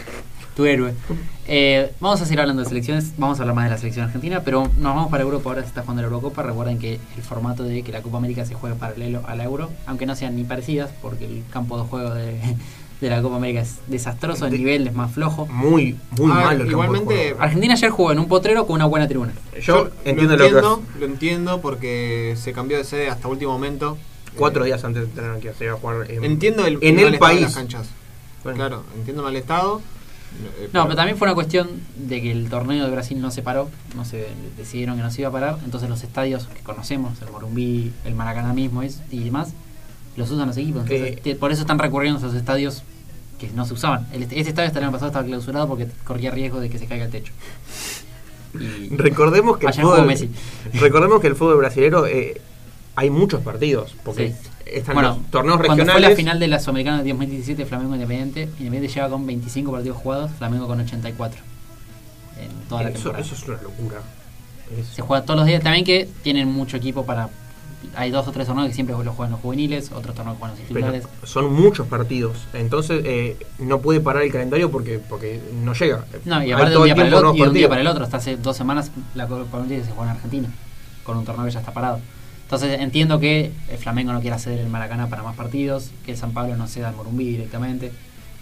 [0.57, 0.95] Tu héroe.
[1.47, 4.41] Eh, vamos a seguir hablando de selecciones, vamos a hablar más de la selección argentina,
[4.43, 7.63] pero nos vamos para Europa, ahora se está jugando la Eurocopa, recuerden que el formato
[7.63, 10.45] de que la Copa América se juega paralelo a la Euro, aunque no sean ni
[10.45, 12.41] parecidas, porque el campo de juego de,
[13.03, 15.47] de la Copa América es desastroso, el De- nivel es más flojo.
[15.47, 16.51] Muy, muy Ah, malo.
[16.51, 17.43] el campo de igualmente- juego.
[17.43, 19.33] Argentina ayer jugó en un potrero con una buena tribuna.
[19.63, 21.01] Yo entiendo lo lo que entiendo, es.
[21.01, 23.99] lo entiendo porque se cambió de sede hasta último momento.
[24.37, 26.99] Cuatro Eh, días antes de tener que hacer a jugar en, Entiendo el, en el
[26.99, 27.41] estado de país.
[27.43, 27.87] las canchas.
[28.43, 29.81] Bueno, Claro, entiendo mal estado.
[30.61, 33.43] Eh, No, pero también fue una cuestión de que el torneo de Brasil no se
[33.43, 34.27] paró, no se
[34.57, 38.15] decidieron que no se iba a parar, entonces los estadios que conocemos, el Morumbí, el
[38.15, 39.51] Maracaná mismo es- y demás,
[40.17, 40.83] los usan los equipos.
[40.83, 41.37] Entonces, Eh.
[41.37, 42.83] por eso están recurriendo a esos estadios
[43.39, 44.07] que no se usaban.
[44.13, 46.87] El, este estadio hasta el año pasado estaba clausurado porque corría riesgo de que se
[46.87, 47.33] caiga el techo.
[48.59, 50.31] Y Recordemos que el fútbol, Messi.
[50.75, 52.41] recordemos que el fútbol brasilero eh,
[52.95, 54.35] hay muchos partidos porque Sí.
[54.67, 55.93] Están bueno, los torneos cuando regionales.
[56.03, 59.97] fue la final de la Sudamericana de 2017, Flamengo Independiente, Independiente lleva con 25 partidos
[59.97, 61.41] jugados, Flamengo con 84.
[62.41, 63.25] En toda la eso, temporada.
[63.25, 64.01] eso es una locura.
[64.93, 65.63] Se juega todos los días.
[65.63, 67.29] También que tienen mucho equipo para.
[67.95, 70.59] Hay dos o tres torneos que siempre lo juegan los juveniles, otros torneos que juegan
[70.59, 71.09] los pero titulares.
[71.23, 76.05] son muchos partidos, entonces eh, no puede parar el calendario porque porque no llega.
[76.25, 78.03] No, y aparte de un día para el otro, y un día para el otro.
[78.05, 80.49] Hasta hace dos semanas la Copa América se juega en Argentina,
[81.05, 82.01] con un torneo que ya está parado.
[82.47, 86.17] Entonces entiendo que el Flamengo no quiera ceder el Maracaná para más partidos, que el
[86.17, 87.91] San Pablo no ceda al Morumbí directamente.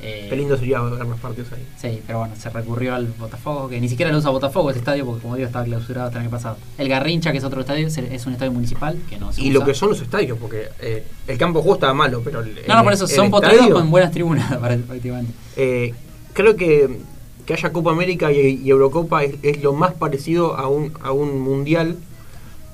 [0.02, 1.64] Eh, Qué lindo sería ver los partidos ahí.
[1.80, 5.06] Sí, pero bueno, se recurrió al Botafogo, que ni siquiera lo usa Botafogo ese estadio,
[5.06, 6.58] porque como digo, estaba clausurado hasta el año pasado.
[6.76, 9.60] El Garrincha, que es otro estadio, es un estadio municipal que no se Y usa.
[9.60, 12.54] lo que son los estadios, porque eh, el campo de juego estaba malo, pero el,
[12.68, 15.32] No, no, por eso el son potreros estadio, con buenas tribunas, prácticamente.
[15.56, 15.94] eh,
[16.34, 17.00] creo que
[17.46, 21.12] que haya Copa América y, y Eurocopa es, es lo más parecido a un, a
[21.12, 21.96] un mundial.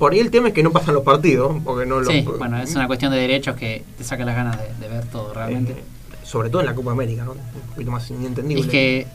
[0.00, 2.58] Por ahí el tema es que no pasan los partidos, porque no Sí, los, bueno,
[2.60, 5.72] es una cuestión de derechos que te saca las ganas de, de ver todo realmente.
[5.72, 5.84] eh,
[6.24, 7.32] sobre todo en la Copa América, ¿no?
[7.32, 7.38] Un
[7.74, 8.64] poquito más inentendible.
[8.64, 9.06] es que,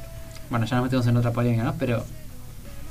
[0.49, 1.73] bueno, ya nos metemos en otra polémica, ¿no?
[1.79, 2.05] Pero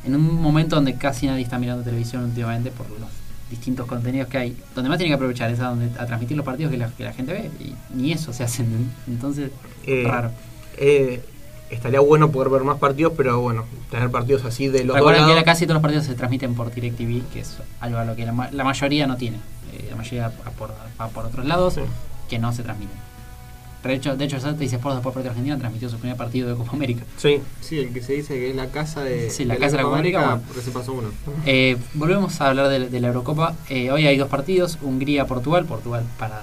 [0.05, 3.09] en un momento donde casi nadie está mirando televisión últimamente por los
[3.49, 4.57] distintos contenidos que hay.
[4.74, 7.05] Donde más tiene que aprovechar es a, donde, a transmitir los partidos que la, que
[7.05, 7.51] la gente ve.
[7.61, 8.64] Y ni eso se hace.
[9.07, 9.51] Entonces,
[9.86, 10.30] Eh, raro.
[10.78, 11.22] eh,
[11.71, 15.31] estaría bueno poder ver más partidos, pero bueno, tener partidos así de los Recuerden que
[15.33, 18.25] ahora casi todos los partidos se transmiten por DirecTV, que es algo a lo que
[18.27, 19.39] la, la mayoría no tiene.
[19.73, 21.81] Eh, la mayoría va por, va por otros lados Sí.
[22.29, 22.97] que no se transmiten.
[23.89, 26.72] De hecho, de hecho dice Sports Deportes de Argentina transmitió su primer partido de Copa
[26.72, 27.05] América.
[27.16, 29.72] Sí, Sí, el que se dice que es la casa de, Sí, la de casa
[29.72, 30.43] de la Copa América, bueno.
[30.47, 31.09] porque se pasó uno.
[31.47, 33.55] Eh, volvemos a hablar de, de la Eurocopa.
[33.68, 35.64] Eh, hoy hay dos partidos, Hungría-Portugal.
[35.66, 36.43] Portugal para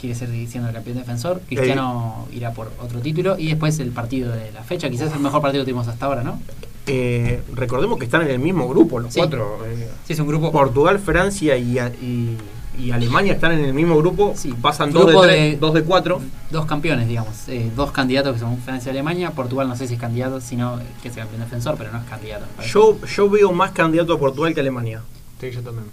[0.00, 1.40] quiere ser siendo el campeón defensor.
[1.46, 3.38] Cristiano irá por otro título.
[3.38, 6.22] Y después el partido de la fecha, quizás el mejor partido que tuvimos hasta ahora,
[6.22, 6.40] ¿no?
[6.88, 9.20] Eh, recordemos que están en el mismo grupo los Sí.
[9.20, 9.60] cuatro.
[9.66, 10.50] eh, Sí, es un grupo.
[10.50, 12.36] Portugal, Francia y-
[12.78, 14.32] y Alemania están en el mismo grupo.
[14.36, 14.52] Sí.
[14.60, 16.20] Pasan dos de, Grupo tres, de- dos de cuatro.
[16.50, 19.30] dos campeones, digamos, eh, dos candidatos que son Francia y Alemania.
[19.32, 22.04] Portugal no sé si es candidato, sino que es el campeón defensor, pero no es
[22.04, 22.46] candidato.
[22.66, 25.02] Yo, yo veo más candidato a Portugal que Alemania.
[25.40, 25.86] Sí, yo también.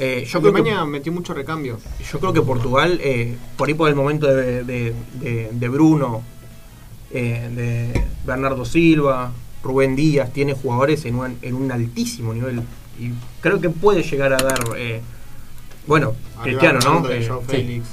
[0.00, 1.78] Eh, yo, creo que, Alemania metió mucho recambio.
[2.12, 6.22] yo creo que Portugal, eh, por ahí por el momento de, de- de- de Bruno,
[7.10, 12.60] eh, de Bernardo Silva, Rubén Díaz, tiene jugadores en un, en un altísimo nivel.
[13.00, 13.10] Y
[13.40, 14.60] creo que puede llegar a dar.
[15.88, 17.08] Bueno, Cristiano, ¿no?
[17.10, 17.46] Eh, Joao sí.
[17.48, 17.86] Félix.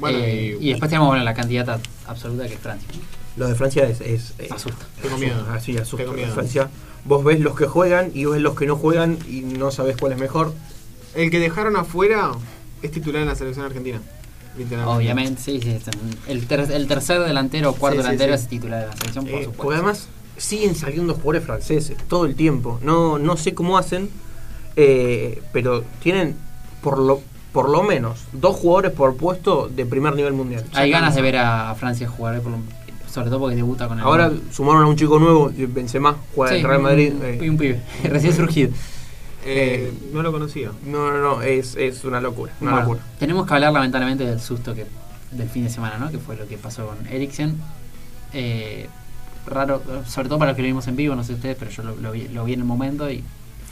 [0.00, 2.88] Bueno, Eh, y, y después tenemos bueno, la candidata absoluta que es Francia.
[3.36, 4.00] lo de Francia es.
[4.00, 4.84] es eh, Asusta.
[5.00, 5.46] Tengo miedo.
[5.52, 5.98] Así, asusta.
[6.04, 6.32] Tengo miedo.
[6.34, 6.68] Francia.
[7.04, 10.12] Vos ves los que juegan y ves los que no juegan y no sabes cuál
[10.12, 10.52] es mejor.
[11.14, 12.32] el que dejaron afuera
[12.82, 14.00] es titular en la selección argentina.
[14.58, 14.96] Literalmente.
[14.96, 15.78] Obviamente, sí, sí.
[16.28, 18.42] El, ter- el tercer delantero o cuarto Sí, sí, delantero sí.
[18.44, 19.62] es titular de la selección, por Eh, supuesto.
[19.62, 22.78] porque además siguen saliendo jugadores franceses todo el tiempo.
[22.82, 24.10] No, no sé cómo hacen,
[24.76, 26.36] eh, pero tienen
[26.86, 27.20] por lo,
[27.52, 30.64] por lo menos dos jugadores por puesto de primer nivel mundial.
[30.72, 32.58] Hay ganas de ver a Francia jugar, por lo-
[33.10, 34.04] sobre todo porque debuta con el.
[34.04, 37.12] Ahora sumaron a un chico nuevo, Benzema, juega en Sí, Real Madrid.
[37.12, 38.70] un- eh, Y un pibe, recién surgido.
[39.44, 40.70] Eh, no lo conocía.
[40.86, 42.52] no, no, no, es, es una locura.
[42.60, 43.00] Una Bueno, locura.
[43.18, 44.86] tenemos que hablar lamentablemente del susto que
[45.32, 46.10] del fin de semana, ¿no?
[46.12, 47.56] Que fue lo que pasó con Eriksen.
[48.32, 48.86] Eh,
[49.46, 51.82] raro, sobre todo para los que lo vimos en vivo, no sé ustedes, pero yo
[51.82, 53.24] lo, lo vi, lo vi en el momento y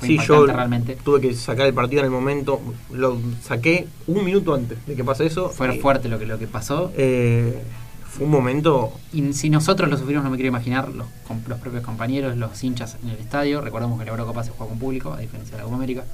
[0.07, 0.97] fue Sí, yo realmente.
[1.05, 2.61] tuve que sacar el partido en el momento.
[2.93, 5.49] Lo saqué un minuto antes de que pase eso.
[5.49, 6.93] Fue Eh, fuerte lo que, lo que pasó.
[6.97, 7.63] eh,
[8.09, 11.07] fue un momento Y si nosotros lo sufrimos, no me quiero imaginar los,
[11.49, 13.61] los propios compañeros, los hinchas en el estadio.
[13.61, 16.05] Recordemos que la Eurocopa se juega con público, a diferencia de la Copa América.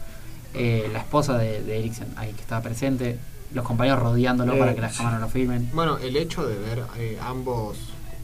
[0.55, 3.19] Eh, la esposa de, de Eriksen, ahí que estaba presente.
[3.53, 4.99] Los compañeros rodeándolo Eh, para que las sí.
[4.99, 5.69] cámaras lo filmen.
[5.75, 7.77] Bueno, el hecho de ver eh, ambos,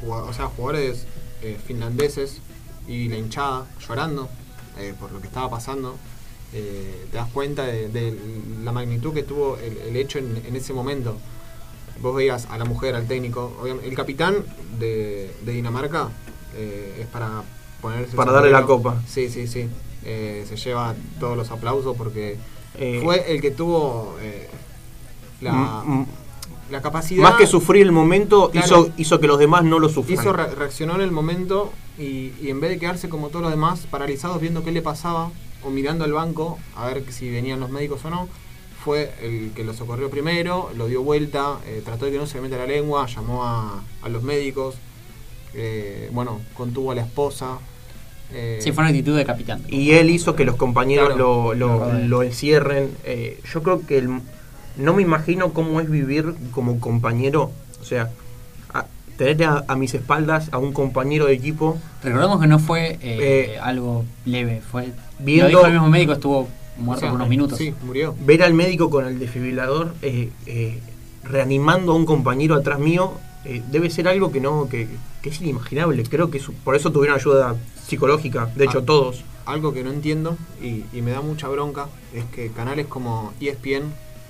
[0.08, 1.06] o sea, jugadores
[1.42, 2.40] eh, finlandeses
[2.88, 4.28] y la hinchada llorando
[4.78, 5.96] eh, por lo que estaba pasando,
[6.52, 8.16] eh, te das cuenta de, de
[8.64, 11.16] la magnitud que tuvo el, el hecho en, en ese momento.
[12.00, 14.44] Vos veías a la mujer, al técnico, obviamente, el capitán
[14.78, 16.08] de, de Dinamarca
[16.54, 17.42] eh, es para
[17.80, 19.02] ponerse Para darle la copa.
[19.08, 19.68] Sí, sí, sí.
[20.02, 22.36] Se lleva todos los aplausos porque
[23.02, 24.16] fue el que tuvo
[25.40, 26.06] la, m- m-
[26.70, 27.22] la capacidad.
[27.22, 28.66] más que sufrir el momento, Claro.
[28.66, 30.18] hizo, hizo que los demás no lo sufran.
[30.18, 33.50] Hizo re- reaccionó en el momento y, y en vez de quedarse como todos los
[33.50, 35.30] demás paralizados viendo qué le pasaba
[35.62, 38.28] o mirando al banco a ver si venían los médicos o no,
[38.84, 42.36] fue el que lo socorrió primero, lo dio vuelta, eh, trató de que no se
[42.36, 44.76] le meta la lengua, llamó a, a los médicos,
[45.54, 47.58] eh, bueno, contuvo a la esposa.
[48.32, 49.62] eh, Sí, fue una actitud de capitán.
[49.68, 51.54] y él hizo que los compañeros Claro.
[51.54, 52.90] lo, lo, lo encierren.
[53.04, 54.20] Eh, yo creo que el-
[54.76, 57.50] no me imagino cómo es vivir como compañero.
[57.80, 58.10] O sea,
[58.74, 58.86] a-
[59.16, 62.98] tener a, a mis espaldas a un compañero de equipo Recordemos que no fue eh,
[63.54, 64.92] Eh, algo leve, fue.
[65.18, 66.48] viendo- Lo dijo el mismo médico, estuvo o
[66.78, 67.56] muerto sea, por unos minutos.
[67.58, 68.14] Sí, murió.
[68.26, 70.80] ver al médico con el desfibrilador eh, eh,
[71.24, 73.12] reanimando a un compañero atrás mío
[73.44, 74.86] eh, debe ser algo que no que,
[75.22, 77.54] que es inimaginable creo que su- por eso tuvieron ayuda
[77.86, 78.86] psicológica de hecho Ah.
[78.86, 83.32] todos Algo que no entiendo y, y me da mucha bronca es que canales como
[83.40, 83.84] ESPN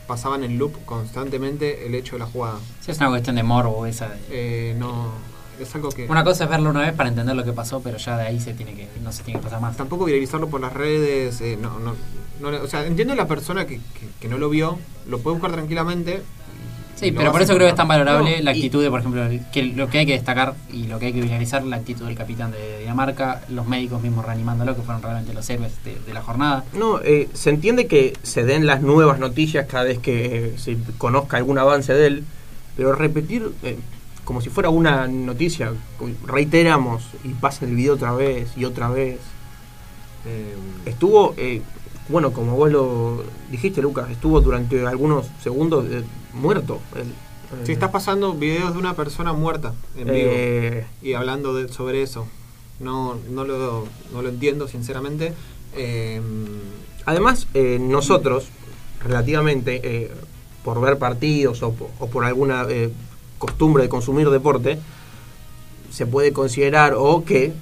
[0.06, 2.58] pasaban en loop constantemente el hecho de la jugada.
[2.80, 4.08] Sí, es una cuestión de morbo esa.
[4.08, 5.10] de- Eh, no,
[5.60, 7.96] es algo que Una cosa es verlo una vez para entender lo que pasó, pero
[7.98, 9.76] ya de ahí se tiene que no se tiene que pasar más.
[9.76, 11.40] tampoco viralizarlo por las redes.
[11.40, 11.94] eh, no, no,
[12.40, 14.78] no o sea, entiendo la persona que, que- que no lo vio,
[15.08, 16.22] lo puede buscar tranquilamente.
[16.96, 19.24] Sí, pero por eso creo que es tan valorable No, la actitud de, por ejemplo,
[19.26, 22.06] el- que lo que hay que destacar y lo que hay que viralizar, la actitud
[22.06, 26.14] del capitán de Dinamarca, los médicos mismos reanimándolo, que fueron realmente los héroes de, de
[26.14, 26.64] la jornada.
[26.72, 30.76] no eh, se entiende que se den las nuevas noticias cada vez que eh, se
[30.96, 32.24] conozca algún avance de él
[32.76, 33.76] pero repetir eh,
[34.24, 35.72] como si fuera una noticia
[36.26, 39.18] reiteramos y pasa el video otra vez y otra vez
[40.28, 40.56] Eh,
[40.86, 41.62] estuvo eh,
[42.08, 46.02] bueno como vos lo dijiste Lucas estuvo durante algunos segundos eh,
[46.36, 47.02] muerto él.
[47.08, 51.68] Eh, si estás pasando videos de una persona muerta en vivo eh, y hablando de-
[51.68, 52.26] sobre eso,
[52.80, 55.32] no, no, lo, no lo entiendo sinceramente.
[55.74, 56.20] Eh,
[57.04, 58.46] además eh, nosotros
[59.02, 60.10] relativamente eh,
[60.64, 62.90] por ver partidos o, po- o por alguna eh,
[63.38, 64.78] costumbre de consumir deporte,
[65.90, 67.52] se puede considerar o que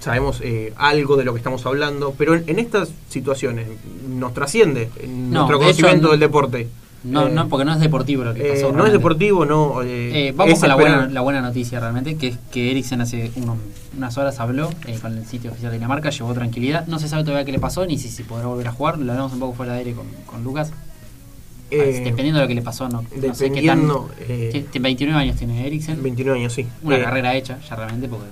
[0.00, 3.68] sabemos eh, algo de lo que estamos hablando, pero en, en estas situaciones
[4.08, 6.68] nos trasciende No, nuestro conocimiento no- del deporte.
[7.04, 8.72] No, Eh, no, porque no es deportivo lo que eh, pasó.
[8.72, 9.82] no es deportivo, no.
[9.82, 13.58] eh, vamos con la buena, la buena noticia realmente, que es que Eriksen hace unos-
[13.96, 14.70] unas horas habló
[15.00, 16.86] con el sitio oficial de Dinamarca, llevó tranquilidad.
[16.86, 18.98] No se sabe todavía qué le pasó, ni si, si podrá volver a jugar.
[18.98, 20.70] Lo hablamos un poco fuera de aire con, con Lucas.
[21.72, 23.80] eh, Dependiendo de lo que le pasó, no, no sé qué tan...
[23.80, 26.02] dependiendo, eh, que- que 29 años tiene Eriksen.
[26.02, 26.66] 29 años, sí.
[26.82, 28.26] Una carrera hecha, ya realmente, porque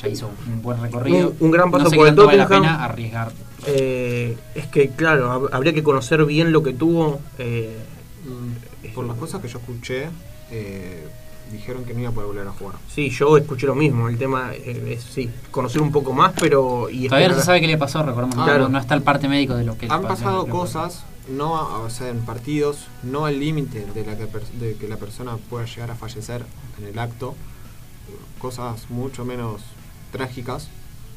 [0.00, 1.30] ya hizo un buen recorrido.
[1.30, 2.62] Un- un gran paso no sé por el tanto vale la Tottenham.
[2.74, 3.32] pena arriesgar.
[3.66, 7.20] eh, es que, claro, hab- habría que conocer bien lo que tuvo.
[7.38, 7.76] eh,
[8.94, 10.08] Por las cosas que yo escuché,
[10.50, 11.06] eh,
[11.52, 12.76] dijeron que no iba a poder volver a jugar.
[12.92, 14.08] Sí, yo escuché lo mismo.
[14.08, 16.88] El tema eh, es, sí, conocer un poco más, pero.
[16.90, 18.36] Y Todavía no se sabe qué le pasó, recordemos.
[18.36, 18.68] no- Claro.
[18.68, 21.78] No, está el parte médico de lo que le Han pasó, pasado cosas, no a-
[21.80, 25.36] o sea, en partidos, no al límite de, la que per- de que la persona
[25.50, 26.44] pueda llegar a fallecer
[26.80, 27.34] en el acto,
[28.38, 29.62] cosas mucho menos
[30.12, 30.68] trágicas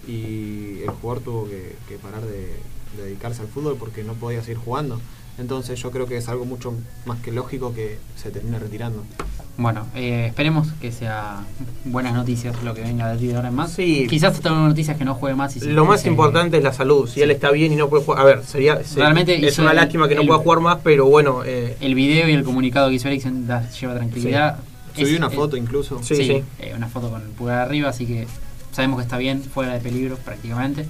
[0.07, 2.55] y el jugador tuvo que, que parar de,
[2.97, 4.99] de dedicarse al fútbol porque no podía seguir jugando.
[5.39, 6.73] Entonces yo creo que es algo mucho
[7.05, 9.03] más que lógico que se termine retirando.
[9.59, 11.43] Bueno, eh, esperemos que sea
[11.85, 13.71] buenas noticias lo que venga de ti de ahora en más.
[13.71, 14.05] Sí.
[14.07, 15.55] Quizás hasta buenas noticias que no juegue más.
[15.57, 17.07] Y Lo más importante es la salud.
[17.09, 18.21] Si él está bien y no puede jugar.
[18.21, 18.83] A ver, sería.
[18.83, 21.43] se- Realmente es una el- lástima que no pueda jugar más, pero bueno.
[21.43, 24.59] eh, El video y el comunicado que hizo Eriksen da- lleva tranquilidad.
[24.95, 26.01] Subí Es- una eh, foto incluso.
[26.03, 26.43] Sí, Sí, sí.
[26.59, 28.27] eh, una foto con el pulgar arriba, así que
[28.71, 30.85] sabemos que está bien, fuera de peligro prácticamente.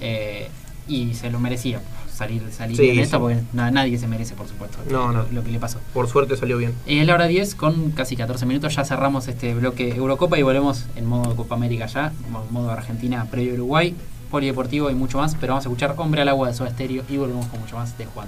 [0.00, 0.48] Eh,
[0.86, 1.80] y se lo merecía
[2.18, 5.26] salir, salir sí, bien porque nadie se merece, por supuesto, no, lo, no.
[5.30, 5.78] lo, que le pasó.
[5.94, 6.74] Por suerte salió bien.
[6.86, 10.86] Es la hora 10, con casi 14 minutos, ya cerramos este bloque Eurocopa y volvemos
[10.96, 12.12] en modo Copa América ya,
[12.50, 13.94] modo Argentina previo Uruguay,
[14.30, 17.16] polideportivo y mucho más, pero vamos a escuchar Hombre al Agua de Soda Estéreo y
[17.16, 18.26] volvemos con mucho más de Juan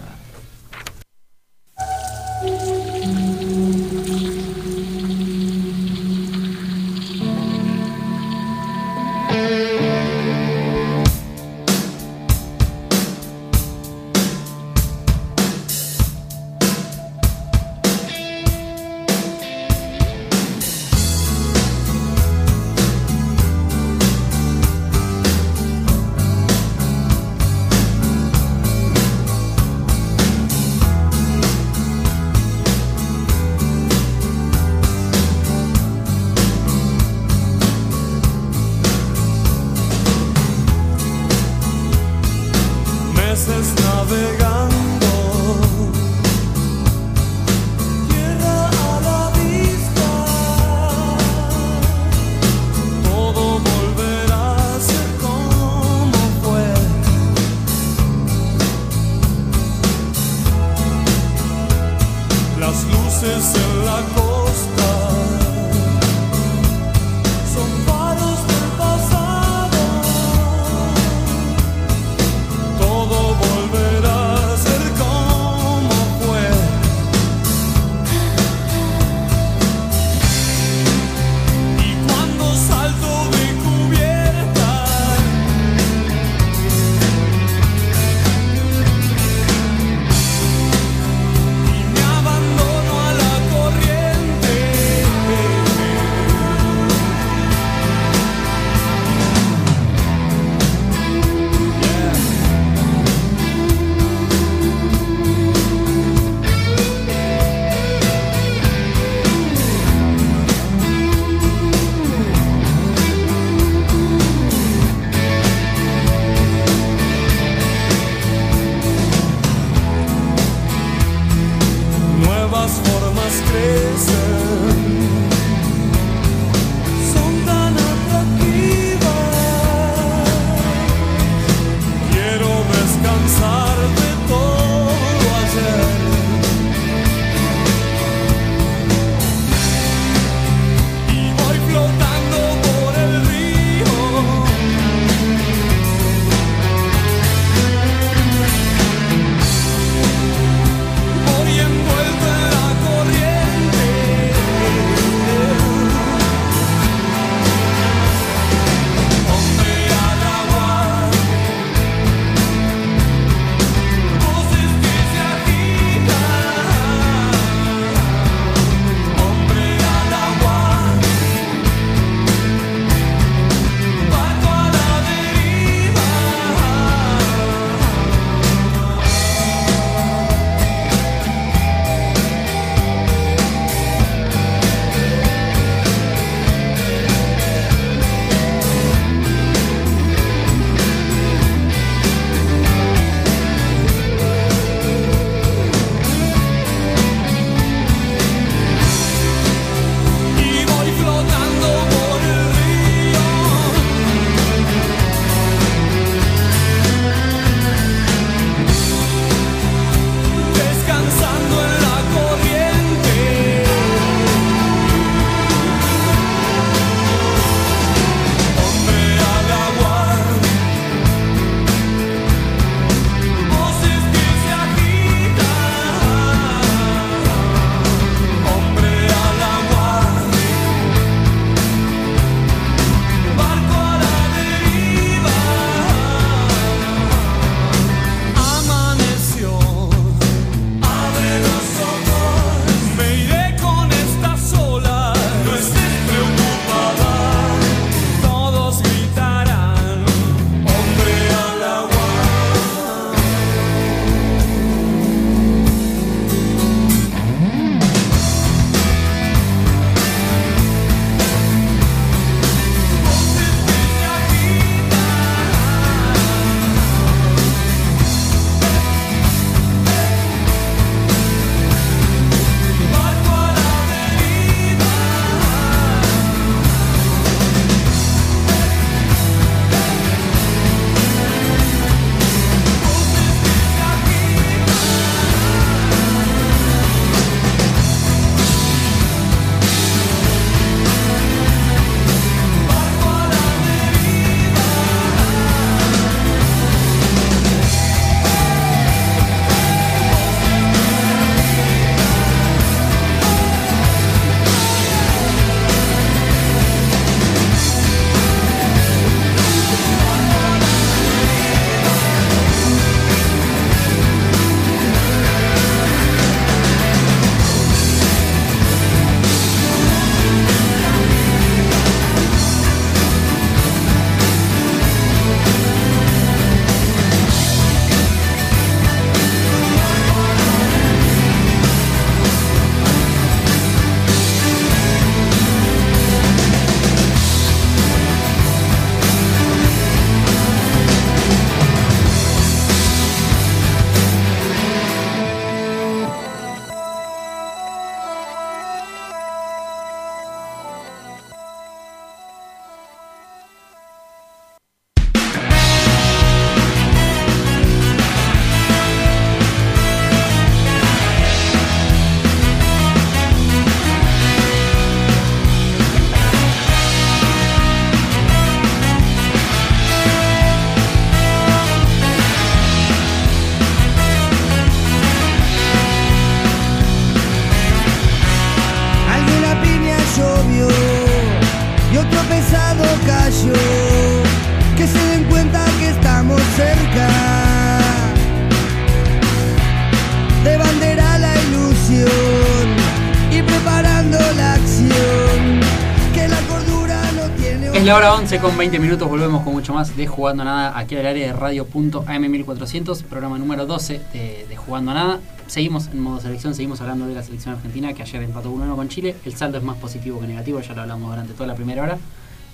[398.31, 401.27] 11 con 20 minutos volvemos con mucho más de Jugando a Nada aquí al área
[401.27, 405.21] de radio.am1400, programa número 12 de, de Jugando a Nada.
[405.49, 408.89] Seguimos en modo selección, seguimos hablando de la selección argentina que ayer empató 1-1 con
[408.89, 409.17] Chile.
[409.25, 411.99] El saldo es más positivo que negativo, ya lo hablamos durante toda la primera hora.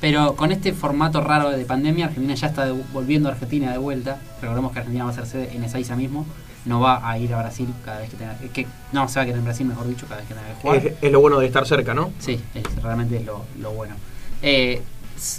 [0.00, 4.18] Pero con este formato raro de pandemia, Argentina ya está volviendo a Argentina de vuelta.
[4.40, 6.24] Recordemos que Argentina va a ser sede en Ezeiza mismo.
[6.64, 9.26] No va a ir a Brasil cada vez que tenga que No, se va a
[9.26, 10.76] quedar en Brasil, mejor dicho, cada vez que tenga que jugar.
[10.78, 12.12] Es, es lo bueno de estar cerca, ¿no?
[12.18, 13.94] Sí, es, realmente es lo, lo bueno.
[14.42, 14.82] Eh,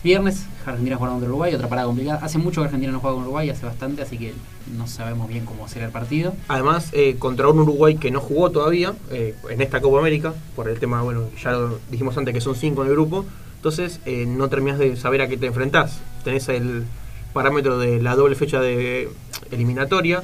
[0.03, 2.19] viernes, Argentina juega contra Uruguay, otra parada complicada.
[2.23, 4.33] Hace mucho que Argentina no juega con Uruguay, hace bastante, así que
[4.75, 6.33] no sabemos bien cómo será el partido.
[6.47, 10.69] Además, eh, contra un Uruguay que no jugó todavía eh, en esta Copa América, por
[10.69, 13.25] el tema, bueno, ya lo dijimos antes que son cinco en el grupo,
[13.57, 15.99] entonces eh, no terminas de saber a qué te enfrentás.
[16.23, 16.85] Tenés el
[17.33, 19.09] parámetro de la doble fecha de
[19.51, 20.23] eliminatoria,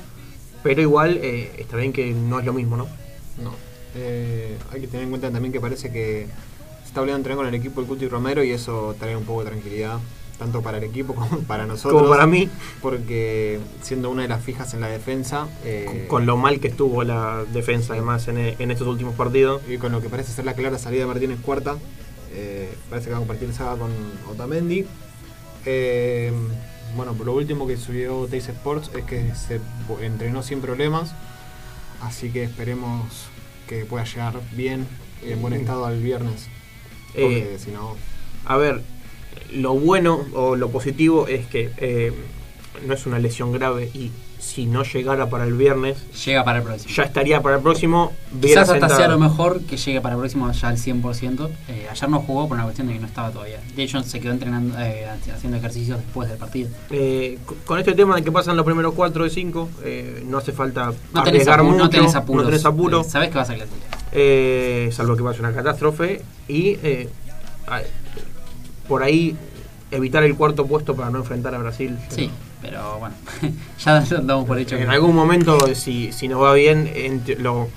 [0.63, 2.87] pero igual eh, está bien que no es lo mismo, ¿no?
[3.43, 3.53] No.
[3.95, 6.27] Eh, hay que tener en cuenta también que parece que
[6.93, 9.43] está volviendo a entrenar con el equipo el Cuti Romero y eso trae un poco
[9.43, 9.97] de tranquilidad,
[10.37, 11.99] tanto para el equipo como para nosotros.
[11.99, 12.49] Como para mí,
[12.83, 17.03] Porque siendo una de las fijas en la defensa, eh, con lo mal que estuvo
[17.03, 19.63] la defensa además en, en estos últimos partidos.
[19.67, 21.77] y con lo que parece ser la clara salida de Martínez Cuarta,
[22.31, 23.89] eh, parece que va a compartir saga con
[24.29, 24.85] Otamendi.
[25.65, 26.31] Eh,
[26.95, 29.59] bueno, por lo último que subió Tays Sports es que se
[30.03, 31.15] entrenó sin problemas,
[32.03, 33.01] así que esperemos
[33.67, 34.85] que pueda llegar bien
[35.25, 36.49] y en buen estado al viernes.
[37.13, 37.95] Porque Eh, si no,
[38.45, 38.81] A ver,
[39.53, 42.11] lo bueno o lo positivo es que eh,
[42.85, 45.95] no es una lesión grave y si no llegara para el viernes,
[46.25, 46.93] Llega para el próximo.
[46.93, 48.11] ya estaría para el próximo.
[48.41, 48.95] Quizás hasta sentado.
[48.97, 51.49] sea lo mejor que llegue para el próximo ya al 100%.
[51.69, 53.61] Eh, ayer no jugó por una cuestión de que no estaba todavía.
[53.73, 56.69] De hecho, se quedó entrenando, eh, haciendo ejercicios después del partido.
[56.89, 59.69] Eh, co- con este tema de que pasan los primeros 4 de 5,
[60.25, 62.43] no hace falta No tenés, arriesgar apu- mucho, no tenés apuros.
[62.43, 63.92] no tenés apuro, Eh, sabés que vas a clasificar.
[64.13, 67.09] Eh, salvo que pase una catástrofe y eh,
[68.87, 69.35] por ahí
[69.91, 71.97] evitar el cuarto puesto para no enfrentar a Brasil.
[72.09, 72.29] Sí,
[72.61, 73.15] pero bueno,
[73.83, 76.89] ya damos por hecho En que algún momento, si, si nos va bien,
[77.39, 77.69] lo,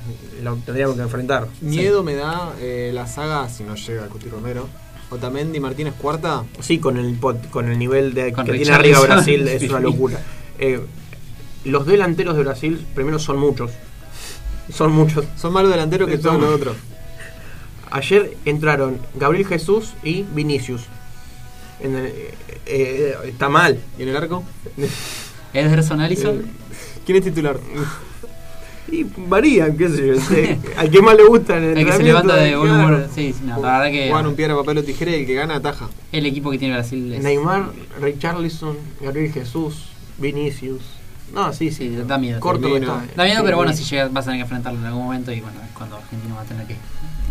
[0.42, 1.46] lo tendríamos que enfrentar.
[1.60, 4.68] miedo me da eh, la saga si no llega el Cuti Romero.
[5.08, 9.00] Otamendi Martínez Cuarta, Sí, con el pot- con el nivel de, Con que tiene arriba
[9.02, 10.18] Brasil es una locura.
[10.58, 10.80] Eh,
[11.64, 13.70] los delanteros de Brasil, primero son muchos.
[14.72, 15.24] Son muchos.
[15.36, 16.76] son más los delanteros que Sí, todos son- los otros.
[17.90, 20.82] Ayer entraron Gabriel Jesús y Vinicius.
[21.80, 22.32] En el- eh,
[22.66, 23.78] eh, está mal.
[23.98, 24.43] ¿Y en el arco?
[25.55, 26.43] Ederson Allison.
[27.05, 27.59] ¿Quién es titular?
[28.88, 30.14] Y varían, qué sé yo.
[30.76, 33.09] al que más le gusta en el el que se levanta de buen humor.
[33.12, 35.34] Sí, sí, no, la verdad que Juegan un piedra, papel o tijera y el que
[35.34, 35.88] gana ataja.
[36.12, 37.20] el equipo que tiene Brasil es.
[37.20, 37.70] Neymar,
[38.01, 39.86] Richarlison, Gabriel Jesús,
[40.18, 40.82] Vinicius.
[41.36, 41.94] No, sí, sí.
[42.06, 42.40] Da miedo.
[42.40, 43.00] Corto Firmino.
[43.02, 43.14] está.
[43.14, 43.84] Da miedo, pero bueno, Sí.
[43.84, 46.34] si llega, vas a tener que enfrentarlo en algún momento y bueno, es cuando Argentina
[46.34, 46.76] va a tener que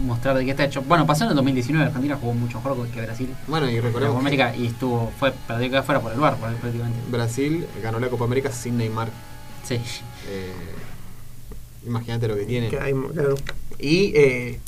[0.06, 0.82] mostrar de qué está hecho.
[0.84, 3.82] Bueno, pasó en el 2019, Argentina jugó mucho mejor que Brasil Bueno, y en la
[3.82, 6.99] Copa recordemos América y estuvo, fue, perdió que fuera por el bar prácticamente.
[7.10, 9.10] Brasil ganó la Copa América sin Neymar.
[9.64, 9.76] Sí.
[10.30, 10.53] Eh,
[11.88, 12.69] Imagínate lo que tiene.
[12.69, 13.36] Que hay- claro.
[13.80, 14.60] Y eh,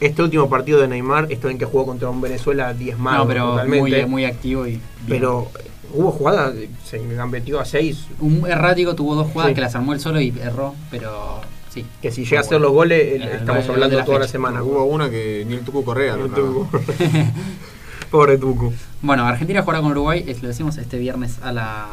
[0.00, 3.50] este último partido de Neymar, esto en que jugó contra un Venezuela diezmado No, pero
[3.50, 4.00] totalmente.
[4.02, 4.70] muy, muy activo y.
[4.72, 4.82] bien.
[5.08, 5.50] pero
[5.94, 6.54] hubo jugadas,
[6.84, 8.06] se gambetió a 6.
[8.20, 9.54] Un errático tuvo dos jugadas Sí.
[9.54, 11.40] que las armó él solo y erró, pero
[11.70, 11.84] sí.
[12.00, 14.62] Que si llega a hacer los goles, el estamos hablando la toda la semana.
[14.62, 16.14] Hubo una que ni el Tucu Correa.
[16.14, 16.36] El ¿no?
[16.36, 16.68] Tucu.
[18.10, 18.72] Pobre Tucu.
[19.00, 21.86] Bueno, Argentina jugará con Uruguay, es- lo decimos este viernes a, la,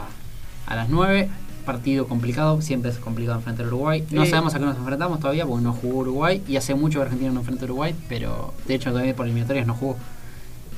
[0.67, 1.29] a las 9.
[1.65, 4.03] Partido complicado, siempre es complicado enfrentar a Uruguay.
[4.11, 4.29] No Eh.
[4.29, 7.31] sabemos a qué nos enfrentamos todavía porque no jugó Uruguay y hace mucho que Argentina
[7.31, 9.95] no enfrenta a Uruguay, pero de hecho todavía por eliminatorias no jugó.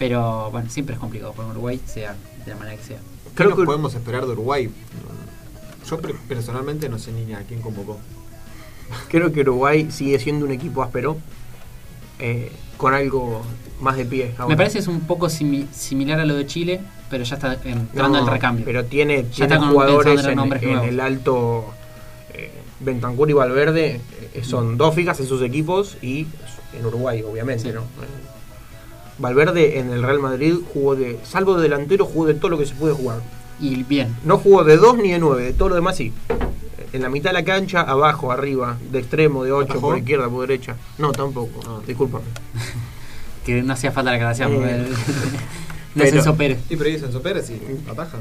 [0.01, 2.97] Pero bueno, siempre es complicado con Uruguay, sea de la manera que sea.
[2.97, 4.67] ¿Qué Creo nos que podemos esperar de Uruguay?
[5.87, 7.99] Yo personalmente no sé ni a quién convocó.
[9.09, 11.17] Creo que Uruguay sigue siendo un equipo áspero,
[12.17, 13.43] eh, con algo
[13.79, 14.31] más de pie.
[14.39, 14.47] ahora.
[14.47, 17.53] Me parece que es un poco simi- similar a lo de Chile, pero ya está
[17.63, 18.65] entrando No, el recambio.
[18.65, 20.39] Pero tiene, Ya tiene está con- jugadores en
[20.83, 21.65] el alto.
[22.33, 24.01] Eh, Bentancur y Valverde
[24.33, 26.25] eh, son dos fijas en sus equipos y
[26.75, 27.69] en Uruguay, obviamente.
[27.69, 27.75] Sí.
[27.75, 27.83] ¿no?
[29.17, 31.19] Valverde en el Real Madrid jugó de.
[31.23, 33.19] Salvo de delantero, jugó de todo lo que se puede jugar.
[33.59, 36.11] Y bien, No jugó de 2 ni de 9, de todo lo demás sí.
[36.93, 39.89] En la mitad de la cancha, abajo, arriba, de extremo, de 8, ¿Atajó?
[39.89, 40.75] por izquierda, por derecha.
[40.97, 41.59] No, tampoco.
[41.67, 41.79] Ah.
[41.85, 42.25] Discúlpame.
[43.45, 44.51] que no hacía falta la aclaración.
[44.67, 44.95] Eh, no
[45.93, 46.59] pero- es Enzo Pérez.
[46.67, 48.17] Sí, pero es Enzo Pérez y ataja.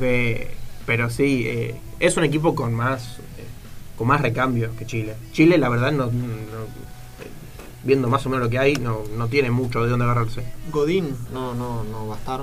[0.00, 0.50] Eh,
[0.84, 3.44] pero sí, eh, es un equipo con más eh,
[3.96, 5.14] con más recambios que Chile.
[5.32, 6.12] Chile, la verdad, no, no-
[7.86, 10.42] viendo más o menos lo que hay, no, no tiene mucho de dónde agarrarse.
[10.72, 12.40] Godín no, no, no va a estar.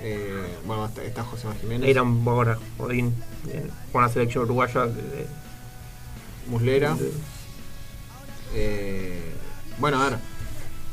[0.00, 1.88] Eh, bueno, está José Manuel Jiménez.
[1.90, 3.14] Irán Bora, Odín,
[3.48, 4.86] eh, con la selección uruguaya.
[4.86, 5.26] de- de-
[6.48, 6.94] Muslera.
[6.94, 7.10] de-
[8.54, 9.20] Eh,
[9.78, 10.18] bueno, a ver.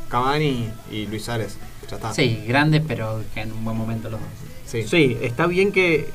[0.09, 1.57] Cavani y Luis Ares.
[1.89, 2.13] ya está.
[2.13, 4.29] Sí, grandes, pero que en un buen momento los dos.
[4.65, 4.83] Sí.
[4.87, 6.09] Sí, está bien que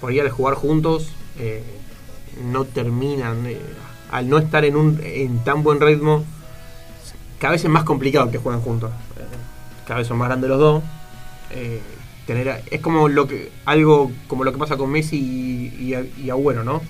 [0.00, 1.08] por ahí al jugar juntos
[1.38, 1.62] eh,
[2.44, 3.58] no terminan, eh,
[4.10, 6.24] al no estar en un en tan buen ritmo,
[7.42, 8.90] cada vez es más complicado que jueguen juntos.
[9.86, 10.82] Cada vez son más grandes los dos.
[11.50, 11.82] eh,
[12.26, 16.30] tener es como lo que algo como lo que pasa con Messi y, y, y
[16.30, 16.80] Agüero, ¿no?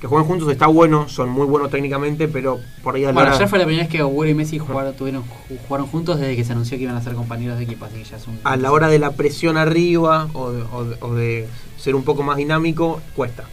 [0.00, 3.32] Que jueguen juntos está bueno, son muy buenos técnicamente, pero por ahí a la Bueno,
[3.32, 5.22] ayer fue la primera vez que Agüero y Messi jugaron, tuvieron,
[5.68, 8.04] jugaron juntos desde que se anunció que iban a ser compañeros de equipo, así que
[8.04, 8.40] ya es un...
[8.42, 11.48] a la hora de la presión arriba o de, o de- o de
[11.78, 13.44] ser un poco más dinámico, cuesta.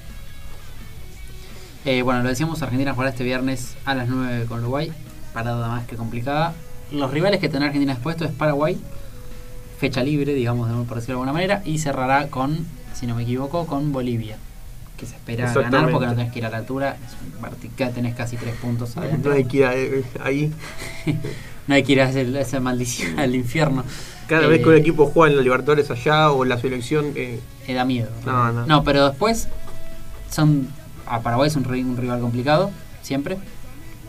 [1.86, 4.92] Eh, bueno, lo decíamos, Argentina jugará este viernes a las 9 con Uruguay,
[5.34, 6.54] parada más que complicada.
[6.92, 8.78] Los rivales que tendrá Argentina expuesto es Paraguay,
[9.80, 12.58] fecha libre, digamos, de- por decirlo de alguna manera, y cerrará con,
[12.94, 14.38] si no me equivoco, con Bolivia,
[14.98, 18.36] que se espera ganar porque no tenés que ir a la altura, es tenés casi
[18.38, 19.32] tres puntos adentro.
[19.32, 20.52] No hay que ir a- eh, ahí.
[21.68, 23.84] No hay que ir a hacer esa maldición al infierno.
[24.28, 27.40] Cada Eh, vez que un equipo juega en la Libertadores allá o la selección, eh,
[27.68, 28.10] Eh, da miedo.
[28.26, 28.84] No, no.
[28.84, 29.48] pero después
[30.32, 30.68] son
[31.06, 32.72] a Paraguay es un, un rival complicado,
[33.04, 33.38] siempre,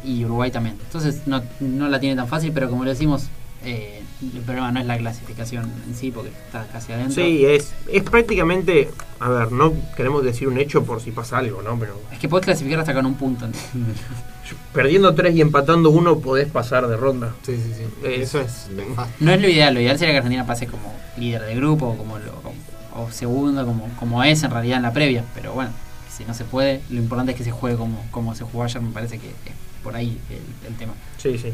[0.05, 0.77] y Uruguay también.
[0.85, 3.25] Entonces no, no la tiene tan fácil, pero como le decimos,
[3.65, 7.23] eh, el problema no es la clasificación en sí, porque está casi adentro.
[7.25, 11.63] sí, es, es prácticamente, a ver, no queremos decir un hecho por si pasa algo,
[11.63, 11.79] ¿no?
[11.79, 13.47] Pero Es que podés clasificar hasta con un punto.
[14.73, 17.35] perdiendo tres y empatando uno podés pasar de ronda.
[17.43, 17.85] Sí, sí, sí.
[18.07, 18.67] Es- Eso es.
[19.21, 21.97] No es lo ideal, lo ideal sería que Argentina pase como líder de grupo o
[21.97, 22.57] como lo- como-
[22.97, 25.25] o segundo, como, como es en realidad en la previa.
[25.35, 25.71] Pero bueno,
[26.15, 28.83] si no se puede, lo importante es que se juegue como, como se jugó ayer,
[28.83, 29.35] me parece que es
[29.83, 30.93] por ahí el, el tema.
[31.19, 31.53] Sí, sí.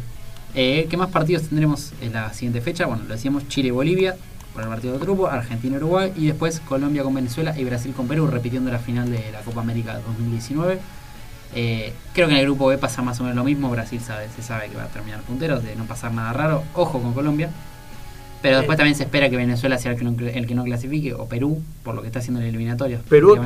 [0.55, 2.87] Eh, ¿Qué más partidos tendremos en la siguiente fecha?
[2.87, 4.17] Bueno, lo decíamos Chile y Bolivia
[4.55, 7.93] por el partido de grupo, Argentina y Uruguay y después Colombia con Venezuela y Brasil
[7.95, 10.79] con Perú, repitiendo la final de la Copa América 2019.
[11.55, 13.69] Eh, creo que en el grupo B pasa más o menos lo mismo.
[13.69, 16.65] Brasil sabe, se sabe que va a terminar puntero, de no pasar nada raro.
[16.73, 17.51] Ojo con Colombia.
[18.41, 21.13] Pero después también se espera que Venezuela sea el que, no, el que no clasifique,
[21.13, 23.01] o Perú, por lo que está haciendo en el eliminatorio.
[23.11, 23.39] Perú.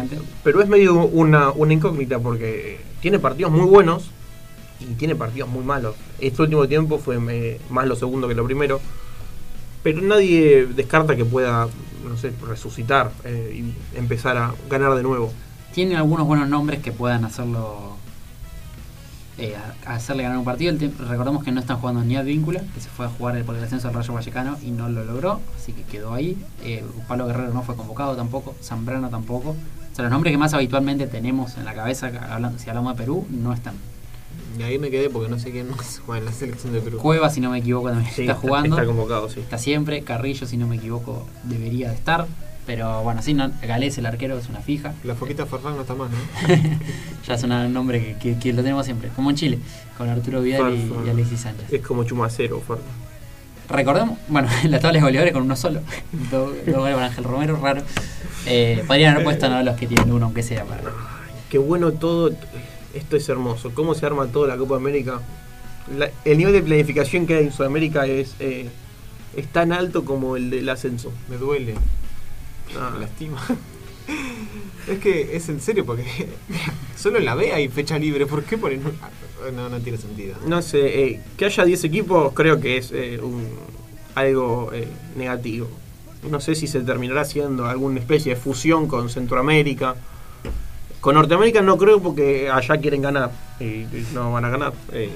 [0.45, 4.11] Perú es medio una, una incógnita porque tiene partidos muy buenos
[4.81, 5.97] y tiene partidos muy malos.
[6.19, 8.81] Este último tiempo fue eh, más lo segundo que lo primero.
[9.83, 11.69] Pero nadie descarta que pueda,
[12.07, 13.63] no sé, resucitar eh,
[13.95, 15.33] y empezar a ganar de nuevo.
[15.73, 17.97] Tiene algunos buenos nombres que puedan hacerlo
[19.41, 20.77] eh, hacerle ganar un partido.
[21.09, 23.89] Recordemos que no están jugando ni Advíncula, que se fue a jugar por el ascenso
[23.89, 26.37] al Rayo Vallecano y no lo logró, así que quedó ahí.
[26.63, 29.51] Eh, Pablo Guerrero no fue convocado tampoco, Zambrano tampoco.
[29.51, 32.99] O sea, los nombres que más habitualmente tenemos en la cabeza, hablando, si hablamos de
[32.99, 33.75] Perú, no están.
[34.59, 36.99] Y ahí me quedé porque no sé quién más juega en la selección de Perú.
[36.99, 38.77] Cueva, si no me equivoco, también Sí, está jugando.
[38.77, 39.41] Está convocado, sí.
[39.41, 40.03] Está siempre.
[40.03, 42.27] Carrillo, si no me equivoco, debería de estar.
[42.67, 44.93] Pero bueno, sí, no, Galés, el arquero, es una fija.
[45.03, 46.17] La foquita Farfán no está más, ¿no?
[47.27, 49.59] ya es un nombre que, que- que lo tenemos siempre, como en Chile,
[49.97, 51.73] con Arturo Vidal y, Alexis Sánchez.
[51.73, 52.77] Es como Chumacero, Fer.
[53.69, 55.81] Recordemos, bueno, la tabla de goleadores con uno solo,
[56.31, 57.83] dos dos goles para Ángel Romero, raro.
[58.47, 59.63] Eh, podrían haber puesto ¿no?
[59.63, 60.83] los que tienen uno, aunque sea para.
[61.49, 62.31] Qué bueno todo.
[62.95, 63.71] Esto es hermoso.
[63.75, 65.21] Cómo se arma toda la Copa América.
[65.97, 68.69] La- el nivel de planificación que hay en Sudamérica es, eh,
[69.37, 71.13] es tan alto como el del ascenso.
[71.29, 71.75] Me duele,
[72.79, 73.41] Ah, me lastima.
[74.89, 76.05] es que es en serio, porque
[76.97, 78.27] solo en la B hay fecha libre.
[78.27, 80.37] ¿Por qué ponen un- No, no tiene sentido.
[80.47, 83.49] no sé, eh, que haya 10 equipos creo que es eh, un,
[84.15, 84.87] algo eh,
[85.17, 85.69] negativo.
[86.31, 89.95] No sé si se terminará haciendo alguna especie de fusión con Centroamérica.
[91.01, 94.73] Con Norteamérica no creo porque allá quieren ganar y, y no van a ganar.
[94.93, 95.11] eh,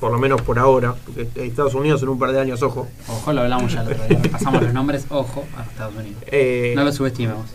[0.00, 0.94] por lo menos por ahora.
[1.04, 2.86] Porque Estados Unidos en un par de años, ojo.
[3.08, 6.22] Ojo, lo hablamos ya el otro día, repasamos los nombres, ojo a Estados Unidos.
[6.28, 7.46] Eh, No lo subestimemos.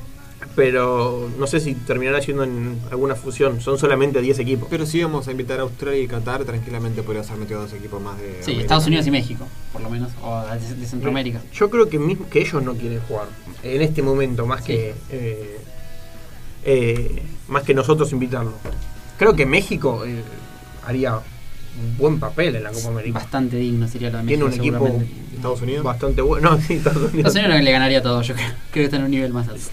[0.55, 3.61] pero no sé si terminará siendo en alguna fusión.
[3.61, 4.67] Son solamente 10 equipos.
[4.69, 8.01] Pero si íbamos a invitar a Australia y Qatar, tranquilamente podría ser metido dos equipos
[8.01, 8.33] más de.
[8.41, 8.61] Sí, América.
[8.61, 11.39] Estados Unidos y México, por lo menos, o de, de Centroamérica.
[11.53, 13.27] Yo creo que, mismo, que ellos no quieren jugar
[13.63, 14.73] en este momento más Sí.
[14.73, 15.59] que eh,
[16.65, 18.53] eh, más que nosotros invitarlos.
[19.17, 20.21] Creo que México eh,
[20.85, 23.19] haría un buen papel en la Copa América.
[23.19, 24.63] Bastante digno sería lo de Tiene México.
[24.63, 25.03] un equipo.
[25.35, 25.83] Estados Unidos.
[25.83, 26.51] bastante bueno.
[26.51, 27.15] No, sí, Estados Unidos.
[27.27, 28.47] Estados Unidos le ganaría todo, yo creo.
[28.71, 29.63] Creo que está en un nivel más alto.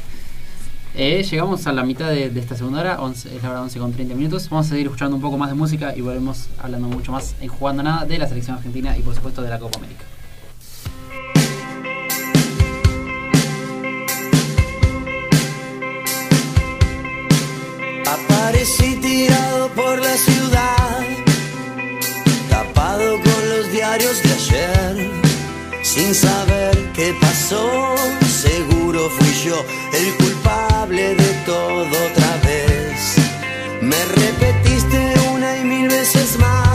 [0.94, 3.78] Eh, llegamos a la mitad de, de esta segunda hora, 11 es la hora 11
[3.78, 4.48] con 30 minutos.
[4.50, 7.48] Vamos a seguir escuchando un poco más de música y volvemos hablando mucho más en
[7.48, 10.04] Jugando Nada de la selección argentina y por supuesto de la Copa América.
[18.60, 21.00] Aparecí tirado por la ciudad,
[22.50, 25.10] tapado con los diarios de ayer,
[25.82, 27.94] sin saber qué pasó.
[28.28, 29.64] Seguro fui yo
[29.94, 33.16] el culpable de todo otra vez.
[33.80, 36.69] Me repetiste una y mil veces más,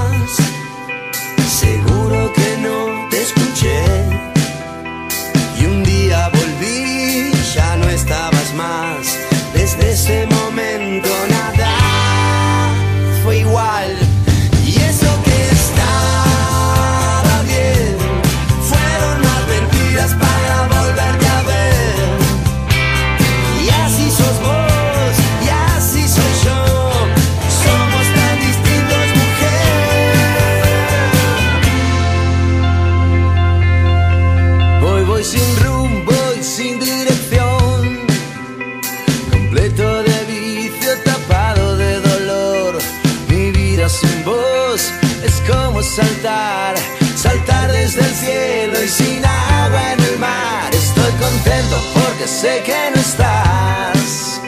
[52.27, 54.41] sé que no estás.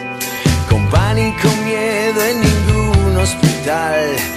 [0.69, 4.36] Con pánico, miedo en ningún hospital.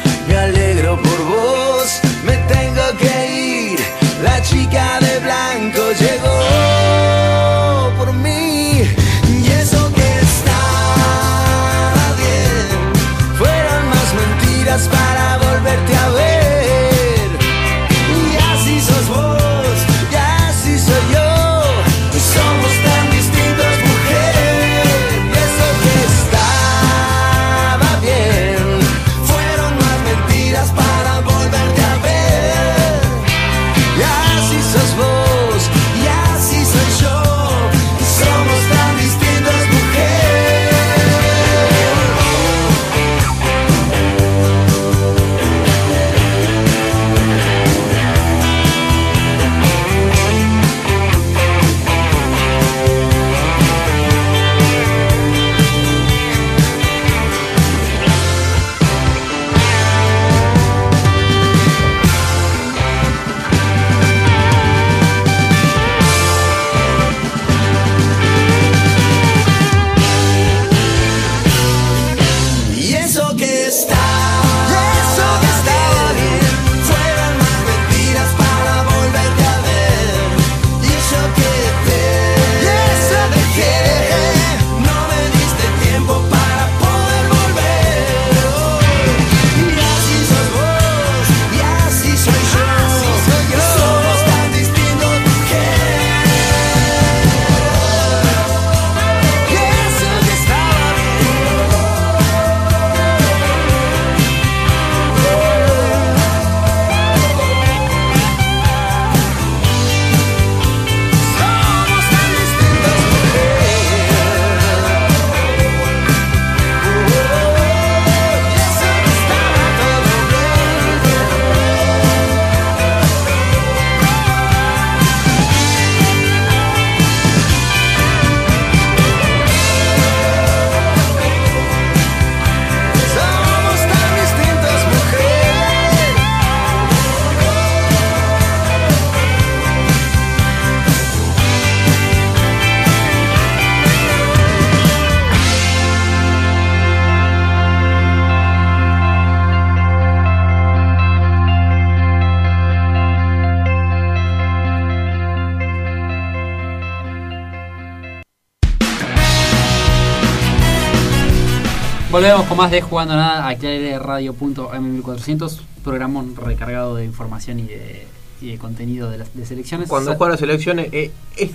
[162.20, 168.06] Volvemos con más de Jugando Nada aquí al radio.am1400, programa recargado de información y de,
[168.42, 169.88] y de contenido de, las, de selecciones.
[169.88, 171.52] Cuando juegan las elecciones eh, es,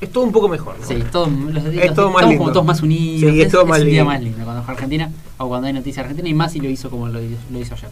[0.00, 0.76] es todo un poco mejor.
[0.76, 0.84] ¿no?
[0.84, 2.38] Sí, todos los, Es los- todo más estamos lindo.
[2.38, 3.32] como todos más unidos.
[3.32, 4.04] Sí, es todo más un día lindo.
[4.06, 6.90] más lindo cuando juega Argentina o cuando hay noticias argentinas y más si lo hizo
[6.90, 7.90] como lo, lo hizo ayer.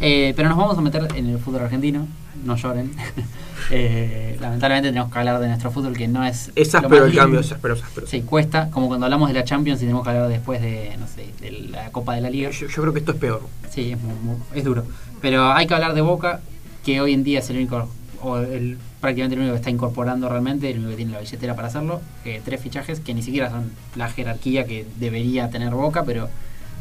[0.00, 2.06] Eh, pero nos vamos a meter en el fútbol argentino,
[2.44, 2.92] no lloren.
[3.70, 6.50] Eh, lamentablemente tenemos que hablar de nuestro fútbol que no es.
[6.56, 7.40] Es áspero el cambio, lindo.
[7.40, 8.06] es áspero, es áspero.
[8.08, 11.06] Sí, cuesta, como cuando hablamos de la Champions y tenemos que hablar después de, no
[11.06, 12.50] sé, de la Copa de la Liga.
[12.50, 13.42] Yo, yo creo que esto es peor.
[13.70, 14.84] Sí, es, muy- muy- es duro.
[15.20, 16.40] Pero hay que hablar de Boca,
[16.84, 17.88] que hoy en día es el único,
[18.20, 21.54] o el, prácticamente el único que está incorporando realmente, el único que tiene la billetera
[21.54, 22.00] para hacerlo.
[22.24, 26.28] Eh, tres fichajes que ni siquiera son la jerarquía que debería tener Boca, pero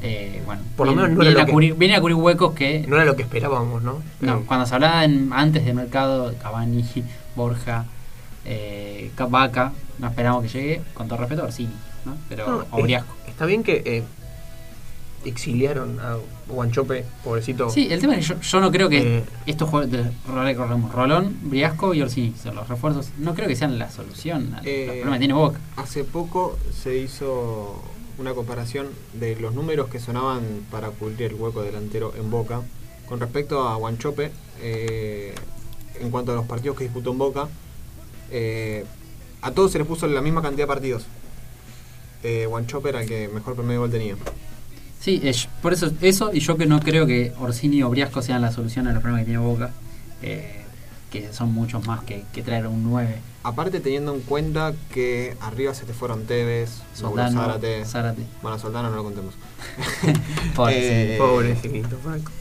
[0.02, 2.54] eh, bueno, Por lo menos no era vienen lo a que- cubrir, a cubrir huecos
[2.54, 2.86] que.
[2.88, 4.02] No era lo que esperábamos, ¿no?
[4.20, 6.84] No, Eh, cuando se hablaba en- antes del mercado, Cavani,
[7.36, 7.86] Borja,
[8.46, 11.70] eh, Vaca, no esperamos que llegue, con todo respeto, sí,
[12.06, 12.16] ¿no?
[12.30, 13.14] Pero no, es- Briasco.
[13.28, 14.04] está bien que eh,
[15.24, 16.18] exiliaron a
[16.48, 17.70] Guanchope, pobrecito.
[17.70, 19.24] Sí, el tema es que yo, yo no creo que Eh.
[19.46, 23.10] estos juegos de recordemos, Rolón, Briasco y Orsini son los refuerzos.
[23.20, 25.60] No creo que sean la solución al Eh, problema que tiene Boca.
[25.76, 27.84] Hace poco se hizo
[28.22, 30.42] una comparación de los números que sonaban
[30.72, 32.62] para cubrir el hueco delantero en Boca
[33.10, 34.32] con respecto a Guanchope
[34.62, 35.34] eh,
[36.00, 37.48] en cuanto a los partidos que disputó en Boca.
[38.32, 38.86] eh,
[39.42, 41.04] a todos se les puso la misma cantidad de partidos.
[42.24, 44.16] Eh, Guanchope era el que mejor promedio gol tenía.
[45.00, 48.42] Sí, es- por eso eso y yo que no creo que Orsini o Briasco sean
[48.44, 49.72] la solución a los problemas que tiene Boca,
[50.22, 50.61] eh,
[51.12, 53.16] que son muchos más que, que traer un 9.
[53.44, 57.86] Aparte teniendo en cuenta que arriba se te fueron Tevez, Soldano, Zárate.
[57.86, 58.22] Zárate.
[58.42, 59.34] Bueno, Soldano no lo contemos.
[60.56, 62.32] Pobre, Eh, Pobrecito, Franco.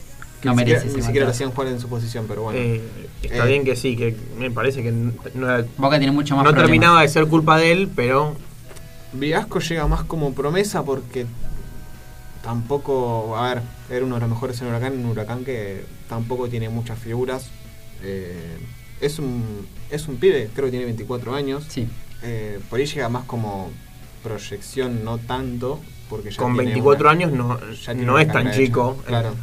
[0.41, 2.43] que No ni merece siquiera, ese ni siquiera lo hacían jugar en su posición, pero
[2.43, 2.59] bueno.
[2.59, 2.81] Eh,
[3.23, 5.11] está Eh, bien que sí, que me parece que no,
[5.53, 6.69] era- Boca tiene mucho más no problemas.
[6.69, 8.35] terminaba de ser culpa de él, pero
[9.13, 11.25] Briasco llega más como promesa porque
[12.43, 16.69] tampoco, a ver, era uno de los mejores en Huracán, un Huracán que tampoco tiene
[16.69, 17.49] muchas figuras.
[18.03, 18.57] Eh,
[18.99, 19.43] es un
[19.89, 21.65] es un pibe, creo que tiene 24 años.
[21.67, 21.87] Sí.
[22.23, 23.69] Eh, por ahí llega más como
[24.23, 25.79] proyección, no tanto,
[26.09, 28.95] porque ya Con tiene 24 una- años no, ya no es tan chico.
[28.99, 29.35] hecha, Claro.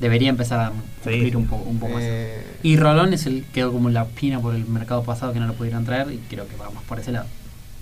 [0.00, 1.36] Debería empezar a cumplir Sí.
[1.36, 2.02] un, poco un poco más.
[2.04, 5.46] Eh, Y Rolón es el quedó como la pina por el mercado pasado que no
[5.46, 7.26] lo pudieron traer y creo que va más por ese lado.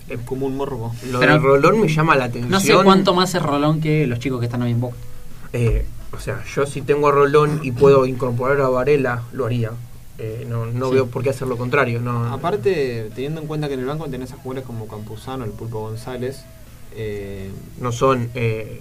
[0.09, 0.93] es como un morbo.
[1.09, 2.51] Lo Pero- de Rolón me llama la atención.
[2.51, 4.97] No sé cuánto más es Rolón que los chicos que están hoy en Boca.
[5.53, 9.71] Eh, o sea, yo si tengo a Rolón y puedo incorporar a Varela, lo haría.
[10.19, 10.93] Eh, no no Sí.
[10.95, 11.99] veo por qué hacer lo contrario.
[11.99, 15.51] No, Aparte, teniendo en cuenta que en el banco tenés a jugadores como Campuzano, el
[15.51, 16.43] Pulpo González,
[16.95, 17.49] eh,
[17.79, 18.79] no son eh,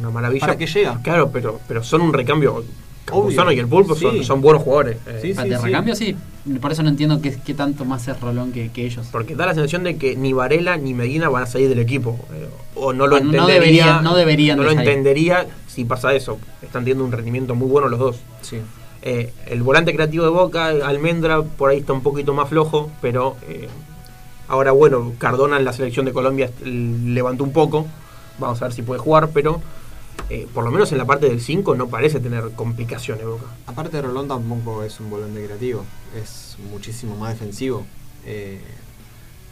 [0.00, 0.40] una maravilla.
[0.40, 1.00] ¿Para qué llega?
[1.02, 2.64] Claro, pero, pero son un recambio.
[3.04, 3.56] Campuzano Obvio.
[3.56, 4.24] y el Pulpo son, Sí.
[4.24, 4.96] son buenos jugadores.
[5.06, 6.16] eh, Sí, de recambio sí,
[6.60, 9.06] por eso no entiendo qué, qué tanto más es Rolón que, que ellos.
[9.12, 12.18] Porque da la sensación de que ni Varela ni Medina van a salir del equipo.
[12.32, 13.54] eh, o no lo Ah, no entendería.
[13.54, 14.88] deberían- no deberían no de lo salir.
[14.88, 16.38] entendería si pasa eso.
[16.62, 18.16] Están teniendo un rendimiento muy bueno los dos.
[18.42, 18.56] sí.
[19.02, 23.36] Eh, el volante creativo de Boca, Almendra, por ahí está un poquito más flojo, pero
[23.48, 23.68] eh,
[24.48, 27.86] ahora bueno, Cardona en la selección de Colombia levantó un poco,
[28.38, 29.60] vamos a ver si puede jugar, pero
[30.30, 33.46] eh, por lo menos en la parte del 5 no parece tener complicaciones Boca.
[33.66, 35.84] Aparte, Rolón tampoco es un volante creativo,
[36.20, 37.84] es muchísimo más defensivo.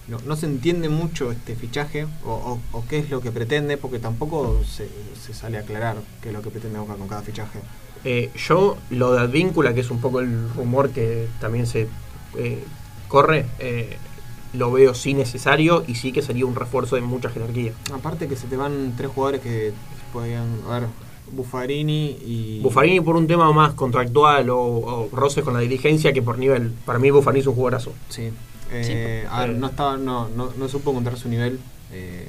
[0.09, 2.59] No, no se entiende mucho este fichaje o,
[2.91, 6.51] qué es lo que pretende, porque tampoco se sale a aclarar qué es lo que
[6.51, 7.61] pretende Boca con cada fichaje.
[8.05, 11.89] Eh, yo lo de Advíncula, que es un poco el rumor que también se
[12.36, 12.62] eh,
[13.09, 13.97] corre, eh,
[14.52, 17.72] lo veo sí necesario y sí que sería un refuerzo de mucha jerarquía.
[17.93, 19.72] Aparte que se te van tres jugadores que
[20.12, 20.89] podían, a ver,
[21.32, 22.60] Buffarini y...
[22.62, 26.72] Buffarini por un tema más contractual o, o roces con la dirigencia que por nivel.
[26.85, 27.93] Para mí Buffarini es un jugadorazo.
[28.10, 28.31] Sí.
[28.70, 29.55] Eh, a ver, Eh.
[29.59, 31.59] no, estaba, no, no, no supo encontrar su nivel
[31.93, 32.28] eh,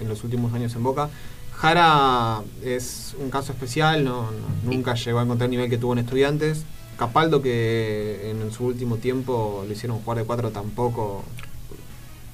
[0.00, 1.08] en los últimos años en Boca.
[1.56, 5.92] Jara es un caso especial, no, no- nunca llegó a encontrar el nivel que tuvo
[5.94, 6.64] en Estudiantes.
[6.98, 11.24] Capaldo, que en su último tiempo le hicieron jugar de cuatro, tampoco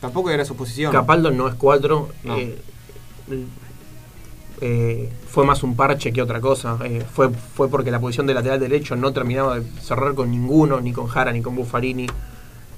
[0.01, 0.93] tampoco era su posición.
[0.93, 2.09] Capaldo no es 4.
[2.25, 2.37] No.
[5.29, 6.79] fue más un parche que otra cosa.
[6.85, 10.81] Eh, fue, fue porque la posición de lateral derecho no terminaba de cerrar con ninguno,
[10.81, 12.07] ni con Jara, ni con Buffarini.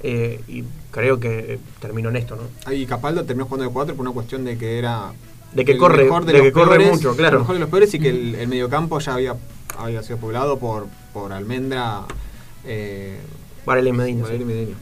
[0.02, 2.72] Eh, y creo que terminó en esto, ¿no?
[2.72, 5.12] Y Capaldo terminó jugando de cuatro por una cuestión de que era
[5.54, 7.38] De que corre- mejor de los que corre peores, mucho, claro.
[7.40, 9.34] mejor de los peores y que el, el mediocampo ya había,
[9.78, 12.00] había sido poblado por, por Almendra,
[12.64, 13.20] eh,
[13.64, 14.22] Varela y Medina.
[14.24, 14.46] Varela y.
[14.46, 14.76] Medina.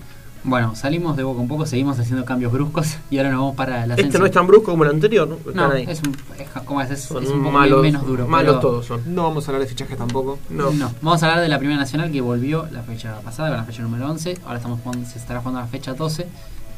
[0.45, 3.87] Bueno, salimos de Boca un poco, seguimos haciendo cambios bruscos y ahora nos vamos para
[3.87, 5.37] la Este no es tan brusco como el anterior, ¿no?
[5.37, 5.85] Están No, ahí.
[5.89, 6.91] es un, es, ¿cómo es?
[6.91, 8.27] Es, Son es un poco malos, menos duro.
[8.27, 9.15] malos pero- todos son.
[9.15, 10.39] No vamos a hablar de fichajes tampoco.
[10.51, 10.73] No.
[10.73, 10.91] No.
[11.01, 13.83] vamos a hablar de la Primera Nacional que volvió la fecha pasada, con la fecha
[13.83, 14.39] número 11.
[14.45, 16.27] Ahora estamos jugando, se estará jugando la fecha 12.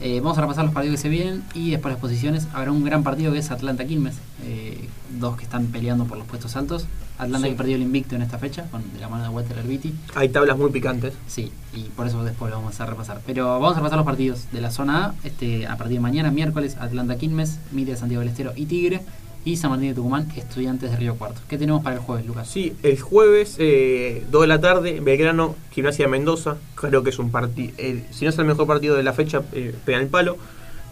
[0.06, 2.46] Eh, vamos a repasar los partidos que se vienen y después las posiciones.
[2.52, 4.86] Habrá un gran partido que es Atlanta Quilmes, eh,
[5.18, 6.84] dos que están peleando por los puestos altos.
[7.16, 7.52] Atlanta Sí.
[7.52, 9.94] que perdió el invicto en esta fecha, con de la mano de Walter Herbiti.
[10.14, 11.14] Hay tablas muy picantes.
[11.26, 13.22] Sí, y por eso después lo vamos a repasar.
[13.24, 15.14] Pero vamos a repasar los partidos de la zona A.
[15.24, 19.00] Este, a partir de mañana, miércoles, Atlanta Quilmes, Mitre Santiago del Estero y Tigre.
[19.44, 21.40] Y San Martín de Tucumán, Estudiantes de Río Cuarto.
[21.48, 22.48] ¿Qué tenemos para el jueves, Lucas?
[22.48, 26.56] Sí, el jueves, eh, 2 de la tarde, Belgrano, Gimnasia de Mendoza.
[26.74, 27.72] Creo que es un partido,
[28.10, 30.38] si no es el mejor partido de la fecha, eh, pega el palo.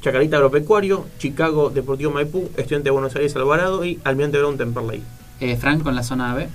[0.02, 5.00] Chacarita Agropecuario, Chicago Deportivo Maipú, Estudiante de Buenos Aires Alvarado y Almirante Brown Temperley.
[5.38, 6.48] Eh, Frank con la zona B.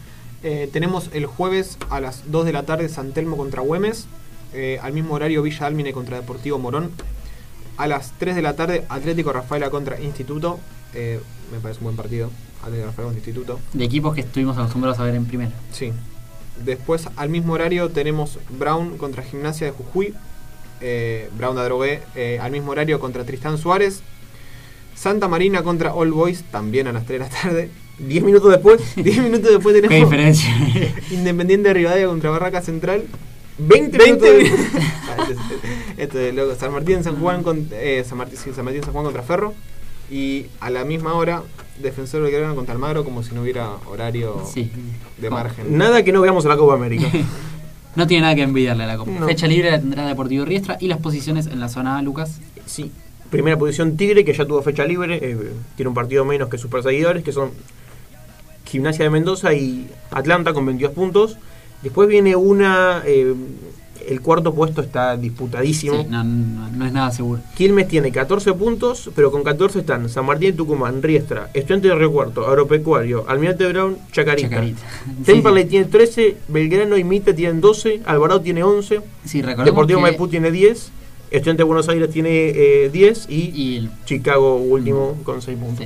[0.44, 4.08] Eh, tenemos el jueves a las 2 de la tarde San Telmo contra Güemes.
[4.54, 6.92] Eh, al mismo horario Villa Álmine contra Deportivo Morón.
[7.78, 10.60] A las 3 de la tarde Atlético Rafaela contra Instituto.
[10.94, 11.20] Eh,
[11.52, 12.30] me parece un buen partido.
[12.62, 13.60] Atlético Rafaela contra Instituto.
[13.74, 15.52] De equipos que estuvimos acostumbrados a ver en primera.
[15.72, 15.92] Sí.
[16.64, 20.14] Después al mismo horario tenemos Brown contra Gimnasia de Jujuy.
[20.82, 22.02] Eh, Brown de Adrogué.
[22.16, 24.02] Eh, al mismo horario contra Tristán Suárez.
[24.96, 26.44] Santa Marina contra All Boys.
[26.52, 27.70] También a las 3 de la tarde.
[28.00, 30.50] 10 minutos después, 10 minutos después ¿Qué tenemos diferencia?
[31.12, 33.06] Independiente de Rivadavia contra Barraca Central.
[33.60, 34.60] 20, 20 minutos.
[35.10, 36.56] Ah, esto es- Esto es loco.
[36.56, 39.54] San Martín San Juan con, eh, San Martín, sí, San Martín San Juan contra Ferro.
[40.10, 41.44] Y a la misma hora,
[41.82, 44.72] Defensor Belgrano contra Almagro, como si no hubiera horario Sí.
[45.18, 45.78] de margen.
[45.78, 47.08] Nada que no veamos en la Copa América.
[47.96, 49.10] No tiene nada que envidiarle a la Copa.
[49.10, 49.26] No.
[49.26, 52.40] Fecha libre la tendrá Deportivo Riestra y las posiciones en la zona A, Lucas.
[52.68, 52.92] Sí.
[53.32, 55.36] Primera posición Tigre, que ya tuvo fecha libre, eh,
[55.76, 57.50] tiene un partido menos que sus perseguidores, que son
[58.66, 61.38] Gimnasia de Mendoza y Atlanta con 22 puntos.
[61.82, 63.34] Después viene una, eh,
[64.08, 66.02] el cuarto puesto está disputadísimo.
[66.04, 67.42] Sí, no, no, no es nada seguro.
[67.56, 71.96] Quilmes tiene 14 puntos, pero con 14 están San Martín de Tucumán, Riestra, Estudiante de
[71.96, 74.50] Río Cuarto, Agropecuario, Almirante Brown, Chacarita.
[74.50, 74.82] Chacarita.
[75.26, 80.04] Temperley tiene 13, Belgrano y Mitre tienen 12, Alvarado tiene 11, Sí, recordemos Deportivo que-
[80.04, 80.92] Maipú tiene 10,
[81.30, 85.86] Estudiante de Buenos Aires tiene eh, 10 y, y el- Chicago último con 6 puntos.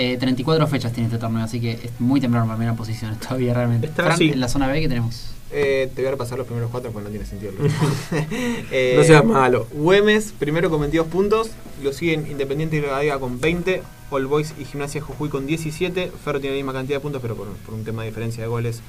[0.00, 3.52] Eh, 34 fechas tiene este torneo, así que es muy temprano para primera posición todavía
[3.52, 3.86] realmente.
[3.88, 4.30] Está Fran, así.
[4.30, 5.26] en la zona B que tenemos.
[5.52, 7.52] Eh, te voy a repasar los primeros cuatro porque no tiene sentido.
[7.52, 7.70] último.
[8.72, 9.66] Eh, No seas malo.
[9.72, 11.50] Güemes, primero con 22 puntos.
[11.82, 13.82] Lo siguen Independiente y Rivadavia con 20.
[14.10, 16.10] All Boys y Gimnasia Jujuy con 17.
[16.24, 18.48] Ferro tiene la misma cantidad de puntos, pero por, por un tema de diferencia de
[18.48, 18.80] goles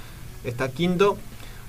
[0.45, 1.17] está quinto.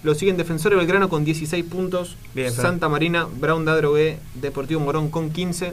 [0.03, 2.17] Lo siguen Defensor y Belgrano con 16 puntos.
[2.35, 2.53] Bien.
[2.53, 5.73] Santa Marina, Brown Dadrogué, Deportivo Morón con 15.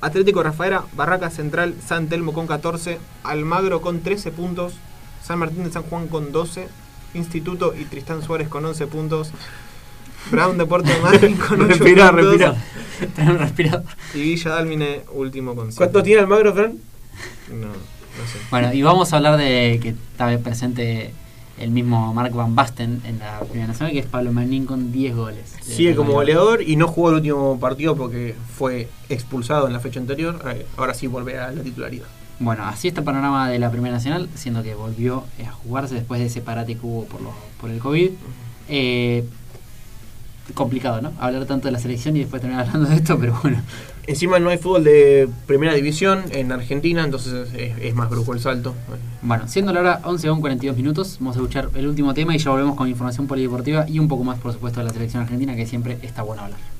[0.00, 2.98] Atlético Rafaela, Barraca Central, San Telmo con 14.
[3.24, 4.74] Almagro con 13 puntos.
[5.22, 6.68] San Martín de San Juan con 12.
[7.14, 9.30] Instituto y Tristán Suárez con 11 puntos.
[10.30, 12.30] Brown Deporte de Madrid con 8 Respira, puntos.
[12.30, 12.56] respira.
[13.14, 13.84] Tener un respirador.
[14.14, 15.76] Y Villa Dálmine último con 5.
[15.78, 16.78] ¿Cuántos tiene Almagro, Fran?
[17.50, 18.38] No, no sé.
[18.50, 21.12] Bueno, y vamos a hablar de que está presente
[21.60, 25.14] el mismo Mark Van Basten en la Primera Nacional, que es Pablo Manín con 10
[25.14, 25.54] goles.
[25.62, 26.62] Sigue como goleador.
[26.62, 30.40] y no jugó el último partido porque fue expulsado en la fecha anterior.
[30.54, 32.06] Eh, Ahora sí vuelve a la titularidad.
[32.38, 36.18] Bueno, así está el panorama de la Primera Nacional, siendo que volvió a jugarse después
[36.20, 38.10] de ese parate que hubo por, los- por el COVID.
[38.70, 39.24] Eh,
[40.54, 41.12] complicado, ¿no?
[41.20, 43.58] Hablar tanto de la selección y después terminar hablando de esto, pero bueno.
[44.06, 48.74] Encima no hay fútbol de primera división en Argentina, entonces es, más brusco el salto.
[49.22, 52.38] Bueno, siendo la hora 11 con 42 minutos, vamos a escuchar el último tema y
[52.38, 55.54] ya volvemos con información polideportiva y un poco más, por supuesto, de la selección argentina,
[55.54, 56.79] que siempre está bueno hablar.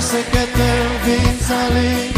[0.00, 0.70] Sé que te
[1.04, 2.10] vi salir.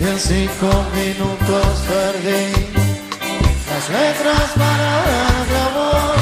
[0.00, 2.52] Y en cinco minutos perdí
[3.68, 6.21] las letras para de amor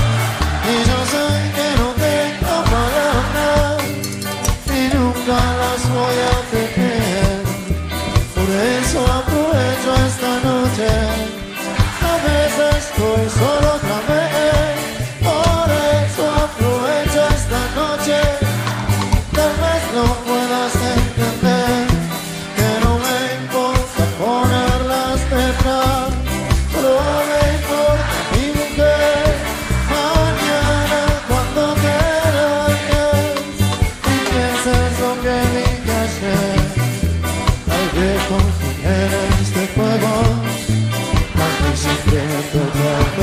[42.51, 43.20] siempre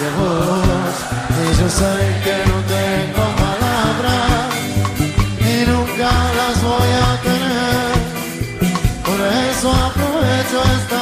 [0.00, 1.92] Y yo sé
[2.24, 4.48] que no tengo palabras
[5.38, 7.92] y nunca las voy a tener.
[9.04, 9.20] Por
[9.50, 11.01] eso aprovecho esta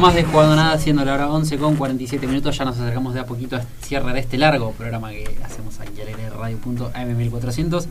[0.00, 2.56] más de Jugando Nada, siendo la hora 11 con 47 minutos.
[2.56, 6.00] Ya nos acercamos de a poquito a cierre de este largo programa que hacemos aquí
[6.00, 7.86] al aire de radio.am1400.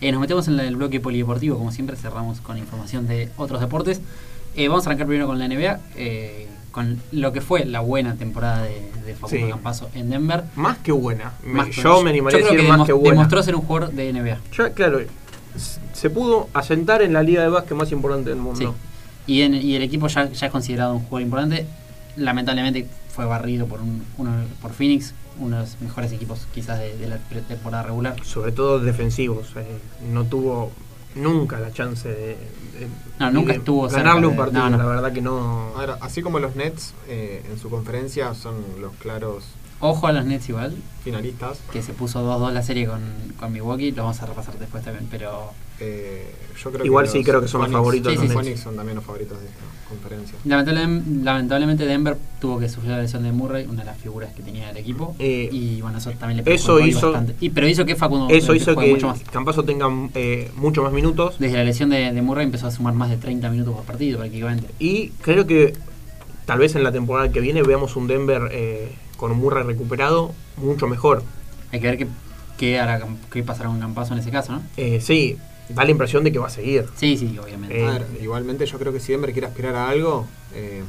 [0.00, 4.00] Eh, nos metemos en el bloque polideportivo, como siempre, cerramos con información de otros deportes.
[4.56, 8.16] Eh, vamos a arrancar primero con la NBA, eh, con lo que fue la buena
[8.16, 9.50] temporada de, de Facundo Sí.
[9.50, 10.44] Campazo en Denver.
[10.56, 11.32] Más que buena.
[11.44, 13.10] Más que- yo me animaría yo a decir que más que buena.
[13.10, 14.38] demostró ser un jugador de NBA.
[14.56, 14.98] Ya, claro,
[15.92, 18.58] se pudo asentar en la liga de básquet más importante del mundo.
[18.58, 18.66] Sí.
[19.26, 21.66] Y, en- y el equipo ya, ya es considerado un jugador importante.
[22.16, 26.96] Lamentablemente fue barrido por, un, uno, por Phoenix, uno de los mejores equipos quizás de,
[26.96, 27.18] de la
[27.48, 28.16] temporada regular.
[28.24, 29.48] Sobre todo defensivos.
[29.56, 29.64] eh,
[30.12, 30.70] no tuvo
[31.14, 32.88] nunca la chance de, de-
[33.18, 34.62] No, nunca de estuvo ganarle un de- partido.
[34.64, 34.78] no, no.
[34.78, 35.72] La verdad que no.
[35.76, 39.44] Ahora, así como los Nets eh, en su conferencia son los claros
[39.84, 43.00] Ojo a los Nets igual, finalistas, que se puso 2-2 la serie con,
[43.36, 45.50] con Milwaukee, lo vamos a repasar después también, pero
[45.82, 46.30] eh,
[46.62, 48.94] yo creo Igual que sí creo que son los favoritos Sí, Los sí, son también
[48.96, 50.38] los favoritos de esta conferencia.
[50.44, 54.42] lamentablemente, lamentablemente Denver tuvo que sufrir la lesión de Murray, una de las figuras que
[54.42, 55.16] tenía el equipo.
[55.18, 57.34] Eh, y bueno, eso también le eso hizo- bastante.
[57.44, 59.20] Y, pero hizo que Facundo Eso hizo que mucho más.
[59.30, 61.36] Campazo tenga eh, mucho más minutos.
[61.38, 64.18] Desde la lesión de, de Murray empezó a sumar más de 30 minutos por partido
[64.20, 64.68] prácticamente.
[64.78, 65.74] Y creo que
[66.46, 70.32] tal vez en la temporada que viene veamos un Denver eh, con un Murray recuperado
[70.58, 71.22] mucho mejor.
[71.72, 72.06] Hay que ver qué,
[72.56, 73.00] qué, hará,
[73.32, 74.62] qué pasará con Campazo en ese caso, ¿no?
[74.76, 75.36] Eh, sí,
[75.74, 76.86] da la impresión de que va a seguir.
[76.96, 77.80] Sí, sí, obviamente.
[77.80, 80.82] Eh, A ver, igualmente yo creo que si Denver quiere aspirar a algo, eh,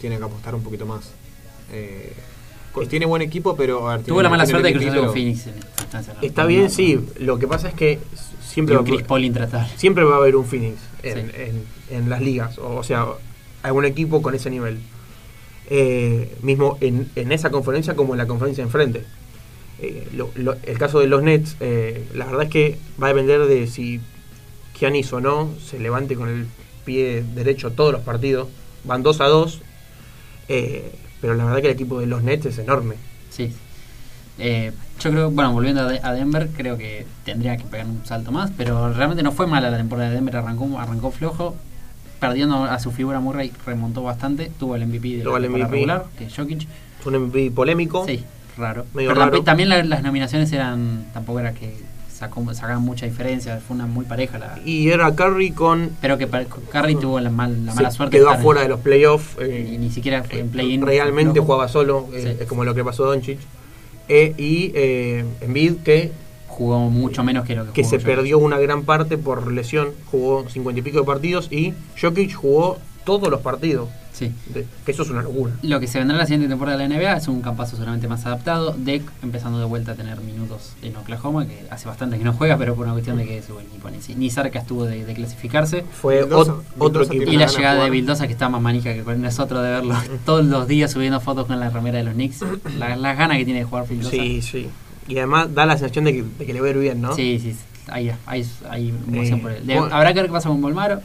[0.00, 1.10] tiene que apostar un poquito más.
[1.72, 2.12] Eh,
[2.90, 3.88] tiene buen equipo, pero...
[3.88, 6.16] a ver, Tuvo la mala suerte de MVP, cruzarse con Phoenix en esta.
[6.20, 6.94] Está bien, no, sí.
[6.96, 7.24] no.
[7.24, 7.98] Lo que pasa es que
[8.46, 8.84] siempre va,
[9.76, 11.32] siempre va a haber un Phoenix en, Sí.
[11.36, 12.58] en- en las ligas.
[12.58, 13.06] O, o sea,
[13.62, 14.78] algún equipo con ese nivel.
[15.68, 19.04] Eh, mismo en, en esa conferencia como en la conferencia enfrente.
[19.80, 23.10] Eh, lo- lo- el caso de los Nets, eh, la verdad es que va a
[23.14, 24.00] depender de si
[24.78, 26.46] Giannis o no se levante con el
[26.84, 28.48] pie derecho todos los partidos.
[28.84, 29.60] Van 2 a 2.
[30.48, 32.94] eh, pero la verdad que el equipo de los Nets es enorme.
[33.30, 33.52] Sí.
[34.38, 34.70] Eh,
[35.00, 38.30] yo creo, bueno, volviendo a, De- a Denver, creo que tendría que pegar un salto
[38.32, 41.56] más, pero realmente no fue mala la temporada de Denver, arrancó, arrancó flojo,
[42.20, 45.68] perdiendo a su figura Murray, remontó bastante, tuvo el MVP de Tuvo la el MVP.
[45.70, 46.66] regular, que es Jokic.
[47.00, 48.04] Fue un MVP polémico.
[48.06, 48.22] Sí,
[48.58, 48.84] raro.
[48.94, 49.42] Medio Pero raro.
[49.42, 51.74] también la- las nominaciones eran, tampoco era que
[52.16, 54.58] sacó, sacaban mucha diferencia, fue una muy pareja la...
[54.64, 58.38] Y era Curry con Pero que Curry tuvo la, mal- la mala suerte quedó en-
[58.40, 59.36] afuera de los playoffs.
[59.40, 60.82] eh, y ni siquiera fue en eh, play-in.
[60.82, 62.42] Realmente jugaba solo, eh, Sí.
[62.42, 63.38] es como lo que pasó a Doncic.
[64.08, 66.12] Eh, y eh, Embiid que,
[66.48, 68.06] Jugó mucho menos que lo que, que jugó se Jokic.
[68.16, 72.78] perdió una gran parte por lesión, jugó cincuenta y pico de partidos y Jokic jugó
[73.04, 73.90] todos los partidos.
[74.16, 74.32] Sí.
[74.54, 75.52] De- que eso es una locura.
[75.62, 78.24] Lo que se vendrá la siguiente temporada de la NBA es un campazo solamente más
[78.24, 78.74] adaptado.
[78.78, 82.56] Deck empezando de vuelta a tener minutos en Oklahoma, que hace bastante que no juega,
[82.56, 85.84] pero por una cuestión de que su equipo ni, ni cerca estuvo de, de clasificarse.
[86.00, 87.30] Fue ot- otro equipo.
[87.30, 87.90] Y la llegada de.
[87.90, 89.94] Vildosa, que está más manica que con es otro de verlo
[90.24, 92.40] todos los días subiendo fotos con la remera de los Knicks.
[92.78, 94.10] La- Las ganas que tiene de jugar Vildosa.
[94.10, 94.68] Sí, sí.
[95.08, 97.14] Y además da la sensación de que, de que le va a ir bien, ¿no?
[97.14, 97.54] sí, sí,
[97.88, 99.66] hay, hay, hay emoción Eh, por él.
[99.66, 99.94] De- bueno.
[99.94, 101.00] habrá que ver qué pasa con Bolmaro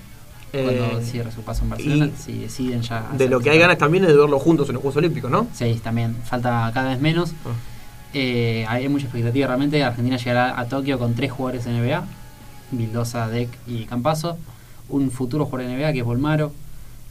[0.51, 2.09] cuando Eh, cierre su paso en Barcelona.
[2.17, 3.09] Si deciden ya.
[3.17, 5.47] De lo que hay ganas también es de verlos juntos en los Juegos Olímpicos, ¿no?
[5.53, 6.15] Sí, también.
[6.25, 7.31] Falta cada vez menos.
[7.45, 7.49] Ah.
[8.13, 9.81] Eh, hay mucha expectativa realmente.
[9.83, 12.03] Argentina llegará a Tokio con tres jugadores de NBA:
[12.71, 14.37] Vildosa, Deck y Campazo.
[14.89, 16.51] Un futuro jugador de NBA que es Volmaro.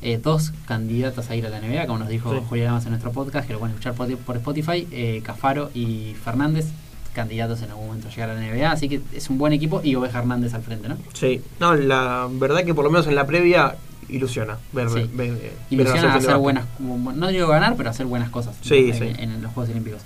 [0.02, 2.40] Eh, dos candidatos a ir a la NBA, como nos dijo Sí.
[2.48, 4.88] Julián Lamas en nuestro podcast, que lo pueden escuchar por, por Spotify.
[4.90, 6.66] eh, Cafaro y Fernández,
[7.14, 8.70] candidatos en algún momento a llegar a la NBA.
[8.70, 10.96] Así que es un buen equipo y Oveja Hernández al frente, ¿no?
[11.12, 11.40] Sí.
[11.58, 13.76] No, la verdad que por lo menos en la previa
[14.08, 14.94] ilusiona ver, Sí.
[14.94, 18.90] ver- ver- ver Ilusiona de hacer buenas, no digo ganar, pero hacer buenas cosas Sí,
[18.90, 19.12] en, sí.
[19.22, 20.00] en los Juegos Olímpicos.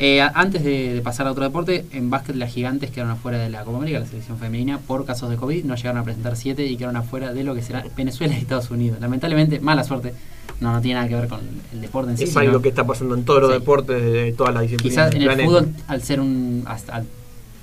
[0.00, 3.38] Eh, a- antes de, de pasar a otro deporte, en básquet las gigantes quedaron afuera
[3.38, 6.36] de la Copa América, la selección femenina, por casos de COVID, no llegaron a presentar
[6.36, 9.00] siete y quedaron afuera de lo que será Venezuela y Estados Unidos.
[9.00, 10.14] Lamentablemente, mala suerte,
[10.60, 11.40] no, no tiene nada que ver con
[11.72, 12.24] el deporte en sí.
[12.24, 13.58] Es sino- algo que está pasando en todos los Sí.
[13.58, 14.92] deportes de todas las disciplinas.
[14.92, 16.64] Quizás del en el fútbol, al ser un.
[16.66, 17.06] hasta- al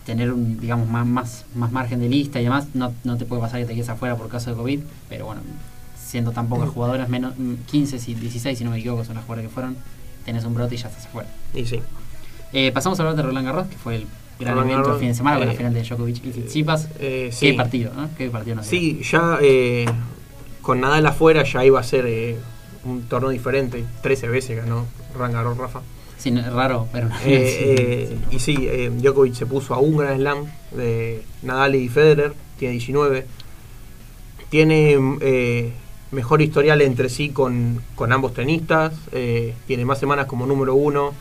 [0.05, 3.41] tener un, digamos, más, más, más margen de lista y demás, no, no te puede
[3.41, 5.41] pasar que te quedes afuera por caso de COVID, pero bueno,
[5.99, 9.25] siendo tan pocas jugadoras, menos mm, 15, si 16, si no me equivoco, son las
[9.25, 9.75] jugadoras que furon,
[10.23, 11.27] tenés un brote y ya estás afuera.
[11.55, 11.79] Y sí.
[12.53, 14.05] Eh, pasamos a hablar de Roland Garros, que fue el
[14.39, 16.29] gran Roland evento el Garros, fin de semana con la eh, final de Djokovic y
[16.29, 16.87] Tsitsipas.
[16.99, 17.47] Eh, sí.
[17.47, 18.07] Qué partido, ¿no?
[18.15, 19.85] Qué partido nos Sí, ya eh,
[20.61, 22.37] con Nadal afuera ya iba a ser eh,
[22.85, 23.83] un torneo diferente.
[24.01, 25.81] 13 veces ganó Roland Garros, Rafa.
[26.17, 28.35] Sí, no, raro, pero Eh, sí, eh, sí.
[28.35, 32.73] Y sí, eh, Djokovic se puso a un Grand Slam de Nadal y Federer, tiene
[32.73, 33.25] 19.
[34.49, 35.73] Tiene eh,
[36.11, 41.13] mejor historial entre sí con, con ambos tenistas, eh, tiene más semanas como número uno.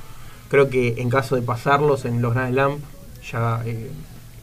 [0.48, 2.78] Creo que en caso de pasarlos en los Grand Slam,
[3.30, 3.62] ya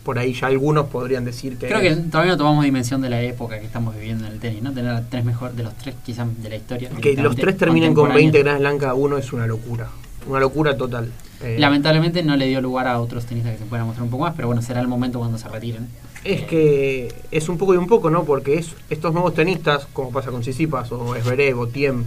[0.04, 1.68] por ahí ya algunos podrían decir que...
[1.68, 4.64] Creo que todavía no tomamos dimensión de la época que estamos viviendo en el tenis,
[4.64, 4.74] ¿no?
[4.74, 6.90] Tener a tres mejor, de los tres quizás de la historia.
[6.90, 8.44] que los tres terminen con 20 contemporáneos.
[8.44, 9.90] Grand Slam cada uno es una locura.
[10.28, 11.12] Una locura total.
[11.42, 14.24] Eh, Lamentablemente no le dio lugar a otros tenistas que se puedan mostrar un poco
[14.24, 15.88] más, pero bueno, será el momento cuando se retiren.
[16.24, 18.24] Es que es un poco y un poco, ¿no?
[18.24, 22.06] Porque es estos nuevos tenistas, como pasa con Sisipas o Esberev o Tiem,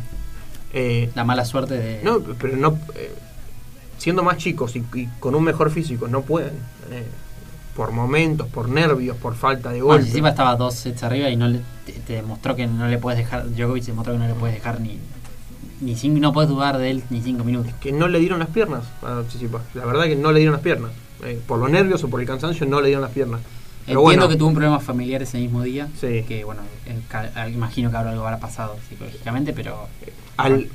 [0.73, 2.01] eh, La mala suerte de...
[2.03, 3.13] no, pero no, eh,
[3.99, 6.55] siendo más chicos y, y con un mejor físico, no pueden.
[7.75, 10.05] Por momentos, por nervios, por falta de golpe.
[10.05, 13.19] Tsitsipas estaba dos sets arriba y no le, te, te demostró que no le puedes
[13.19, 14.99] dejar, Djokovic demostró que no le puedes dejar ni,
[15.81, 17.73] ni cinco, no puedes dudar de él ni cinco minutos.
[17.81, 19.63] que no le dieron las piernas a Tsitsipas.
[19.75, 20.93] La verdad que no le dieron las piernas.
[21.25, 23.41] Eh, por los nervios o por el cansancio no le dieron las piernas.
[23.87, 26.23] Pero Entiendo bueno, que tuvo un problema familiar ese mismo día, Sí.
[26.27, 26.63] que bueno,
[27.53, 29.89] imagino que algo habrá pasado psicológicamente, pero
[30.39, 30.69] al,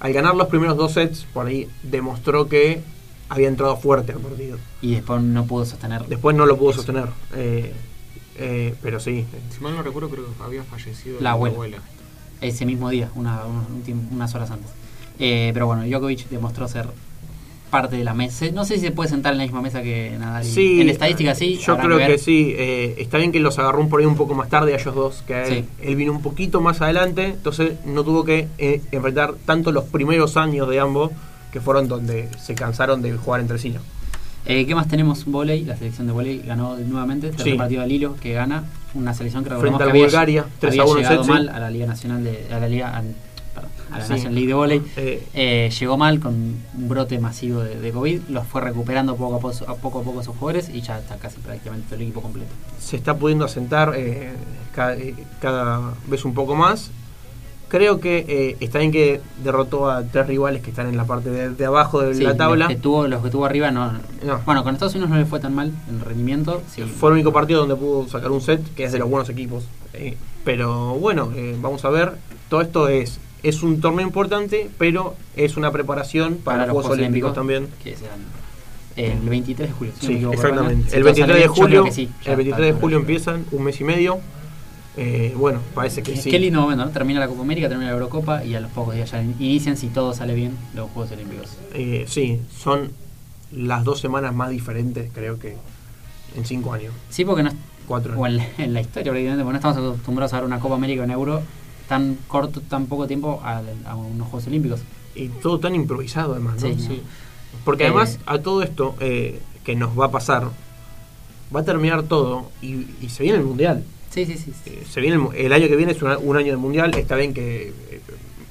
[0.00, 2.80] al ganar los primeros dos sets, por ahí demostró que
[3.28, 4.58] había entrado fuerte al partido.
[4.82, 6.06] y después no pudo sostener.
[6.06, 7.08] Después no lo pudo sostener.
[7.34, 7.72] Eh,
[8.38, 11.78] eh, pero sí, Si mal no recuerdo, creo que había fallecido La abuela.
[12.40, 14.70] ese mismo día, una, un- un unas horas antes.
[15.18, 16.86] Eh, pero bueno, Djokovic demostró ser
[17.70, 18.46] parte de la mesa.
[18.52, 20.44] No sé si se puede sentar en la misma mesa que Nadal.
[20.44, 21.56] Sí, en estadística sí.
[21.58, 22.54] Yo creo que, sí.
[22.56, 24.94] eh, está bien que los agarró un por ahí un poco más tarde a ellos
[24.94, 25.68] dos, que a él, Sí.
[25.88, 30.36] él vino un poquito más adelante, entonces no tuvo que eh, enfrentar tanto los primeros
[30.36, 31.10] años de ambos,
[31.52, 33.74] que fueron donde se cansaron de jugar entre sí.
[34.48, 35.24] Eh, ¿Qué más tenemos?
[35.24, 37.58] Voley, la selección de volei ganó nuevamente, tercer Sí.
[37.58, 38.64] partido al hilo, que gana
[38.94, 41.32] una selección que Frente a que había, Bulgaria, 3 había a 1 en llegado set,
[41.32, 43.02] mal a la Liga Nacional de, a la Liga,
[43.54, 44.10] perdón, a la Sí.
[44.12, 44.82] National League de volei.
[44.96, 49.34] Eh, Eh, llegó mal con un brote masivo de, de COVID, los fue recuperando poco
[49.36, 52.02] a poco, a poco a poco sus jugadores y ya está casi prácticamente todo el
[52.02, 52.50] equipo completo.
[52.78, 53.94] se está pudiendo asentar
[54.74, 54.96] cada,
[55.40, 56.90] cada vez un poco más.
[57.68, 61.30] Creo que eh, está bien que derrotó a tres rivales que están en la parte
[61.30, 62.66] de, de abajo de Sí, la tabla.
[62.66, 63.92] Los que, tuvo, los que tuvo arriba no,
[64.24, 64.40] No.
[64.44, 66.62] Bueno, con Estados Unidos no le fue tan mal en rendimiento.
[66.72, 66.82] sí.
[66.82, 69.64] Fue el único partido donde pudo sacar un set, que es de los buenos equipos.
[69.94, 72.12] Eh, pero bueno, eh, vamos a ver.
[72.48, 77.34] Todo esto es es un torneo importante, pero es una preparación para, los Juegos Olímpicos,
[77.34, 77.68] también.
[77.82, 78.18] Que serán
[78.96, 79.92] el 23 de julio.
[80.00, 80.96] Sí, exactamente.
[80.96, 83.80] el todo sale 23 de julio, sí, el 23 está, de julio empiezan un mes
[83.80, 84.18] y medio.
[84.98, 86.30] Eh, bueno, parece que sí.
[86.30, 86.90] qué lindo momento, ¿no?
[86.90, 89.88] Termina la Copa América, termina la Eurocopa y a los pocos días ya inician, si
[89.88, 91.48] todo sale bien, los Juegos Olímpicos.
[91.74, 92.90] Eh, sí, son
[93.52, 95.56] las dos semanas más diferentes, creo que
[96.34, 96.92] en cinco años.
[97.10, 97.50] Sí, porque no,
[97.86, 98.40] Cuatro o años.
[98.40, 101.02] en, la- en la historia, prácticamente, porque no estamos acostumbrados a ver una Copa América
[101.02, 101.42] o un Euro
[101.88, 104.80] tan corto, tan poco tiempo a, a unos Juegos Olímpicos.
[105.14, 106.68] Y todo tan improvisado, además, ¿no?
[106.68, 107.02] Sí, Sí.
[107.64, 110.48] Porque Eh, además, a todo esto eh, que nos va a pasar,
[111.54, 113.84] va a terminar todo y, y se viene el mundial.
[114.10, 114.52] Sí, sí, sí.
[114.64, 114.70] sí.
[114.70, 116.94] Eh, se viene el, mu- el año que viene es una- un año de mundial.
[116.96, 118.00] Está bien que eh,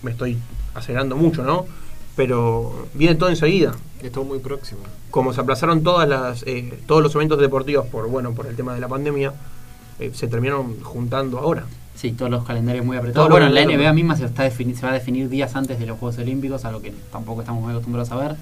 [0.03, 0.37] me estoy
[0.73, 1.65] acelerando mucho, ¿no?
[2.15, 3.73] Pero viene todo enseguida.
[4.01, 4.81] Es todo muy próximo.
[5.11, 8.73] Como se aplazaron todas las, eh, todos los eventos deportivos por bueno por el tema
[8.73, 9.33] de la pandemia,
[9.99, 11.65] eh, se terminaron juntando ahora.
[11.95, 13.29] Sí, todos los calendarios muy apretados.
[13.29, 13.65] Bueno, la.
[13.65, 16.81] NBA misma se, está se va a definir días antes de los Juegos Olímpicos, algo
[16.81, 18.35] que tampoco estamos muy acostumbrados a ver.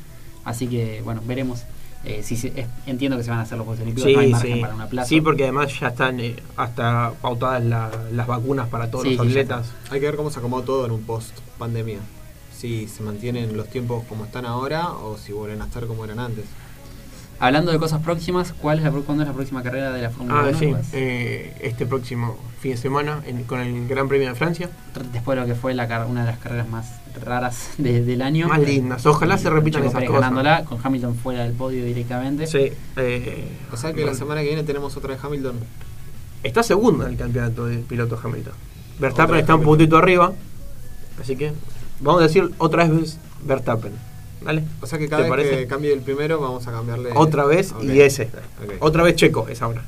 [0.44, 1.64] Así que, bueno, veremos.
[2.05, 4.30] Eh, si se- es- entiendo que se van a hacer los Juegos Olímpicos, no hay
[4.31, 5.07] margen para una plaza.
[5.07, 9.25] Sí, porque además ya están eh, hasta pautadas la- las vacunas para todos Sí, los
[9.25, 9.67] sí, atletas.
[9.89, 11.99] Hay que ver cómo se acomoda todo en un post pandemia.
[12.57, 16.19] Si se mantienen los tiempos como están ahora o si vuelven a estar como eran
[16.19, 16.45] antes.
[17.45, 20.40] Hablando de cosas próximas, ¿cuál es la, ¿cuándo es la próxima carrera de la Fórmula
[20.45, 20.60] Ah, 1?
[20.60, 24.70] sí, Pues, eh, este próximo fin de semana en- con el Gran Premio de Francia.
[25.11, 26.86] Después de lo que fue la, car- una de las carreras más
[27.26, 28.48] raras de- del año.
[28.48, 29.06] Más lindas.
[29.06, 30.10] Ojalá Y se repitan esas cosas.
[30.22, 32.48] ganándola, con Hamilton fuera del podio directamente.
[32.48, 35.56] Sí, eh, O sea que la semana que viene tenemos otra de Hamilton.
[36.44, 38.53] está segundo en el campeonato de piloto Hamilton.
[38.99, 40.32] Verstappen Otra está un puntito arriba.
[41.22, 41.52] Así que
[41.99, 43.91] vamos a decir otra vez Verstappen.
[44.44, 44.64] ¿Vale?
[44.82, 45.57] O sea que ¿Te cada vez parece?
[45.57, 47.10] que cambie el primero vamos a cambiarle.
[47.15, 47.84] Otra vez Ok.
[47.84, 48.24] y ese.
[48.64, 48.74] Ok.
[48.80, 49.84] Otra vez Checo es ahora.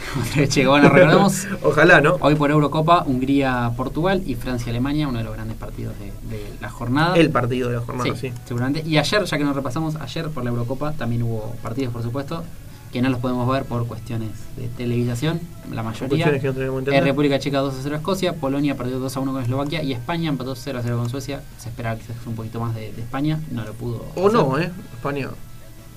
[0.48, 2.16] Checo, bueno, recordemos Ojalá, ¿no?
[2.20, 7.16] hoy por Eurocopa, Hungría-Portugal y Francia-Alemania, uno de los grandes partidos de, de la jornada.
[7.16, 8.32] El partido de la jornada, Sí, sí.
[8.46, 8.82] seguramente.
[8.88, 12.42] Y ayer, ya que nos repasamos, ayer por la Eurocopa también hubo partidos, por supuesto,
[12.92, 15.40] que no los podemos ver por cuestiones de televisación,
[15.72, 16.24] la mayoría.
[16.40, 17.04] Que no.
[17.04, 19.92] República Checa 2 a 0 a Escocia, Polonia perdió 2 a 1 con Eslovaquia y
[19.92, 21.42] España empató 0 a 0 con Suecia.
[21.58, 24.04] Se esperaba quizás un poquito más de, de España, no lo pudo.
[24.16, 24.32] O hacer.
[24.40, 24.70] no, ¿eh?
[24.94, 25.28] España.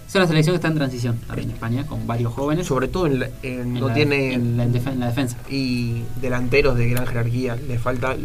[0.07, 2.67] Es una selección que está en transición también España, con varios jóvenes.
[2.67, 4.33] Sobre todo en la- en- en no la- tiene.
[4.33, 5.37] en la, defen- en la defensa.
[5.49, 7.55] y delanteros de gran jerarquía.
[7.55, 8.15] Le falta.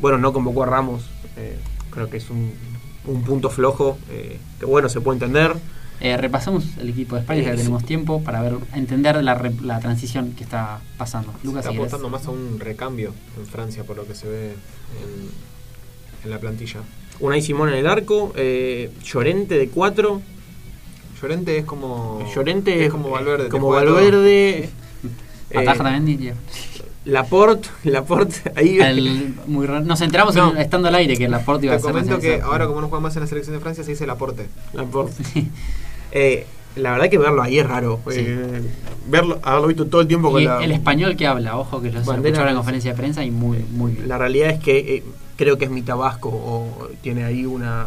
[0.00, 1.02] Bueno, no convocó a Ramos.
[1.36, 1.58] eh,
[1.90, 2.52] creo que es un,
[3.06, 3.98] un punto flojo.
[4.10, 5.54] eh, que bueno, se puede entender.
[6.00, 7.62] Eh, repasamos el equipo de España, Eh, ya que sí.
[7.64, 11.32] tenemos tiempo para ver entender la, re- la transición que está pasando.
[11.42, 16.24] Lucas, Está apostando más a un recambio en Francia por lo que se ve en,
[16.24, 16.80] en la plantilla.
[17.20, 18.32] Unai Simón en el arco.
[18.36, 20.22] Eh, Llorente de 4.
[21.20, 22.24] Llorente es como.
[22.32, 23.44] Llorente es como Valverde.
[23.44, 23.70] te Como.
[23.70, 24.70] Valverde.
[25.50, 26.34] Ataja eh, también, diría.
[27.06, 28.78] Laporte, Laporte, ahí.
[28.78, 29.84] El- muy raro.
[29.84, 30.52] Nos enteramos No.
[30.52, 32.68] en- estando al aire que la Porte iba a Te ser la comento que ahora,
[32.68, 34.46] como no juega más en la selección de Francia, se dice el aporte.
[34.74, 35.24] Laporte.
[36.12, 38.00] Eh, la verdad que verlo ahí es raro.
[38.10, 38.20] Sí.
[38.20, 38.62] eh,
[39.08, 40.62] verlo, haberlo visto todo el tiempo con Y la.
[40.62, 43.58] el español que habla, ojo que lo Bandera, en la conferencia de prensa y muy,
[43.70, 44.08] muy bien.
[44.08, 45.04] La realidad es que eh,
[45.36, 47.86] creo que es mitad vasco o tiene ahí una.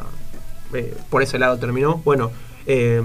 [0.73, 2.01] eh, por ese lado terminó.
[2.03, 2.31] Bueno,
[2.65, 3.01] eh,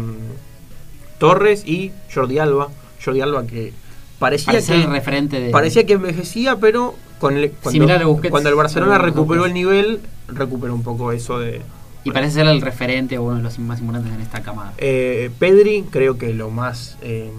[1.19, 2.69] Torres y Jordi Alba.
[3.05, 3.73] Jordi Alba que
[4.19, 4.83] parecía Parece que.
[4.85, 5.51] el referente de.
[5.51, 8.31] Parecía que envejecía, pero con el, cuando, Similar a Busquets.
[8.31, 11.63] cuando el Barcelona recuperó el nivel, recuperó un poco eso de.
[12.07, 14.73] Y parece ser el referente o uno de los más importantes en esta camada.
[14.79, 16.97] Eh, Pedri, creo que lo más.
[17.03, 17.31] eh,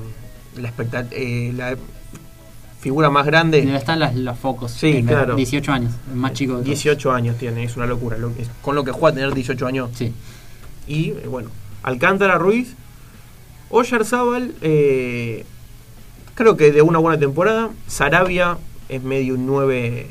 [0.57, 0.73] la,
[1.11, 1.77] eh, la
[2.81, 3.61] figura más grande.
[3.61, 4.71] Donde están las- los focos.
[4.71, 5.35] Sí, claro.
[5.35, 6.65] 18 años, el más chico de todos.
[6.67, 8.17] 18 años tiene, es una locura.
[8.17, 9.89] lo que- es- con lo que juega tener 18 años.
[9.93, 10.13] Sí.
[10.87, 11.49] Y eh, bueno,
[11.83, 12.73] Alcántara Ruiz.
[13.69, 14.53] Oyarzábal,
[16.35, 17.69] creo que de una buena temporada.
[17.87, 18.57] Sarabia
[18.89, 20.07] es medio un 9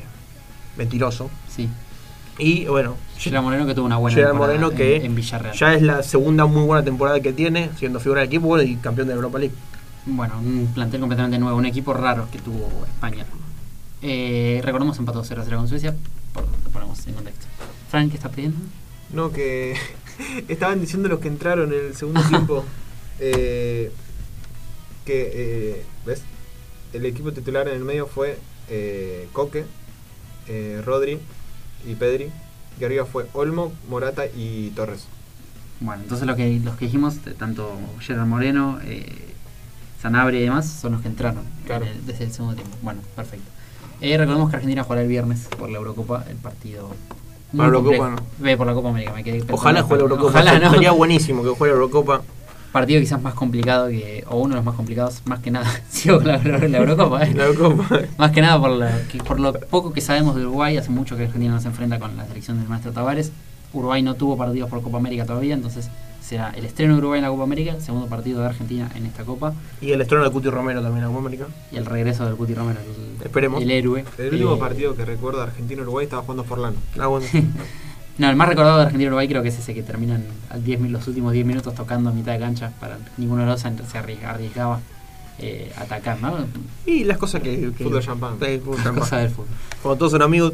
[0.77, 1.29] mentiroso.
[1.55, 1.67] Sí.
[2.37, 5.55] Y bueno, Gerard Moreno que tuvo una buena Gerard temporada Moreno que en, en Villarreal.
[5.55, 9.07] ya es la segunda muy buena temporada que tiene, siendo figura del equipo y campeón
[9.07, 9.55] de Europa League.
[10.05, 13.25] Bueno, un plantel completamente nuevo, un equipo raro que tuvo España.
[14.01, 15.95] Eh, recordemos empató 0-0 con Suecia,
[16.33, 17.45] por, lo ponemos en contexto.
[17.89, 18.57] Frank, ¿qué está pidiendo?
[19.11, 19.75] No, que
[20.47, 22.63] estaban diciendo los que entraron en el segundo tiempo
[23.19, 23.91] eh,
[25.05, 26.21] que, eh, ¿ves?
[26.93, 28.37] El equipo titular en el medio fue
[28.69, 29.65] eh, Coque,
[30.47, 31.19] eh, Rodri
[31.87, 32.29] y Pedri.
[32.79, 35.05] Y arriba fue Olmo, Morata y Torres.
[35.79, 39.33] Bueno, entonces lo que, los que dijimos, tanto Gerard Moreno, eh,
[40.01, 41.85] Sanabria y demás, son los que entraron Claro.
[41.85, 42.75] en el- desde el segundo tiempo.
[42.81, 43.45] Bueno, perfecto.
[44.01, 46.89] Eh, recordemos que Argentina jugará el viernes por la Eurocopa, el partido.
[47.55, 48.27] Para la Eurocopa, complejo.
[48.39, 50.29] Ve, por la Copa América, me quedé pensando Ojalá juegue la Eurocopa.
[50.29, 50.71] Ojalá, ¿no?
[50.71, 52.21] Sería buenísimo que juegue la Eurocopa.
[52.77, 54.23] Partido quizás más complicado que.
[54.29, 55.65] o uno de los más complicados, más que nada.
[55.89, 57.33] Sigo con la, la Eurocopa, ¿eh?
[57.33, 57.99] La Eurocopa.
[58.17, 61.17] Más que nada por, la- que por lo poco que sabemos de Uruguay, hace mucho
[61.17, 63.31] que Argentina no se enfrenta con la selección del maestro Tavares.
[63.73, 65.89] Uruguay no tuvo partidos por Copa América todavía, entonces
[66.21, 69.05] será el estreno de Uruguay en la Copa América, el segundo partido de Argentina en
[69.05, 71.45] esta Copa Y el estreno de Cuti Romero también en Copa América.
[71.71, 73.61] y el regreso del Cuti Romero, el, Esperemos.
[73.61, 74.03] el héroe.
[74.17, 76.73] El último Eh, partido que recuerdo de Argentina-Uruguay estaba jugando Forlán.
[76.99, 77.25] Ah, bueno.
[78.17, 80.63] No, el más recordado de Argentina y Uruguay creo que es ese que terminan al
[80.63, 83.59] 10 min- los últimos 10 minutos tocando a mitad de cancha para ninguno de los
[83.61, 84.79] se arriesga- arriesgaba
[85.39, 86.35] eh, a atacar, ¿no?
[86.87, 87.71] Y las cosas que.
[87.77, 88.37] que Fútbol champán.
[88.41, 88.95] Sí, fútbol champán.
[89.03, 89.47] Cosa del fútbol.
[89.83, 90.53] Cuando todos son amigos.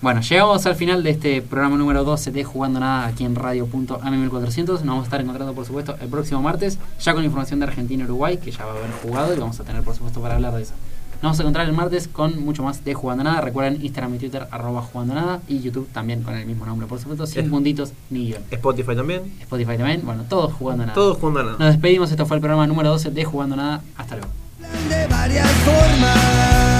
[0.00, 4.66] Bueno, llegamos al final de este programa número 12 de Jugando Nada aquí en Radio.am1400.
[4.66, 8.02] Nos vamos a estar encontrando, por supuesto, el próximo martes, ya con información de Argentina
[8.02, 10.34] y Uruguay, que ya va a haber jugado y vamos a tener, por supuesto, para
[10.36, 10.72] hablar de eso.
[11.22, 13.40] Nos vamos a encontrar el martes con mucho más de Jugando Nada.
[13.40, 16.98] Recuerden Instagram y Twitter, arroba Jugando Nada, y YouTube también con el mismo nombre, por
[16.98, 18.42] supuesto, sin puntitos ni guion.
[18.50, 19.32] Spotify también.
[19.40, 20.94] Spotify también, bueno, todos Jugando Nada.
[20.94, 21.56] Todos jugando nada.
[21.60, 23.82] Nos despedimos, esto fue el programa número 12 de Jugando Nada.
[23.96, 24.32] Hasta luego.
[24.88, 26.71] de varias formas.